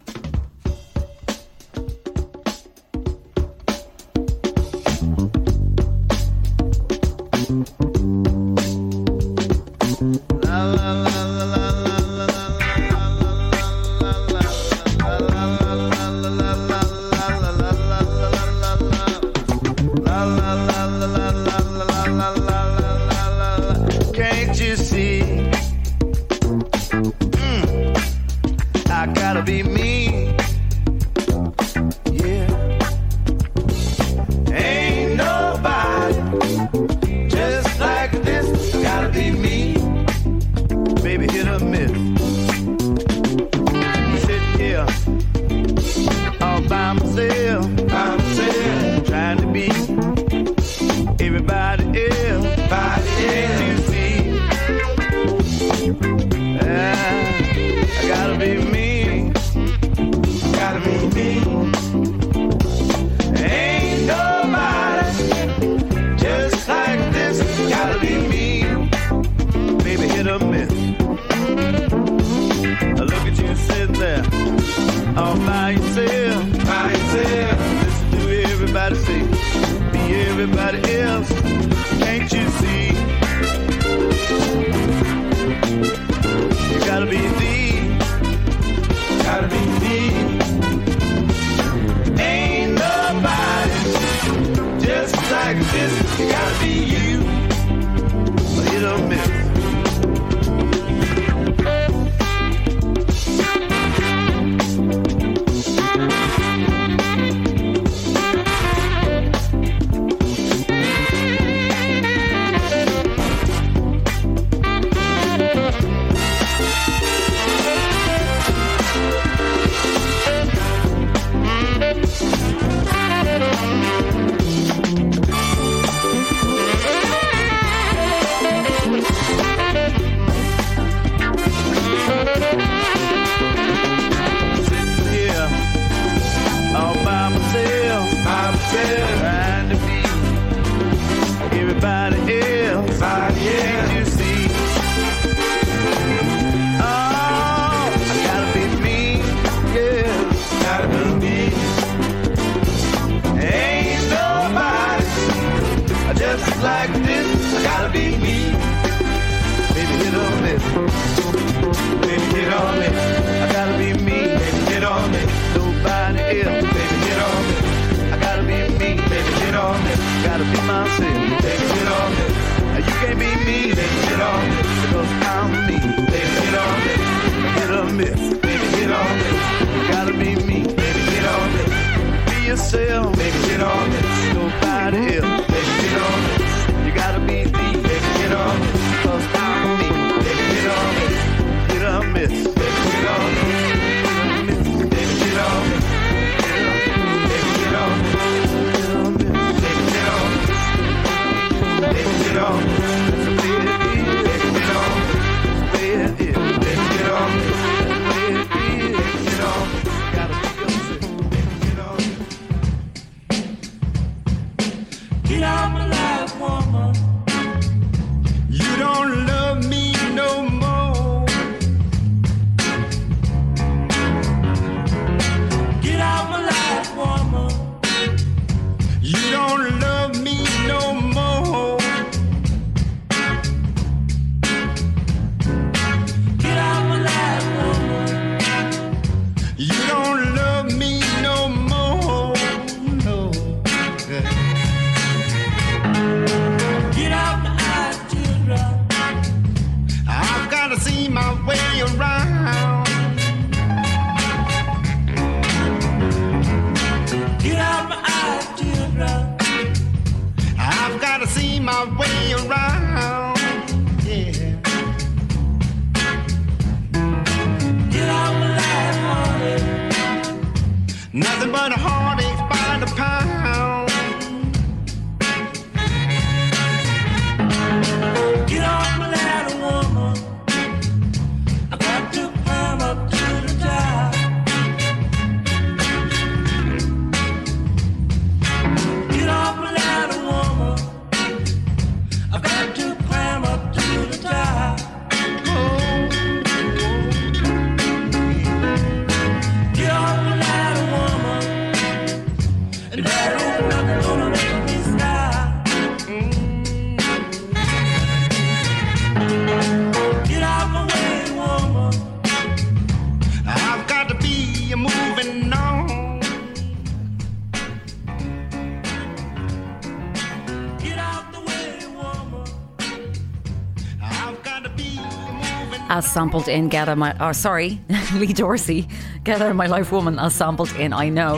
Sampled 326.37 326.55
in 326.55 326.69
Get 326.69 326.87
Out 326.87 326.99
My, 326.99 327.19
or 327.19 327.33
sorry, 327.33 327.79
Lee 328.13 328.31
Dorsey, 328.31 328.87
Get 329.23 329.41
Out 329.41 329.49
of 329.49 329.55
My 329.55 329.65
Life 329.65 329.91
Woman, 329.91 330.19
as 330.19 330.35
sampled 330.35 330.71
in 330.75 330.93
I 330.93 331.09
Know. 331.09 331.37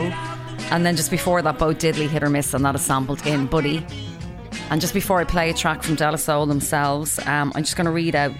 And 0.70 0.84
then 0.84 0.94
just 0.94 1.10
before 1.10 1.40
that, 1.40 1.58
Bo 1.58 1.72
Diddley 1.72 2.06
hit 2.06 2.22
or 2.22 2.28
miss, 2.28 2.52
and 2.52 2.62
that 2.66 2.74
is 2.74 2.82
sampled 2.82 3.26
in 3.26 3.46
Buddy. 3.46 3.86
And 4.68 4.78
just 4.78 4.92
before 4.92 5.18
I 5.18 5.24
play 5.24 5.48
a 5.48 5.54
track 5.54 5.82
from 5.82 5.94
De 5.94 6.10
La 6.10 6.16
Soul 6.16 6.44
themselves, 6.44 7.18
um, 7.20 7.50
I'm 7.54 7.62
just 7.62 7.76
going 7.76 7.86
to 7.86 7.90
read 7.90 8.14
out 8.14 8.32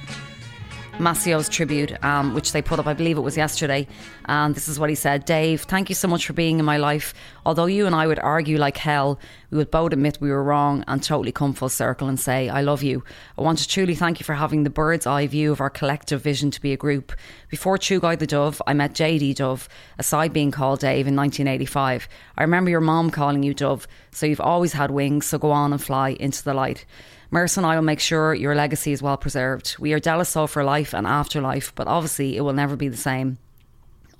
Maseo's 1.00 1.48
tribute, 1.48 1.92
um, 2.04 2.34
which 2.34 2.52
they 2.52 2.60
put 2.60 2.78
up, 2.78 2.86
I 2.86 2.92
believe 2.92 3.16
it 3.16 3.22
was 3.22 3.36
yesterday. 3.36 3.86
And 4.26 4.54
this 4.54 4.68
is 4.68 4.78
what 4.78 4.90
he 4.90 4.94
said 4.94 5.24
Dave, 5.24 5.62
thank 5.62 5.88
you 5.88 5.94
so 5.94 6.06
much 6.06 6.26
for 6.26 6.34
being 6.34 6.58
in 6.58 6.64
my 6.64 6.76
life. 6.76 7.14
Although 7.46 7.66
you 7.66 7.86
and 7.86 7.94
I 7.94 8.06
would 8.06 8.18
argue 8.18 8.58
like 8.58 8.76
hell, 8.76 9.18
we 9.50 9.56
would 9.56 9.70
both 9.70 9.92
admit 9.92 10.18
we 10.20 10.30
were 10.30 10.44
wrong 10.44 10.84
and 10.86 11.02
totally 11.02 11.32
come 11.32 11.54
full 11.54 11.70
circle 11.70 12.06
and 12.06 12.20
say, 12.20 12.48
I 12.50 12.60
love 12.60 12.82
you. 12.82 13.02
I 13.38 13.42
want 13.42 13.58
to 13.58 13.68
truly 13.68 13.94
thank 13.94 14.20
you 14.20 14.24
for 14.24 14.34
having 14.34 14.62
the 14.62 14.70
bird's 14.70 15.06
eye 15.06 15.26
view 15.26 15.50
of 15.50 15.60
our 15.60 15.70
collective 15.70 16.20
vision 16.20 16.50
to 16.50 16.60
be 16.60 16.72
a 16.72 16.76
group. 16.76 17.12
Before 17.48 17.78
Trugoy 17.78 18.18
the 18.18 18.26
Dove, 18.26 18.60
I 18.66 18.74
met 18.74 18.92
JD 18.92 19.36
Dove, 19.36 19.68
aside 19.98 20.32
being 20.32 20.50
called 20.50 20.80
Dave 20.80 21.06
in 21.06 21.16
1985. 21.16 22.08
I 22.36 22.42
remember 22.42 22.70
your 22.70 22.80
mom 22.80 23.10
calling 23.10 23.42
you 23.42 23.54
Dove, 23.54 23.88
so 24.12 24.26
you've 24.26 24.40
always 24.40 24.74
had 24.74 24.90
wings, 24.90 25.26
so 25.26 25.38
go 25.38 25.50
on 25.50 25.72
and 25.72 25.82
fly 25.82 26.10
into 26.10 26.44
the 26.44 26.54
light. 26.54 26.84
Merce 27.32 27.56
and 27.56 27.64
I 27.64 27.76
will 27.76 27.82
make 27.82 28.00
sure 28.00 28.34
your 28.34 28.56
legacy 28.56 28.90
is 28.90 29.02
well 29.02 29.16
preserved. 29.16 29.76
We 29.78 29.92
are 29.92 30.00
De 30.00 30.16
La 30.16 30.24
Soul 30.24 30.48
for 30.48 30.64
life 30.64 30.92
and 30.92 31.06
afterlife, 31.06 31.72
but 31.76 31.86
obviously 31.86 32.36
it 32.36 32.40
will 32.40 32.52
never 32.52 32.74
be 32.74 32.88
the 32.88 32.96
same. 32.96 33.38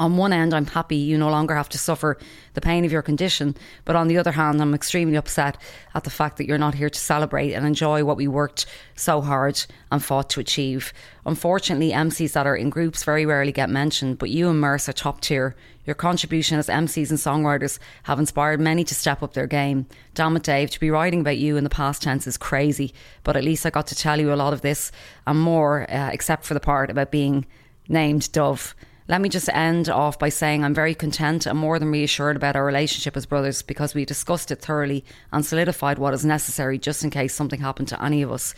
On 0.01 0.17
one 0.17 0.33
end, 0.33 0.55
I'm 0.55 0.65
happy 0.65 0.97
you 0.97 1.19
no 1.19 1.29
longer 1.29 1.55
have 1.55 1.69
to 1.69 1.79
suffer 1.79 2.17
the 2.55 2.63
pain 2.63 2.87
of 2.87 2.91
your 2.91 3.03
condition, 3.03 3.55
but 3.85 3.97
on 3.97 4.09
the 4.09 4.17
other 4.17 4.33
hand, 4.33 4.63
I'm 4.63 4.73
extremely 4.73 5.15
upset 5.15 5.59
at 5.95 6.05
the 6.05 6.11
fact 6.11 6.39
that 6.39 6.47
you're 6.47 6.57
not 6.57 6.75
here 6.75 6.89
to 6.89 6.99
celebrate 6.99 7.53
and 7.53 7.67
enjoy 7.67 8.03
what 8.03 8.17
we 8.17 8.27
worked 8.27 8.65
so 8.95 9.21
hard 9.21 9.63
and 9.93 10.03
fought 10.03 10.31
to 10.31 10.41
achieve. 10.41 10.95
Unfortunately, 11.27 11.91
MCs 11.91 12.33
that 12.33 12.47
are 12.47 12.57
in 12.57 12.71
groups 12.71 13.05
very 13.05 13.27
rarely 13.27 13.53
get 13.53 13.69
mentioned, 13.69 14.17
but 14.17 14.31
you 14.31 14.49
and 14.49 14.59
Merce 14.59 14.89
are 14.89 14.95
top 14.95 15.21
tier. 15.21 15.55
Your 15.85 15.95
contribution 15.95 16.59
as 16.59 16.69
MCs 16.69 17.11
and 17.11 17.19
songwriters 17.19 17.79
have 18.05 18.19
inspired 18.19 18.59
many 18.59 18.85
to 18.85 18.95
step 18.95 19.23
up 19.23 19.35
their 19.35 19.47
game. 19.47 19.85
Damn 20.15 20.35
it, 20.35 20.45
Dave, 20.45 20.71
to 20.71 20.81
be 20.81 20.91
writing 20.91 21.21
about 21.21 21.37
you 21.37 21.59
in 21.59 21.65
the 21.65 21.69
past 21.69 22.01
tense 22.01 22.27
is 22.27 22.39
crazy, 22.39 22.95
but 23.23 23.37
at 23.37 23.45
least 23.45 23.67
I 23.67 23.71
got 23.71 23.89
to 23.89 23.95
tell 23.95 24.19
you 24.19 24.33
a 24.33 24.35
lot 24.35 24.55
of 24.55 24.63
this 24.63 24.93
and 25.27 25.39
more, 25.39 25.83
uh, 25.91 26.09
except 26.11 26.47
for 26.47 26.55
the 26.55 26.61
part 26.61 26.89
about 26.89 27.11
being 27.11 27.45
named 27.87 28.33
Dove. 28.33 28.75
Let 29.11 29.21
me 29.21 29.29
just 29.29 29.49
end 29.49 29.89
off 29.89 30.21
by 30.21 30.29
saying 30.29 30.63
I'm 30.63 30.73
very 30.73 30.95
content 30.95 31.45
and 31.45 31.59
more 31.59 31.81
than 31.81 31.91
reassured 31.91 32.37
about 32.37 32.55
our 32.55 32.65
relationship 32.65 33.17
as 33.17 33.27
brothers 33.27 33.61
because 33.61 33.93
we 33.93 34.05
discussed 34.05 34.53
it 34.53 34.61
thoroughly 34.61 35.05
and 35.33 35.45
solidified 35.45 35.99
what 35.99 36.15
is 36.15 36.25
necessary 36.25 36.79
just 36.79 37.03
in 37.03 37.11
case 37.11 37.35
something 37.35 37.59
happened 37.59 37.89
to 37.89 38.01
any 38.01 38.23
of 38.23 38.31
us. 38.31 38.55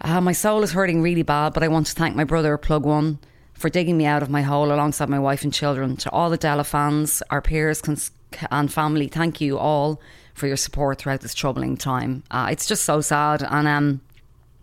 Uh, 0.00 0.20
my 0.20 0.32
soul 0.32 0.64
is 0.64 0.72
hurting 0.72 1.00
really 1.00 1.22
bad, 1.22 1.54
but 1.54 1.62
I 1.62 1.68
want 1.68 1.86
to 1.86 1.92
thank 1.92 2.16
my 2.16 2.24
brother, 2.24 2.58
Plug 2.58 2.84
One, 2.84 3.20
for 3.52 3.68
digging 3.68 3.96
me 3.96 4.04
out 4.04 4.24
of 4.24 4.30
my 4.30 4.42
hole 4.42 4.72
alongside 4.72 5.08
my 5.08 5.20
wife 5.20 5.44
and 5.44 5.54
children. 5.54 5.96
To 5.98 6.10
all 6.10 6.28
the 6.28 6.36
De 6.36 6.52
La 6.56 6.64
fans, 6.64 7.22
our 7.30 7.40
peers, 7.40 7.80
cons- 7.80 8.10
and 8.50 8.72
family, 8.72 9.06
thank 9.06 9.40
you 9.40 9.58
all 9.58 10.00
for 10.34 10.48
your 10.48 10.56
support 10.56 10.98
throughout 10.98 11.20
this 11.20 11.34
troubling 11.34 11.76
time. 11.76 12.24
Uh, 12.32 12.48
it's 12.50 12.66
just 12.66 12.82
so 12.82 13.00
sad, 13.00 13.44
and 13.48 13.68
um, 13.68 14.00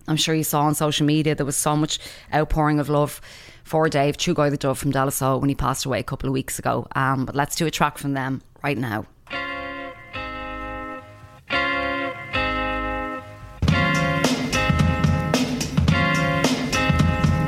I'm 0.09 0.17
sure 0.17 0.35
you 0.35 0.43
saw 0.43 0.63
on 0.63 0.75
social 0.75 1.05
media 1.05 1.35
there 1.35 1.45
was 1.45 1.55
so 1.55 1.77
much 1.77 1.99
outpouring 2.33 2.81
of 2.81 2.89
love 2.89 3.21
for 3.71 3.87
Dave, 3.87 4.17
Trugoy 4.17 4.51
the 4.51 4.57
Dove 4.57 4.77
from 4.77 4.91
De 4.91 5.01
La 5.01 5.09
Soul, 5.09 5.39
when 5.39 5.47
he 5.47 5.55
passed 5.55 5.85
away 5.85 5.97
a 5.97 6.03
couple 6.03 6.27
of 6.27 6.33
weeks 6.33 6.59
ago. 6.59 6.85
Um, 6.93 7.23
but 7.23 7.35
let's 7.35 7.55
do 7.55 7.65
a 7.65 7.71
track 7.71 7.97
from 7.97 8.11
them 8.15 8.41
right 8.61 8.77
now. 8.77 9.05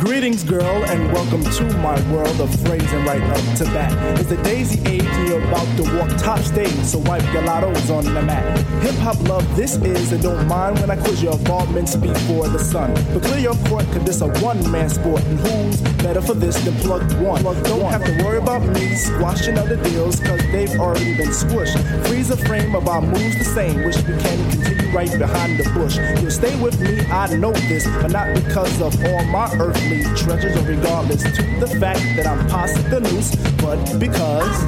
Greetings, 0.03 0.43
girl, 0.43 0.83
and 0.83 1.13
welcome 1.13 1.41
to 1.45 1.77
my 1.77 1.97
world 2.11 2.41
of 2.41 2.53
phrasing 2.65 3.05
right 3.05 3.21
up 3.21 3.57
to 3.57 3.63
bat. 3.63 4.19
It's 4.19 4.27
the 4.27 4.35
daisy 4.43 4.77
age, 4.85 5.05
and 5.05 5.29
you're 5.29 5.41
about 5.41 5.65
to 5.77 5.83
walk 5.97 6.09
top 6.17 6.39
stage, 6.39 6.75
so 6.83 6.97
wipe 6.97 7.23
your 7.31 7.49
on 7.49 8.03
the 8.03 8.21
mat. 8.21 8.43
Hip 8.83 8.95
hop 8.95 9.17
love, 9.29 9.55
this 9.55 9.77
is, 9.77 10.11
and 10.11 10.21
don't 10.21 10.45
mind 10.45 10.77
when 10.79 10.91
I 10.91 10.97
quiz 10.97 11.23
your 11.23 11.31
involvements 11.31 11.95
before 11.95 12.49
the 12.49 12.59
sun. 12.59 12.93
But 13.13 13.23
clear 13.23 13.39
your 13.39 13.55
court, 13.69 13.85
cause 13.93 14.03
this 14.03 14.19
a 14.19 14.27
one 14.43 14.69
man 14.69 14.89
sport, 14.89 15.23
and 15.23 15.39
who's 15.39 15.79
better 16.03 16.21
for 16.21 16.33
this 16.33 16.61
than 16.65 16.75
plug 16.79 17.09
one? 17.21 17.41
Don't 17.41 17.89
have 17.89 18.03
to 18.03 18.23
worry 18.25 18.39
about 18.39 18.61
me 18.61 18.95
squashing 18.95 19.57
other 19.57 19.77
deals, 19.77 20.19
cause 20.19 20.41
they've 20.51 20.77
already 20.81 21.15
been 21.15 21.29
squished. 21.29 21.79
Freeze 22.07 22.29
a 22.29 22.35
frame 22.35 22.75
of 22.75 22.89
our 22.89 23.01
moves 23.01 23.37
the 23.37 23.45
same, 23.45 23.85
wish 23.85 23.95
we 23.99 24.17
can 24.17 24.51
continue 24.51 24.91
right 24.93 25.17
behind 25.17 25.57
the 25.57 25.69
bush. 25.71 25.97
You'll 26.21 26.29
stay 26.29 26.61
with 26.61 26.79
me, 26.81 26.99
I 27.07 27.33
know 27.37 27.53
this, 27.53 27.85
but 28.01 28.11
not 28.11 28.35
because 28.35 28.81
of 28.81 28.93
all 29.05 29.23
my 29.25 29.49
earthly 29.59 29.92
treasures, 30.15 30.55
or 30.57 30.63
regardless 30.65 31.23
to 31.23 31.43
the 31.59 31.67
fact 31.79 32.01
that 32.15 32.25
I'm 32.25 32.47
past 32.47 32.75
the 32.89 32.99
noose, 32.99 33.35
but 33.61 33.99
because. 33.99 34.67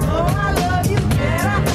May 1.19 1.37
I 1.37 1.74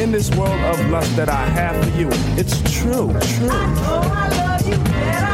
In 0.00 0.10
this 0.10 0.30
world 0.32 0.60
of 0.60 0.90
lust 0.90 1.14
that 1.16 1.28
I 1.28 1.44
have 1.46 1.76
for 1.84 1.98
you, 1.98 2.08
it's 2.36 2.60
true, 2.72 3.12
true. 3.38 3.48
Now 3.48 4.56
it's 4.60 4.78
time 4.90 5.31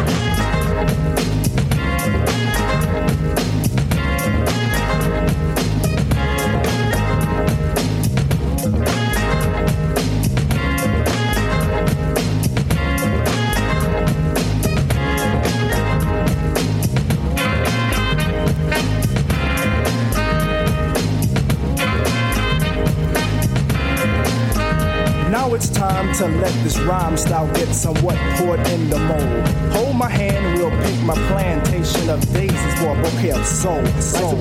to 26.19 26.27
let 26.27 26.53
this 26.65 26.77
rhyme 26.81 27.16
style 27.16 27.47
get 27.55 27.73
somewhat 27.73 28.16
poured 28.36 28.59
in 28.70 28.90
the 28.90 28.99
mold. 28.99 29.49
Hold 29.73 29.95
my 29.95 30.09
hand 30.09 30.45
and 30.45 30.59
we'll 30.59 30.70
pick 30.82 31.01
my 31.03 31.15
plantation 31.28 32.11
of 32.11 32.20
daisies 32.32 32.74
for 32.81 32.90
a 32.90 33.03
bouquet 33.03 33.31
of 33.31 33.47
soul. 33.47 33.82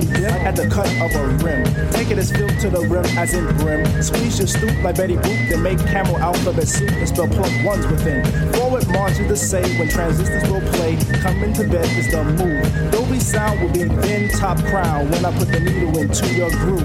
Begin 0.00 0.24
at 0.42 0.56
the 0.56 0.68
cut 0.68 0.90
of 1.00 1.14
a 1.14 1.26
rim. 1.44 1.62
Take 1.92 2.10
it 2.10 2.18
as 2.18 2.32
filled 2.32 2.58
to 2.60 2.68
the 2.68 2.80
rim 2.80 3.04
as 3.16 3.32
in 3.32 3.46
brim. 3.58 3.86
Squeeze 4.02 4.38
your 4.38 4.48
stoop 4.48 4.74
like 4.82 4.96
Betty 4.96 5.14
Boop, 5.14 5.50
then 5.50 5.62
make 5.62 5.78
camel 5.78 6.16
alphabet 6.18 6.66
soup 6.66 6.90
and 6.90 7.08
spell 7.08 7.28
plump 7.28 7.64
ones 7.64 7.86
within. 7.86 8.24
Forward 8.54 8.67
march 8.92 9.18
is 9.18 9.28
the 9.28 9.36
say 9.36 9.62
when 9.78 9.88
transistors 9.88 10.48
will 10.50 10.60
play. 10.72 10.96
Coming 11.20 11.52
to 11.54 11.64
bed 11.68 11.86
is 11.96 12.10
the 12.10 12.24
move. 12.24 12.92
Dolby 12.92 13.20
sound 13.20 13.60
will 13.60 13.72
be 13.72 13.84
then 13.84 14.28
top 14.30 14.58
crown 14.66 15.10
when 15.10 15.24
I 15.24 15.36
put 15.36 15.48
the 15.48 15.60
needle 15.60 15.96
into 15.98 16.34
your 16.34 16.50
groove. 16.50 16.84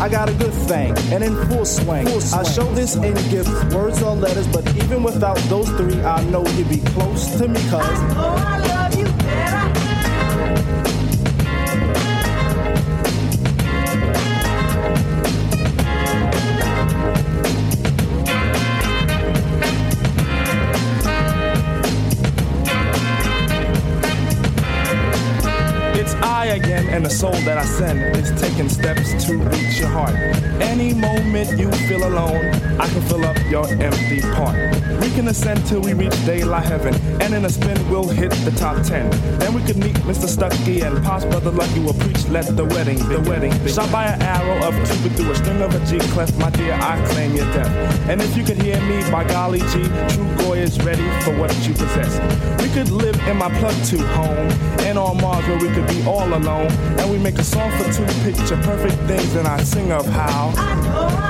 I 0.00 0.08
got 0.08 0.28
a 0.28 0.34
good 0.34 0.54
thing 0.54 0.96
and 1.12 1.22
in 1.22 1.36
full 1.46 1.64
swing. 1.64 2.06
I 2.08 2.42
show 2.42 2.72
this 2.74 2.96
in 2.96 3.14
gifts, 3.30 3.74
words 3.74 4.02
or 4.02 4.14
letters, 4.14 4.48
but 4.48 4.66
even 4.76 5.02
without 5.02 5.38
those 5.48 5.68
three, 5.70 6.00
I 6.02 6.22
know 6.24 6.46
you'd 6.56 6.68
be 6.68 6.78
close 6.78 7.36
to 7.38 7.48
me 7.48 7.60
cause. 7.70 8.61
That 27.44 27.58
I 27.58 27.64
send 27.64 28.00
is 28.16 28.30
taking 28.62 28.82
steps 28.82 29.24
to 29.24 29.36
reach 29.36 29.78
your 29.78 29.88
heart. 29.88 30.14
Any 30.60 30.94
moment 30.94 31.58
you 31.58 31.70
feel 31.88 32.06
alone, 32.06 32.44
I 32.78 32.88
can 32.88 33.02
fill 33.02 33.24
up 33.24 33.36
your 33.50 33.66
empty 33.66 34.20
part. 34.20 34.56
We 35.00 35.10
can 35.10 35.28
ascend 35.28 35.66
till 35.66 35.80
we 35.80 35.92
reach 35.92 36.14
daylight 36.24 36.66
heaven, 36.66 36.94
and 37.20 37.34
in 37.34 37.44
a 37.44 37.50
spin 37.50 37.76
we'll 37.90 38.08
hit 38.08 38.30
the 38.44 38.52
top 38.52 38.82
ten. 38.82 39.10
Then 39.38 39.54
we 39.54 39.62
could 39.62 39.76
meet 39.76 39.96
Mr. 40.06 40.28
Stucky 40.28 40.80
and 40.80 41.02
Pops 41.04 41.24
Brother 41.24 41.50
Lucky 41.50 41.80
will 41.80 41.94
preach. 41.94 42.28
Let 42.28 42.56
the 42.56 42.64
wedding, 42.64 42.98
the 43.08 43.20
wedding, 43.28 43.52
shot 43.66 43.90
by 43.90 44.06
an 44.06 44.22
arrow 44.22 44.66
of 44.66 44.74
two, 44.88 44.92
Cupid 45.02 45.16
through 45.16 45.30
a 45.32 45.34
string 45.34 45.62
of 45.62 45.74
a 45.74 45.86
G 45.86 45.98
clef. 46.12 46.36
My 46.38 46.50
dear, 46.50 46.74
I 46.74 47.02
claim 47.12 47.34
your 47.34 47.46
death. 47.52 48.08
And 48.08 48.20
if 48.20 48.36
you 48.36 48.44
could 48.44 48.60
hear 48.60 48.80
me, 48.82 49.02
by 49.10 49.24
golly 49.24 49.58
G, 49.58 49.82
Trugoy 50.12 50.58
is 50.58 50.78
ready 50.84 51.08
for 51.22 51.36
what 51.38 51.52
you 51.66 51.72
possess. 51.72 52.12
We 52.62 52.68
could 52.68 52.90
live 52.90 53.18
in 53.26 53.36
my 53.36 53.50
plug 53.58 53.74
to 53.86 53.98
home, 54.18 54.50
and 54.86 54.98
on 54.98 55.20
Mars 55.20 55.46
where 55.46 55.58
we 55.58 55.68
could 55.74 55.86
be 55.88 56.02
all 56.06 56.28
alone. 56.28 56.70
And 56.98 57.10
we 57.10 57.18
make 57.18 57.38
a 57.38 57.44
song 57.44 57.70
for 57.78 57.84
two 57.92 58.06
picture 58.52 58.70
perfect 58.70 58.96
things, 59.08 59.34
and 59.34 59.46
I 59.46 59.62
sing 59.62 59.92
of 59.92 60.06
how. 60.06 60.52
I 60.56 60.74
know 60.82 61.21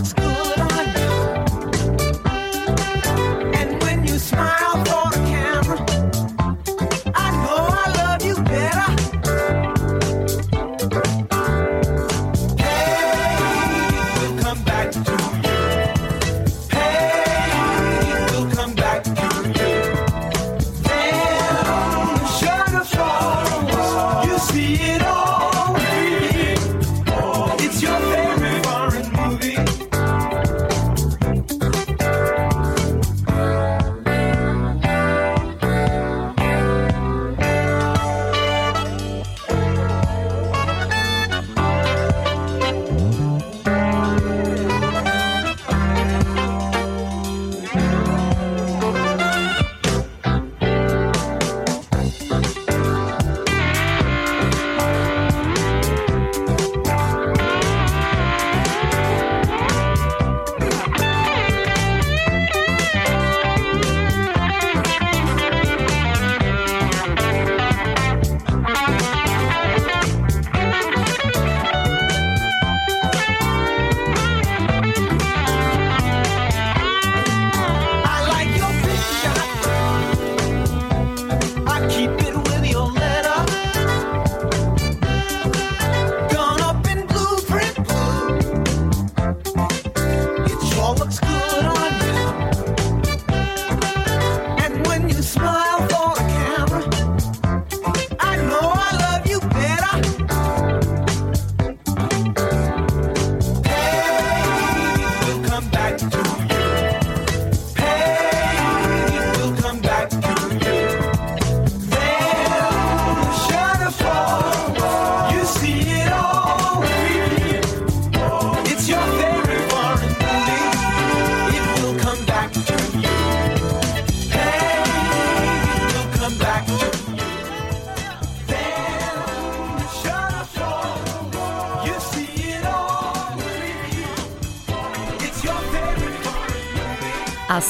It 0.00 0.06
sure 0.06 0.29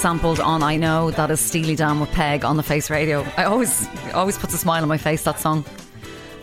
sampled 0.00 0.40
on 0.40 0.62
I 0.62 0.78
Know, 0.78 1.10
that 1.10 1.30
is 1.30 1.40
Steely 1.40 1.76
Dan 1.76 2.00
with 2.00 2.10
Peg 2.12 2.42
on 2.42 2.56
the 2.56 2.62
Face 2.62 2.88
Radio. 2.88 3.20
I 3.36 3.44
always 3.44 3.86
always 4.14 4.38
puts 4.38 4.54
a 4.54 4.56
smile 4.56 4.80
on 4.80 4.88
my 4.88 4.96
face, 4.96 5.24
that 5.24 5.38
song. 5.38 5.62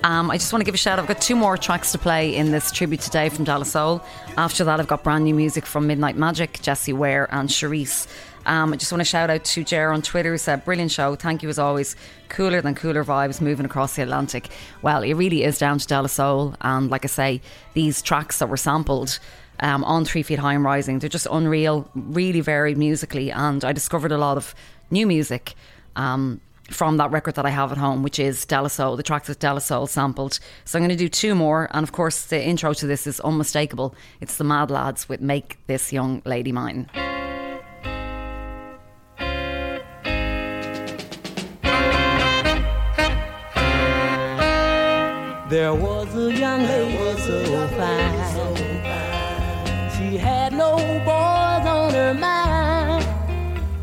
Um, 0.03 0.29
I 0.29 0.37
just 0.37 0.53
want 0.53 0.61
to 0.61 0.63
give 0.63 0.75
a 0.75 0.77
shout. 0.77 0.99
Out. 0.99 1.01
I've 1.01 1.07
got 1.07 1.19
two 1.19 1.35
more 1.35 1.57
tracks 1.57 1.91
to 1.93 1.97
play 1.97 2.35
in 2.35 2.51
this 2.51 2.71
tribute 2.71 3.01
today 3.01 3.29
from 3.29 3.45
De 3.45 3.57
La 3.57 3.63
Soul. 3.63 4.03
After 4.37 4.63
that, 4.63 4.79
I've 4.79 4.87
got 4.87 5.03
brand 5.03 5.23
new 5.23 5.33
music 5.33 5.65
from 5.65 5.87
Midnight 5.87 6.15
Magic, 6.15 6.61
Jessie 6.61 6.93
Ware, 6.93 7.27
and 7.33 7.49
Charisse. 7.49 8.07
Um, 8.45 8.73
I 8.73 8.77
just 8.77 8.91
want 8.91 9.01
to 9.01 9.05
shout 9.05 9.31
out 9.31 9.43
to 9.43 9.63
Jer 9.63 9.91
on 9.91 10.03
Twitter 10.03 10.33
who 10.33 10.37
said, 10.37 10.63
Brilliant 10.63 10.91
show. 10.91 11.15
Thank 11.15 11.41
you 11.41 11.49
as 11.49 11.57
always. 11.57 11.95
Cooler 12.29 12.61
than 12.61 12.75
cooler 12.75 13.03
vibes 13.03 13.41
moving 13.41 13.65
across 13.65 13.95
the 13.95 14.03
Atlantic. 14.03 14.49
Well, 14.83 15.01
it 15.01 15.15
really 15.15 15.43
is 15.43 15.57
down 15.57 15.79
to 15.79 15.87
De 15.87 15.99
La 15.99 16.07
Soul. 16.07 16.55
And 16.61 16.91
like 16.91 17.05
I 17.05 17.07
say, 17.07 17.41
these 17.73 18.03
tracks 18.03 18.37
that 18.37 18.49
were 18.49 18.57
sampled 18.57 19.17
um, 19.59 19.83
on 19.83 20.05
Three 20.05 20.23
Feet 20.23 20.39
High 20.39 20.53
and 20.53 20.63
Rising, 20.63 20.99
they're 20.99 21.09
just 21.09 21.27
unreal, 21.31 21.89
really 21.95 22.41
varied 22.41 22.77
musically. 22.77 23.31
And 23.31 23.63
I 23.63 23.71
discovered 23.71 24.11
a 24.11 24.17
lot 24.17 24.37
of 24.37 24.53
new 24.91 25.07
music. 25.07 25.55
Um, 25.95 26.41
from 26.69 26.97
that 26.97 27.11
record 27.11 27.35
that 27.35 27.45
I 27.45 27.49
have 27.49 27.71
at 27.71 27.77
home, 27.77 28.03
which 28.03 28.19
is 28.19 28.45
De 28.45 28.61
La 28.61 28.67
Soul, 28.67 28.97
the 28.97 29.03
track 29.03 29.23
that 29.25 29.39
De 29.39 29.53
La 29.53 29.59
Soul 29.59 29.87
sampled. 29.87 30.39
So 30.65 30.77
I'm 30.77 30.83
going 30.83 30.89
to 30.89 31.01
do 31.01 31.09
two 31.09 31.33
more, 31.33 31.69
and 31.71 31.83
of 31.83 31.91
course, 31.91 32.25
the 32.25 32.43
intro 32.43 32.73
to 32.73 32.87
this 32.87 33.07
is 33.07 33.19
unmistakable. 33.21 33.95
It's 34.19 34.37
the 34.37 34.43
Mad 34.43 34.69
Lads 34.69 35.07
with 35.07 35.21
Make 35.21 35.57
This 35.67 35.93
Young 35.93 36.21
Lady 36.25 36.51
Mine. 36.51 36.89
There 45.49 45.73
was 45.73 46.13
a 46.13 46.33
young 46.33 46.63
lady 46.63 47.21
so 47.21 47.67
fine. 47.69 48.26
Had 50.17 50.53
no 50.53 50.75
boys 51.05 51.67
on 51.67 51.93
her 51.93 52.13
mind. 52.13 53.05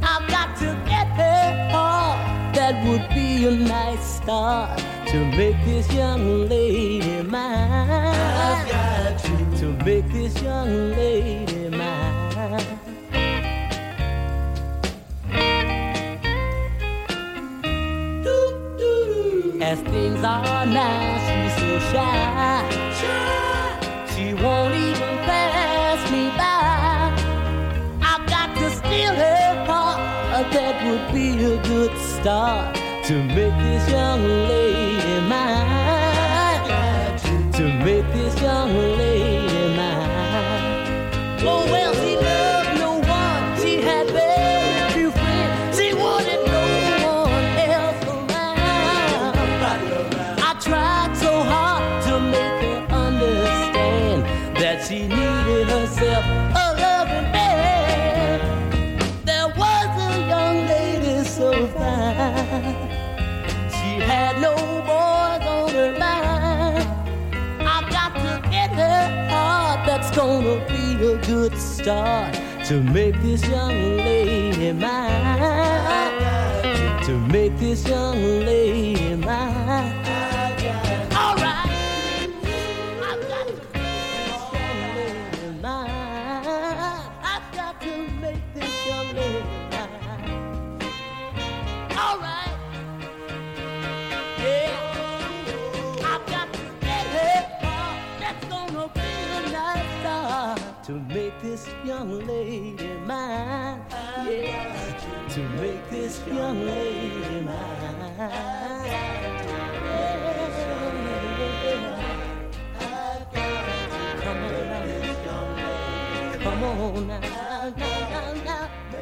I've 0.03 0.29
got 0.29 0.57
to 0.59 0.67
get 0.87 1.07
her 1.09 1.69
heart. 1.71 2.55
That 2.55 2.85
would 2.87 3.09
be 3.15 3.47
a 3.47 3.51
nice 3.51 4.17
start 4.17 4.79
to 5.09 5.25
make 5.37 5.57
this 5.65 5.93
young 5.93 6.49
lady 6.49 7.23
mine. 7.23 8.15
I've 8.15 8.69
got 8.69 9.19
to, 9.19 9.59
to 9.61 9.85
make 9.85 10.07
this 10.13 10.43
young 10.43 10.91
lady 10.91 11.69
mine. 11.69 12.05
As 19.63 19.81
things 19.81 20.23
are 20.25 20.67
now, 20.67 21.19
she's 21.27 21.57
so 21.61 21.79
shy. 21.93 22.84
Heart. 30.45 30.53
That 30.53 30.77
would 30.91 31.15
be 31.15 31.45
a 31.45 31.63
good 31.63 31.97
start 31.99 32.75
to 33.05 33.23
make 33.23 33.57
this 33.63 33.91
young 33.91 34.25
lady 34.25 35.21
mine. 35.29 36.73
To 37.53 37.63
make 37.85 38.07
this 38.13 38.41
young 38.41 38.75
lady 38.99 39.34
start 71.85 72.33
to 72.65 72.81
make 72.81 73.15
this 73.21 73.47
young 73.47 73.99
lady 73.99 74.73
mine. 74.73 76.23
To 77.05 77.13
make 77.29 77.55
this 77.59 77.87
young 77.87 78.17
lady 78.47 79.15
mine. 79.17 79.84
Young 102.05 102.27
lady 102.27 102.87
mine. 103.07 103.81
Yeah. 104.29 105.27
To 105.31 105.41
make 105.61 105.89
this 105.89 106.21
young 106.27 106.67
lady 106.67 107.41
mine. 107.41 107.95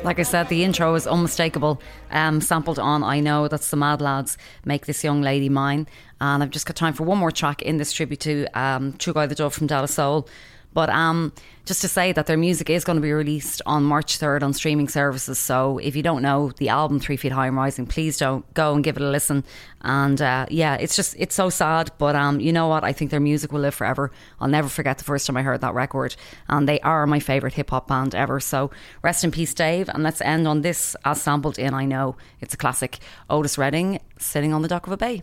Like 0.05 0.19
I 0.19 0.23
said, 0.23 0.49
the 0.49 0.63
intro 0.63 0.95
is 0.95 1.07
unmistakable. 1.07 1.81
Um, 2.13 2.41
sampled 2.41 2.79
on 2.79 3.03
I 3.03 3.19
Know, 3.19 3.49
that's 3.49 3.71
the 3.71 3.77
Mad 3.77 4.01
Lads, 4.01 4.37
Make 4.65 4.87
This 4.87 5.03
Young 5.03 5.23
Lady 5.23 5.49
Mine. 5.49 5.89
And 6.21 6.43
I've 6.43 6.51
just 6.51 6.67
got 6.67 6.77
time 6.77 6.93
for 6.93 7.05
one 7.05 7.19
more 7.19 7.31
track 7.31 7.63
in 7.63 7.79
this 7.79 7.93
tribute 7.93 8.21
to 8.21 8.47
um, 8.59 8.93
Trugoy 8.95 9.29
the 9.29 9.35
Dove 9.35 9.55
from 9.55 9.67
De 9.67 9.79
La 9.79 9.87
Soul. 9.87 10.29
But 10.75 10.89
um, 10.91 11.33
just 11.65 11.81
to 11.83 11.89
say 11.89 12.13
that 12.13 12.27
their 12.27 12.37
music 12.37 12.71
is 12.71 12.85
going 12.85 12.97
to 12.97 13.03
be 13.03 13.13
released 13.13 13.63
on 13.67 13.85
March 13.85 14.19
3rd 14.19 14.43
on 14.43 14.53
streaming 14.53 14.89
services. 14.89 15.39
So 15.39 15.79
if 15.79 15.95
you 15.95 16.03
don't 16.03 16.23
know 16.23 16.51
the 16.57 16.69
album 16.69 16.99
Three 16.99 17.17
Feet 17.17 17.33
High 17.33 17.47
and 17.47 17.57
Rising, 17.57 17.87
please 17.87 18.19
don't 18.19 18.53
go 18.55 18.75
and 18.75 18.83
give 18.83 18.97
it 18.97 19.03
a 19.03 19.09
listen. 19.09 19.45
And 19.83 20.21
uh, 20.21 20.47
yeah, 20.51 20.75
it's 20.75 20.97
just, 20.97 21.15
it's 21.19 21.35
so 21.35 21.51
sad. 21.51 21.91
But 21.99 22.17
um, 22.17 22.41
you 22.41 22.53
know 22.53 22.69
what? 22.69 22.85
I 22.85 22.93
think 22.93 23.11
their 23.11 23.21
music 23.21 23.53
will 23.53 23.61
live 23.61 23.75
forever. 23.75 24.11
I'll 24.41 24.49
never 24.49 24.69
forget 24.69 24.99
the 24.99 25.05
first 25.05 25.27
time 25.27 25.37
I 25.37 25.43
heard 25.43 25.61
that 25.61 25.75
record. 25.75 26.17
And 26.49 26.69
they 26.69 26.81
are 26.81 27.07
my 27.07 27.21
favourite 27.21 27.55
hip 27.55 27.71
hop 27.71 27.89
band 27.89 28.15
ever. 28.15 28.41
So 28.41 28.71
rest 29.03 29.25
in 29.25 29.31
peace, 29.31 29.55
Dave. 29.55 29.89
And 29.89 30.03
let's 30.03 30.21
end 30.21 30.49
on 30.49 30.63
this 30.63 30.97
as 31.05 31.23
sampled 31.23 31.59
in 31.59 31.75
I 31.75 31.85
Know. 31.85 32.17
It's 32.41 32.55
a 32.55 32.57
classic 32.57 32.99
Otis 33.31 33.59
Redding 33.59 34.01
sitting 34.19 34.53
on 34.53 34.63
the 34.63 34.69
dock 34.69 34.87
of 34.87 34.93
a 34.93 34.97
bay. 34.97 35.23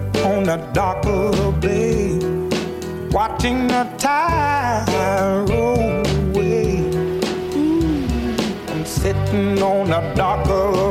on 0.41 0.47
the 0.47 0.57
dock 0.73 1.05
of 1.05 1.35
the 1.35 1.51
bay, 1.61 2.17
watching 3.11 3.67
the 3.67 3.83
tide 3.97 4.87
roll 5.49 6.01
away. 6.29 6.79
Ooh, 7.55 8.35
I'm 8.69 8.85
sitting 8.85 9.61
on 9.61 9.89
the 9.89 10.01
dock 10.15 10.47
of 10.47 10.75
the 10.75 10.90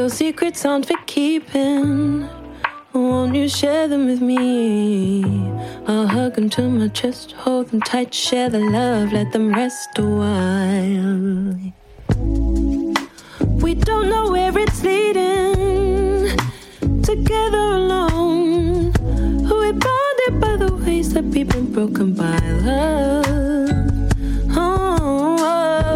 Your 0.00 0.08
secrets 0.08 0.64
aren't 0.64 0.86
for 0.86 0.96
keeping. 1.04 2.26
Won't 2.94 3.34
you 3.34 3.50
share 3.50 3.86
them 3.86 4.06
with 4.06 4.22
me? 4.22 5.22
I'll 5.86 6.06
hug 6.06 6.36
them 6.36 6.48
to 6.56 6.70
my 6.70 6.88
chest, 6.88 7.32
hold 7.32 7.68
them 7.68 7.82
tight, 7.82 8.14
share 8.14 8.48
the 8.48 8.60
love, 8.60 9.12
let 9.12 9.30
them 9.32 9.52
rest 9.52 9.98
a 9.98 10.06
while. 10.20 11.54
We 13.60 13.74
don't 13.74 14.08
know 14.08 14.30
where 14.30 14.58
it's 14.58 14.82
leading. 14.82 16.34
Together 17.02 17.66
alone, 17.82 18.94
we're 19.50 19.74
bonded 19.74 20.40
by 20.40 20.56
the 20.56 20.80
ways 20.82 21.12
that 21.12 21.24
we've 21.24 21.46
been 21.46 21.70
broken 21.74 22.14
by 22.14 22.38
love. 22.64 23.26
Oh, 24.56 24.96
oh, 25.02 25.36
oh. 25.40 25.89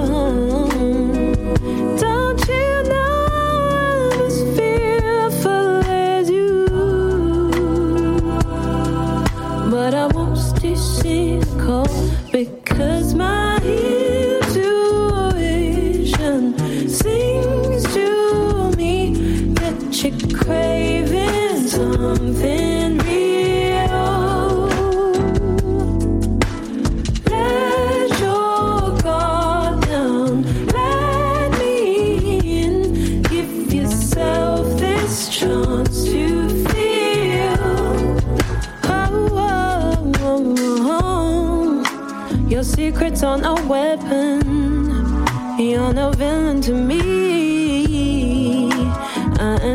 Secrets 42.65 43.23
aren't 43.23 43.45
a 43.45 43.55
weapon. 43.67 44.41
You're 45.59 45.93
no 45.93 46.11
villain 46.13 46.61
to 46.63 46.73
me. 46.73 46.94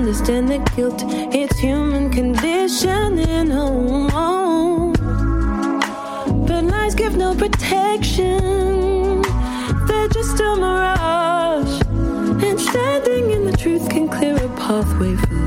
Understand 0.10 0.50
the 0.50 0.58
guilt, 0.76 1.04
it's 1.32 1.60
human 1.60 2.10
conditioning. 2.10 3.52
Oh, 3.52 4.10
oh. 4.12 4.94
But 6.48 6.64
lies 6.64 6.96
give 6.96 7.16
no 7.16 7.36
protection. 7.36 9.22
They're 9.86 10.08
just 10.08 10.40
a 10.40 10.56
mirage. 10.56 11.84
And 12.44 12.60
standing 12.60 13.30
in 13.30 13.46
the 13.46 13.56
truth 13.56 13.88
can 13.88 14.10
clear 14.10 14.36
a 14.38 14.50
pathway 14.58 15.16
for 15.16 15.39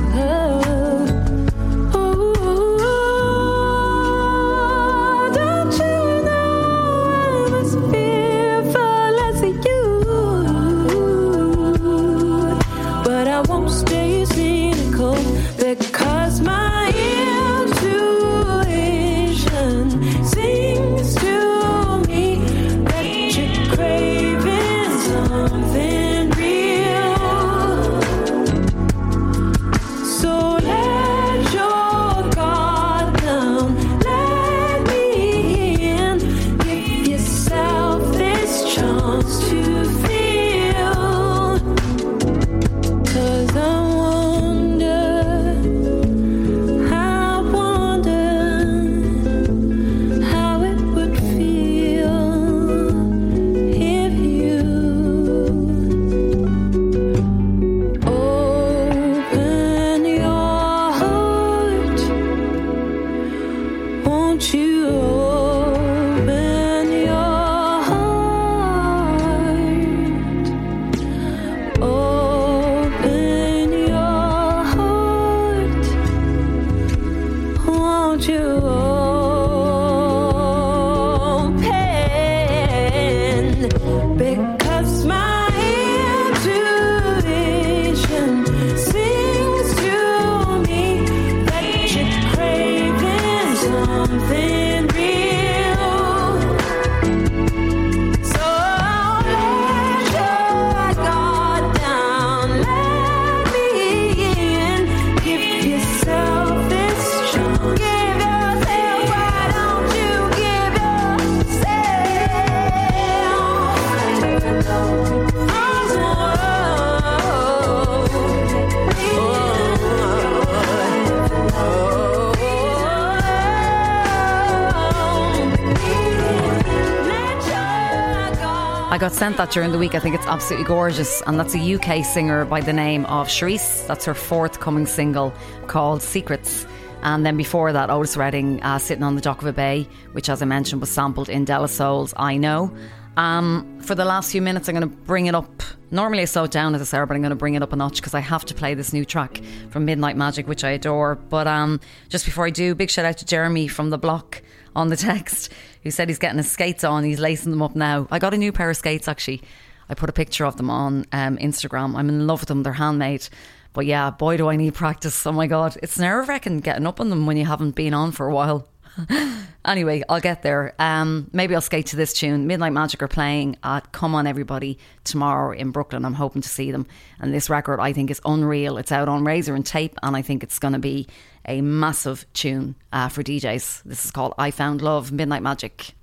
got 129.02 129.10
sent 129.10 129.36
that 129.36 129.50
during 129.50 129.72
the 129.72 129.78
week. 129.78 129.96
I 129.96 129.98
think 129.98 130.14
it's 130.14 130.28
absolutely 130.28 130.64
gorgeous. 130.64 131.22
And 131.26 131.36
that's 131.36 131.56
a 131.56 131.74
UK 131.74 132.04
singer 132.04 132.44
by 132.44 132.60
the 132.60 132.72
name 132.72 133.04
of 133.06 133.26
Sharice. 133.26 133.84
That's 133.88 134.04
her 134.04 134.14
forthcoming 134.14 134.86
single 134.86 135.34
called 135.66 136.02
Secrets. 136.02 136.64
And 137.02 137.26
then 137.26 137.36
before 137.36 137.72
that, 137.72 137.90
Otis 137.90 138.16
Redding 138.16 138.62
uh, 138.62 138.78
sitting 138.78 139.02
on 139.02 139.16
the 139.16 139.20
dock 139.20 139.42
of 139.42 139.48
a 139.48 139.52
bay, 139.52 139.88
which, 140.12 140.28
as 140.28 140.40
I 140.40 140.44
mentioned, 140.44 140.80
was 140.80 140.88
sampled 140.88 141.28
in 141.28 141.44
De 141.44 141.58
La 141.58 141.66
Soul's 141.66 142.14
I 142.16 142.36
Know. 142.36 142.72
Um, 143.16 143.80
for 143.80 143.96
the 143.96 144.04
last 144.04 144.30
few 144.30 144.40
minutes, 144.40 144.68
I'm 144.68 144.76
going 144.76 144.88
to 144.88 144.96
bring 144.98 145.26
it 145.26 145.34
up. 145.34 145.64
Normally, 145.90 146.22
I 146.22 146.26
slow 146.26 146.44
it 146.44 146.52
down 146.52 146.72
at 146.72 146.78
this 146.78 146.94
hour, 146.94 147.04
but 147.04 147.14
I'm 147.14 147.22
going 147.22 147.30
to 147.30 147.36
bring 147.36 147.54
it 147.54 147.62
up 147.62 147.72
a 147.72 147.76
notch 147.76 147.96
because 147.96 148.14
I 148.14 148.20
have 148.20 148.44
to 148.44 148.54
play 148.54 148.74
this 148.74 148.92
new 148.92 149.04
track 149.04 149.40
from 149.70 149.84
Midnight 149.84 150.16
Magic, 150.16 150.46
which 150.46 150.62
I 150.62 150.70
adore. 150.70 151.16
But 151.16 151.48
um, 151.48 151.80
just 152.08 152.24
before 152.24 152.46
I 152.46 152.50
do, 152.50 152.76
big 152.76 152.88
shout 152.88 153.04
out 153.04 153.18
to 153.18 153.26
Jeremy 153.26 153.66
from 153.66 153.90
the 153.90 153.98
block 153.98 154.42
on 154.76 154.90
the 154.90 154.96
text 155.08 155.52
who 155.82 155.90
said 155.90 156.08
he's 156.08 156.18
getting 156.18 156.38
his 156.38 156.50
skates 156.50 156.84
on. 156.84 157.04
He's 157.04 157.18
lacing 157.20 157.50
them 157.50 157.62
up 157.62 157.76
now. 157.76 158.06
I 158.10 158.18
got 158.18 158.34
a 158.34 158.38
new 158.38 158.52
pair 158.52 158.70
of 158.70 158.76
skates 158.76 159.08
actually. 159.08 159.42
I 159.88 159.94
put 159.94 160.08
a 160.08 160.12
picture 160.12 160.46
of 160.46 160.56
them 160.56 160.70
on 160.70 161.06
um, 161.12 161.36
Instagram. 161.38 161.96
I'm 161.96 162.08
in 162.08 162.26
love 162.26 162.40
with 162.40 162.48
them. 162.48 162.62
They're 162.62 162.72
handmade. 162.72 163.28
But 163.72 163.86
yeah, 163.86 164.10
boy, 164.10 164.36
do 164.36 164.48
I 164.48 164.56
need 164.56 164.74
practice. 164.74 165.26
Oh 165.26 165.32
my 165.32 165.46
God. 165.46 165.76
It's 165.82 165.98
nerve 165.98 166.28
wracking 166.28 166.60
getting 166.60 166.86
up 166.86 167.00
on 167.00 167.10
them 167.10 167.26
when 167.26 167.36
you 167.36 167.44
haven't 167.44 167.72
been 167.72 167.94
on 167.94 168.12
for 168.12 168.28
a 168.28 168.34
while. 168.34 168.68
anyway, 169.64 170.02
I'll 170.08 170.20
get 170.20 170.42
there. 170.42 170.74
Um, 170.78 171.30
maybe 171.32 171.54
I'll 171.54 171.60
skate 171.60 171.86
to 171.86 171.96
this 171.96 172.12
tune. 172.12 172.46
Midnight 172.46 172.72
Magic 172.72 173.02
are 173.02 173.08
playing 173.08 173.56
at 173.62 173.92
Come 173.92 174.14
On 174.14 174.26
Everybody 174.26 174.78
tomorrow 175.04 175.56
in 175.56 175.70
Brooklyn. 175.70 176.04
I'm 176.04 176.14
hoping 176.14 176.42
to 176.42 176.48
see 176.48 176.70
them. 176.70 176.86
And 177.18 177.32
this 177.32 177.48
record, 177.48 177.80
I 177.80 177.92
think, 177.92 178.10
is 178.10 178.20
unreal. 178.24 178.78
It's 178.78 178.92
out 178.92 179.08
on 179.08 179.24
Razor-N-Tape, 179.24 179.98
and 180.02 180.16
I 180.16 180.22
think 180.22 180.42
it's 180.42 180.58
going 180.58 180.74
to 180.74 180.78
be 180.78 181.06
a 181.46 181.60
massive 181.60 182.26
tune 182.32 182.74
uh, 182.92 183.08
for 183.08 183.22
DJs. 183.22 183.82
This 183.84 184.04
is 184.04 184.10
called 184.10 184.34
I 184.38 184.50
Found 184.50 184.82
Love, 184.82 185.12
Midnight 185.12 185.42
Magic. 185.42 185.94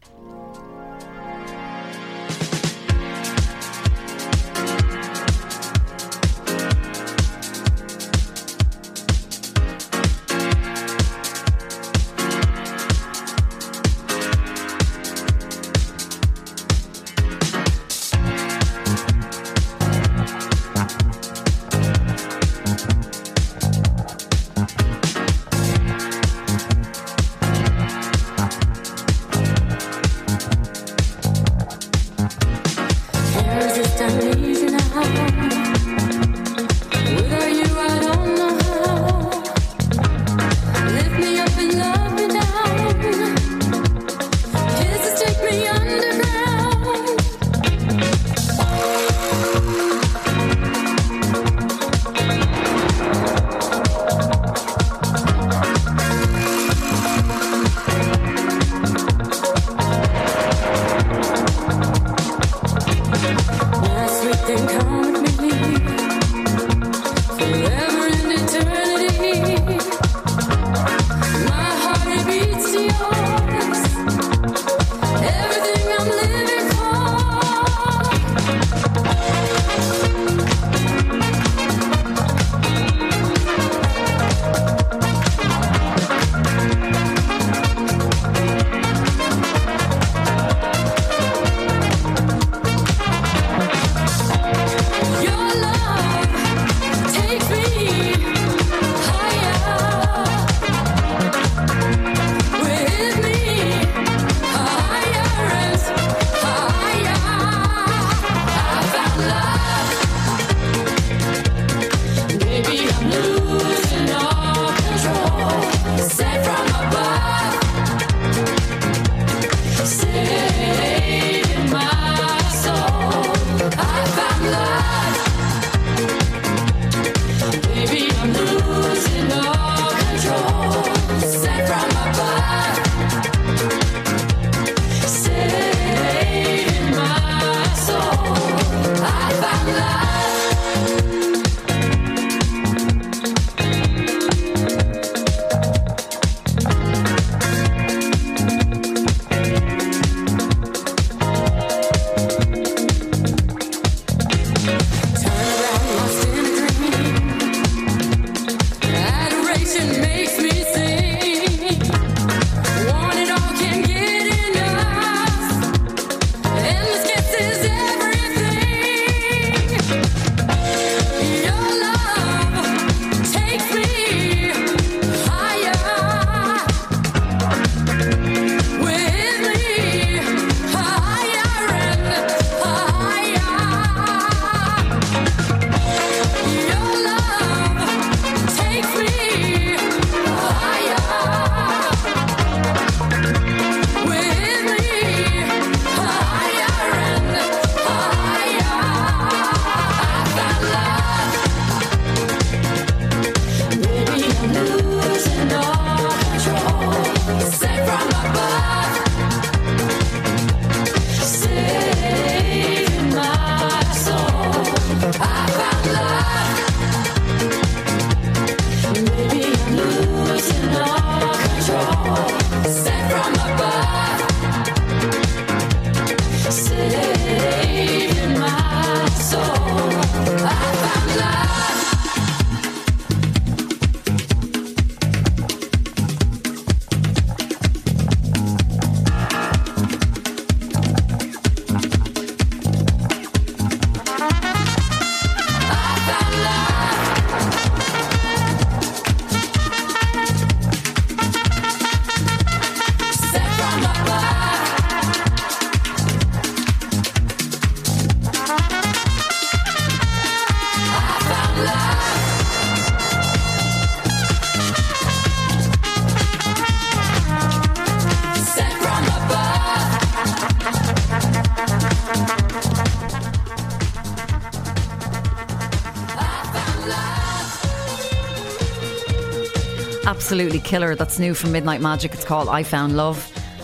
Absolutely 280.30 280.60
killer. 280.60 280.94
That's 280.94 281.18
new 281.18 281.34
from 281.34 281.52
Midnight 281.52 281.82
Magic. 281.82 282.14
It's 282.14 282.24
called 282.24 282.50
I 282.50 282.62
Found 282.62 282.96
Love. 282.96 283.18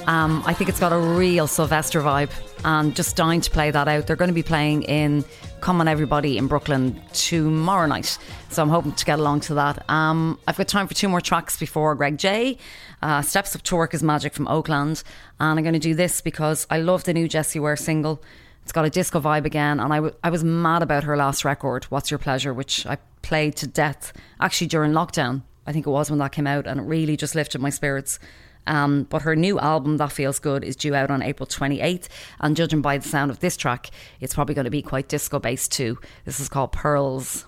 Um, 0.07 0.41
I 0.47 0.53
think 0.55 0.67
it's 0.67 0.79
got 0.79 0.91
a 0.91 0.97
real 0.97 1.45
Sylvester 1.45 2.01
vibe, 2.01 2.31
and 2.63 2.95
just 2.95 3.15
dying 3.15 3.39
to 3.41 3.51
play 3.51 3.69
that 3.69 3.87
out. 3.87 4.07
They're 4.07 4.15
going 4.15 4.29
to 4.29 4.33
be 4.33 4.41
playing 4.41 4.81
in 4.81 5.23
Come 5.61 5.79
On 5.79 5.87
Everybody 5.87 6.39
in 6.39 6.47
Brooklyn 6.47 6.99
tomorrow 7.13 7.85
night, 7.85 8.17
so 8.49 8.63
I'm 8.63 8.69
hoping 8.69 8.93
to 8.93 9.05
get 9.05 9.19
along 9.19 9.41
to 9.41 9.53
that. 9.53 9.87
Um, 9.87 10.39
I've 10.47 10.57
got 10.57 10.67
time 10.67 10.87
for 10.87 10.95
two 10.95 11.07
more 11.07 11.21
tracks 11.21 11.55
before 11.55 11.93
Greg 11.93 12.17
J. 12.17 12.57
Uh, 12.99 13.21
Steps 13.21 13.55
Up 13.55 13.61
to 13.61 13.75
Work 13.75 13.93
is 13.93 14.01
Magic 14.01 14.33
from 14.33 14.47
Oakland, 14.47 15.03
and 15.39 15.59
I'm 15.59 15.63
going 15.63 15.73
to 15.73 15.79
do 15.79 15.93
this 15.93 16.19
because 16.19 16.65
I 16.71 16.79
love 16.79 17.03
the 17.03 17.13
new 17.13 17.27
Jessie 17.27 17.59
Ware 17.59 17.75
single. 17.75 18.23
It's 18.63 18.71
got 18.71 18.85
a 18.85 18.89
disco 18.89 19.21
vibe 19.21 19.45
again, 19.45 19.79
and 19.79 19.93
I, 19.93 19.97
w- 19.97 20.15
I 20.23 20.31
was 20.31 20.43
mad 20.43 20.81
about 20.81 21.03
her 21.03 21.15
last 21.15 21.45
record, 21.45 21.83
What's 21.91 22.09
Your 22.09 22.17
Pleasure, 22.17 22.55
which 22.55 22.87
I 22.87 22.97
played 23.21 23.55
to 23.57 23.67
death 23.67 24.13
actually 24.39 24.65
during 24.65 24.93
lockdown. 24.93 25.43
I 25.67 25.71
think 25.71 25.87
it 25.87 25.91
was 25.91 26.09
when 26.09 26.19
that 26.19 26.31
came 26.31 26.47
out, 26.47 26.67
and 26.67 26.79
it 26.79 26.83
really 26.83 27.17
just 27.17 27.35
lifted 27.35 27.61
my 27.61 27.69
spirits. 27.69 28.19
Um, 28.67 29.03
but 29.03 29.21
her 29.21 29.35
new 29.35 29.59
album, 29.59 29.97
That 29.97 30.11
Feels 30.11 30.39
Good, 30.39 30.63
is 30.63 30.75
due 30.75 30.95
out 30.95 31.11
on 31.11 31.21
April 31.21 31.47
28th. 31.47 32.07
And 32.39 32.55
judging 32.55 32.81
by 32.81 32.97
the 32.97 33.07
sound 33.07 33.31
of 33.31 33.39
this 33.39 33.55
track, 33.57 33.91
it's 34.19 34.33
probably 34.33 34.55
going 34.55 34.65
to 34.65 34.71
be 34.71 34.81
quite 34.81 35.07
disco 35.07 35.39
based 35.39 35.71
too. 35.71 35.99
This 36.25 36.39
is 36.39 36.49
called 36.49 36.71
Pearls. 36.71 37.45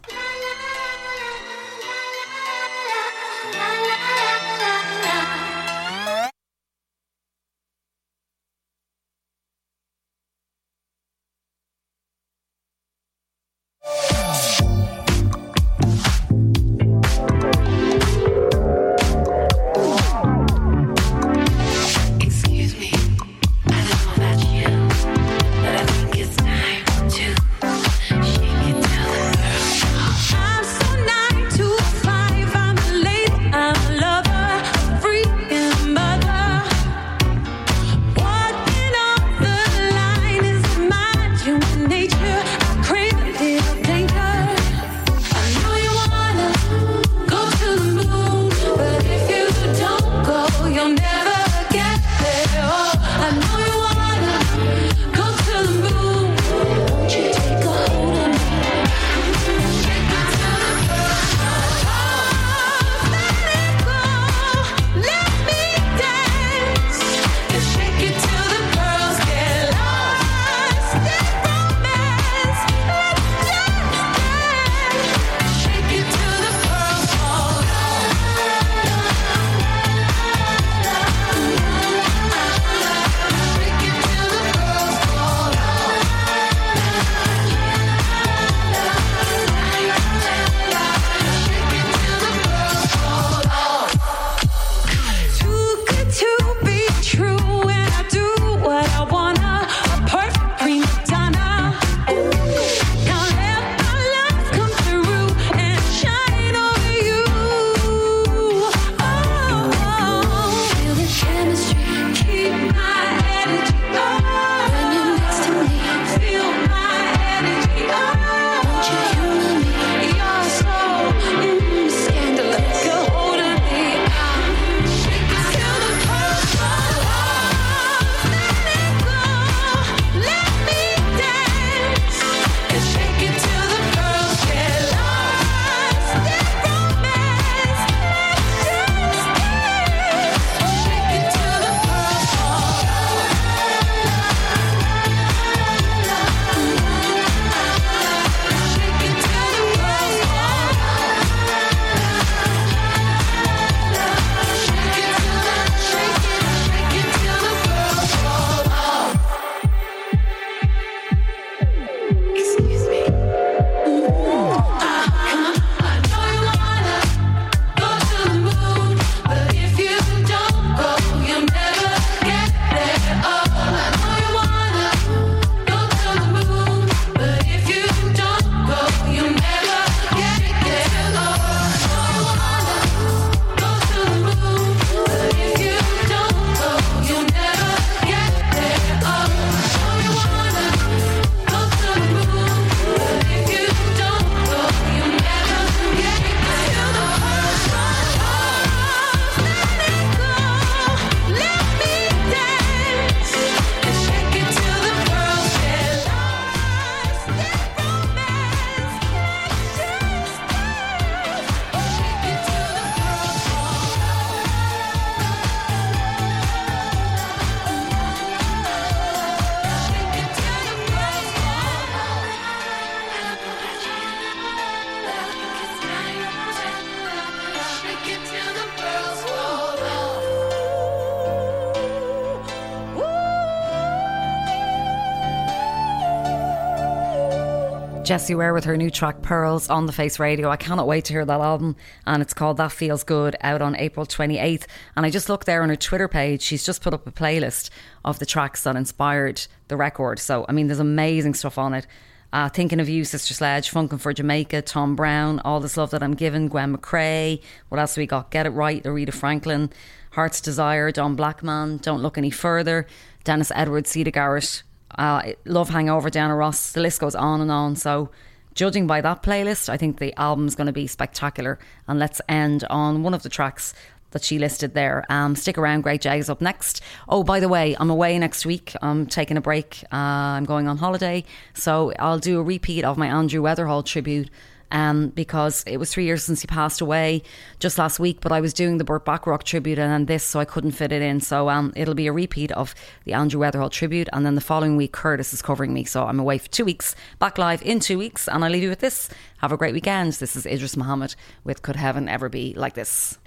Jessie 238.17 238.33
Ware 238.33 238.55
with 238.55 238.63
her 238.63 238.75
new 238.75 238.89
track 238.89 239.21
Pearls 239.21 239.69
on 239.69 239.85
the 239.85 239.91
Face 239.91 240.17
Radio. 240.17 240.49
I 240.49 240.57
cannot 240.57 240.87
wait 240.87 241.05
to 241.05 241.13
hear 241.13 241.23
that 241.23 241.39
album, 241.39 241.75
and 242.07 242.19
it's 242.19 242.33
called 242.33 242.57
That 242.57 242.71
Feels 242.71 243.03
Good 243.03 243.35
out 243.41 243.61
on 243.61 243.75
April 243.75 244.07
28th. 244.07 244.65
And 244.95 245.05
I 245.05 245.11
just 245.11 245.29
looked 245.29 245.45
there 245.45 245.61
on 245.61 245.69
her 245.69 245.75
Twitter 245.75 246.07
page, 246.07 246.41
she's 246.41 246.65
just 246.65 246.81
put 246.81 246.95
up 246.95 247.05
a 247.05 247.11
playlist 247.11 247.69
of 248.03 248.17
the 248.17 248.25
tracks 248.25 248.63
that 248.63 248.75
inspired 248.75 249.45
the 249.67 249.77
record. 249.77 250.17
So, 250.17 250.47
I 250.49 250.51
mean, 250.51 250.65
there's 250.65 250.79
amazing 250.79 251.35
stuff 251.35 251.59
on 251.59 251.75
it. 251.75 251.85
Uh, 252.33 252.49
thinking 252.49 252.79
of 252.79 252.89
you, 252.89 253.05
Sister 253.05 253.35
Sledge, 253.35 253.69
Funkin' 253.69 253.99
for 253.99 254.11
Jamaica, 254.13 254.63
Tom 254.63 254.95
Browne, 254.95 255.39
All 255.45 255.59
This 255.59 255.77
Love 255.77 255.91
That 255.91 256.01
I'm 256.01 256.15
Given, 256.15 256.47
Gwen 256.47 256.75
McCrae. 256.75 257.39
What 257.69 257.77
else 257.79 257.97
we 257.97 258.07
got? 258.07 258.31
Get 258.31 258.47
It 258.47 258.49
Right, 258.49 258.81
Aretha 258.83 259.13
Franklin, 259.13 259.69
Heart's 260.13 260.41
Desire, 260.41 260.91
Don 260.91 261.15
Blackman, 261.15 261.77
Don't 261.77 262.01
Look 262.01 262.17
Any 262.17 262.31
Further, 262.31 262.87
Dennis 263.25 263.51
Edwards, 263.53 263.91
Siedah 263.91 264.11
Garrett, 264.11 264.63
uh, 264.95 265.33
Love 265.45 265.69
Hangover, 265.69 266.09
Diana 266.09 266.35
Ross. 266.35 266.71
The 266.71 266.81
list 266.81 266.99
goes 266.99 267.15
on 267.15 267.41
and 267.41 267.51
on. 267.51 267.75
So, 267.75 268.09
judging 268.53 268.87
by 268.87 269.01
that 269.01 269.23
playlist, 269.23 269.69
I 269.69 269.77
think 269.77 269.99
the 269.99 270.13
album's 270.19 270.55
going 270.55 270.67
to 270.67 270.73
be 270.73 270.87
spectacular. 270.87 271.59
And 271.87 271.99
let's 271.99 272.21
end 272.27 272.63
on 272.69 273.03
one 273.03 273.13
of 273.13 273.23
the 273.23 273.29
tracks 273.29 273.73
that 274.11 274.23
she 274.23 274.39
listed 274.39 274.73
there. 274.73 275.05
Um, 275.09 275.35
stick 275.35 275.57
around, 275.57 275.81
Greg 275.81 276.01
J's 276.01 276.29
up 276.29 276.41
next. 276.41 276.81
Oh, 277.09 277.23
by 277.23 277.39
the 277.39 277.49
way, 277.49 277.75
I'm 277.79 277.89
away 277.89 278.17
next 278.17 278.45
week. 278.45 278.73
I'm 278.81 279.05
taking 279.05 279.37
a 279.37 279.41
break. 279.41 279.83
Uh, 279.91 279.95
I'm 280.37 280.45
going 280.45 280.67
on 280.67 280.77
holiday. 280.77 281.23
So 281.53 281.91
I'll 281.99 282.19
do 282.19 282.39
a 282.39 282.43
repeat 282.43 282.83
of 282.83 282.97
my 282.97 283.07
Andrew 283.07 283.41
Weatherall 283.41 283.85
tribute. 283.85 284.29
Um, 284.69 285.09
because 285.09 285.63
it 285.65 285.77
was 285.77 285.93
three 285.93 286.03
years 286.03 286.23
since 286.23 286.41
he 286.41 286.47
passed 286.47 286.81
away 286.81 287.23
just 287.59 287.77
last 287.77 287.99
week, 287.99 288.19
but 288.19 288.33
I 288.33 288.41
was 288.41 288.53
doing 288.53 288.77
the 288.77 288.83
Burt 288.83 289.05
Bacharach 289.05 289.45
tribute 289.45 289.79
and 289.79 289.89
then 289.89 290.05
this, 290.07 290.25
so 290.25 290.41
I 290.41 290.45
couldn't 290.45 290.71
fit 290.71 290.91
it 290.91 291.01
in. 291.01 291.21
So 291.21 291.49
um, 291.49 291.71
it'll 291.75 291.93
be 291.93 292.07
a 292.07 292.11
repeat 292.11 292.51
of 292.51 292.75
the 293.05 293.13
Andrew 293.13 293.39
Weatherall 293.39 293.71
tribute, 293.71 294.09
and 294.11 294.25
then 294.25 294.35
the 294.35 294.41
following 294.41 294.75
week, 294.75 294.91
Curtis 294.91 295.33
is 295.33 295.41
covering 295.41 295.73
me. 295.73 295.85
So 295.85 296.05
I'm 296.05 296.19
away 296.19 296.37
for 296.37 296.49
two 296.49 296.65
weeks, 296.65 296.95
back 297.17 297.37
live 297.37 297.61
in 297.61 297.79
two 297.79 297.97
weeks, 297.97 298.27
and 298.27 298.43
I 298.43 298.49
leave 298.49 298.63
you 298.63 298.69
with 298.69 298.79
this. 298.79 299.09
Have 299.37 299.53
a 299.53 299.57
great 299.57 299.73
weekend. 299.73 300.13
This 300.13 300.35
is 300.35 300.45
Idris 300.45 300.75
Muhammad 300.75 301.15
with 301.43 301.61
Could 301.61 301.77
Heaven 301.77 302.09
Ever 302.09 302.27
Be 302.27 302.53
Like 302.55 302.73
This? 302.73 303.17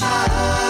child. 0.00 0.69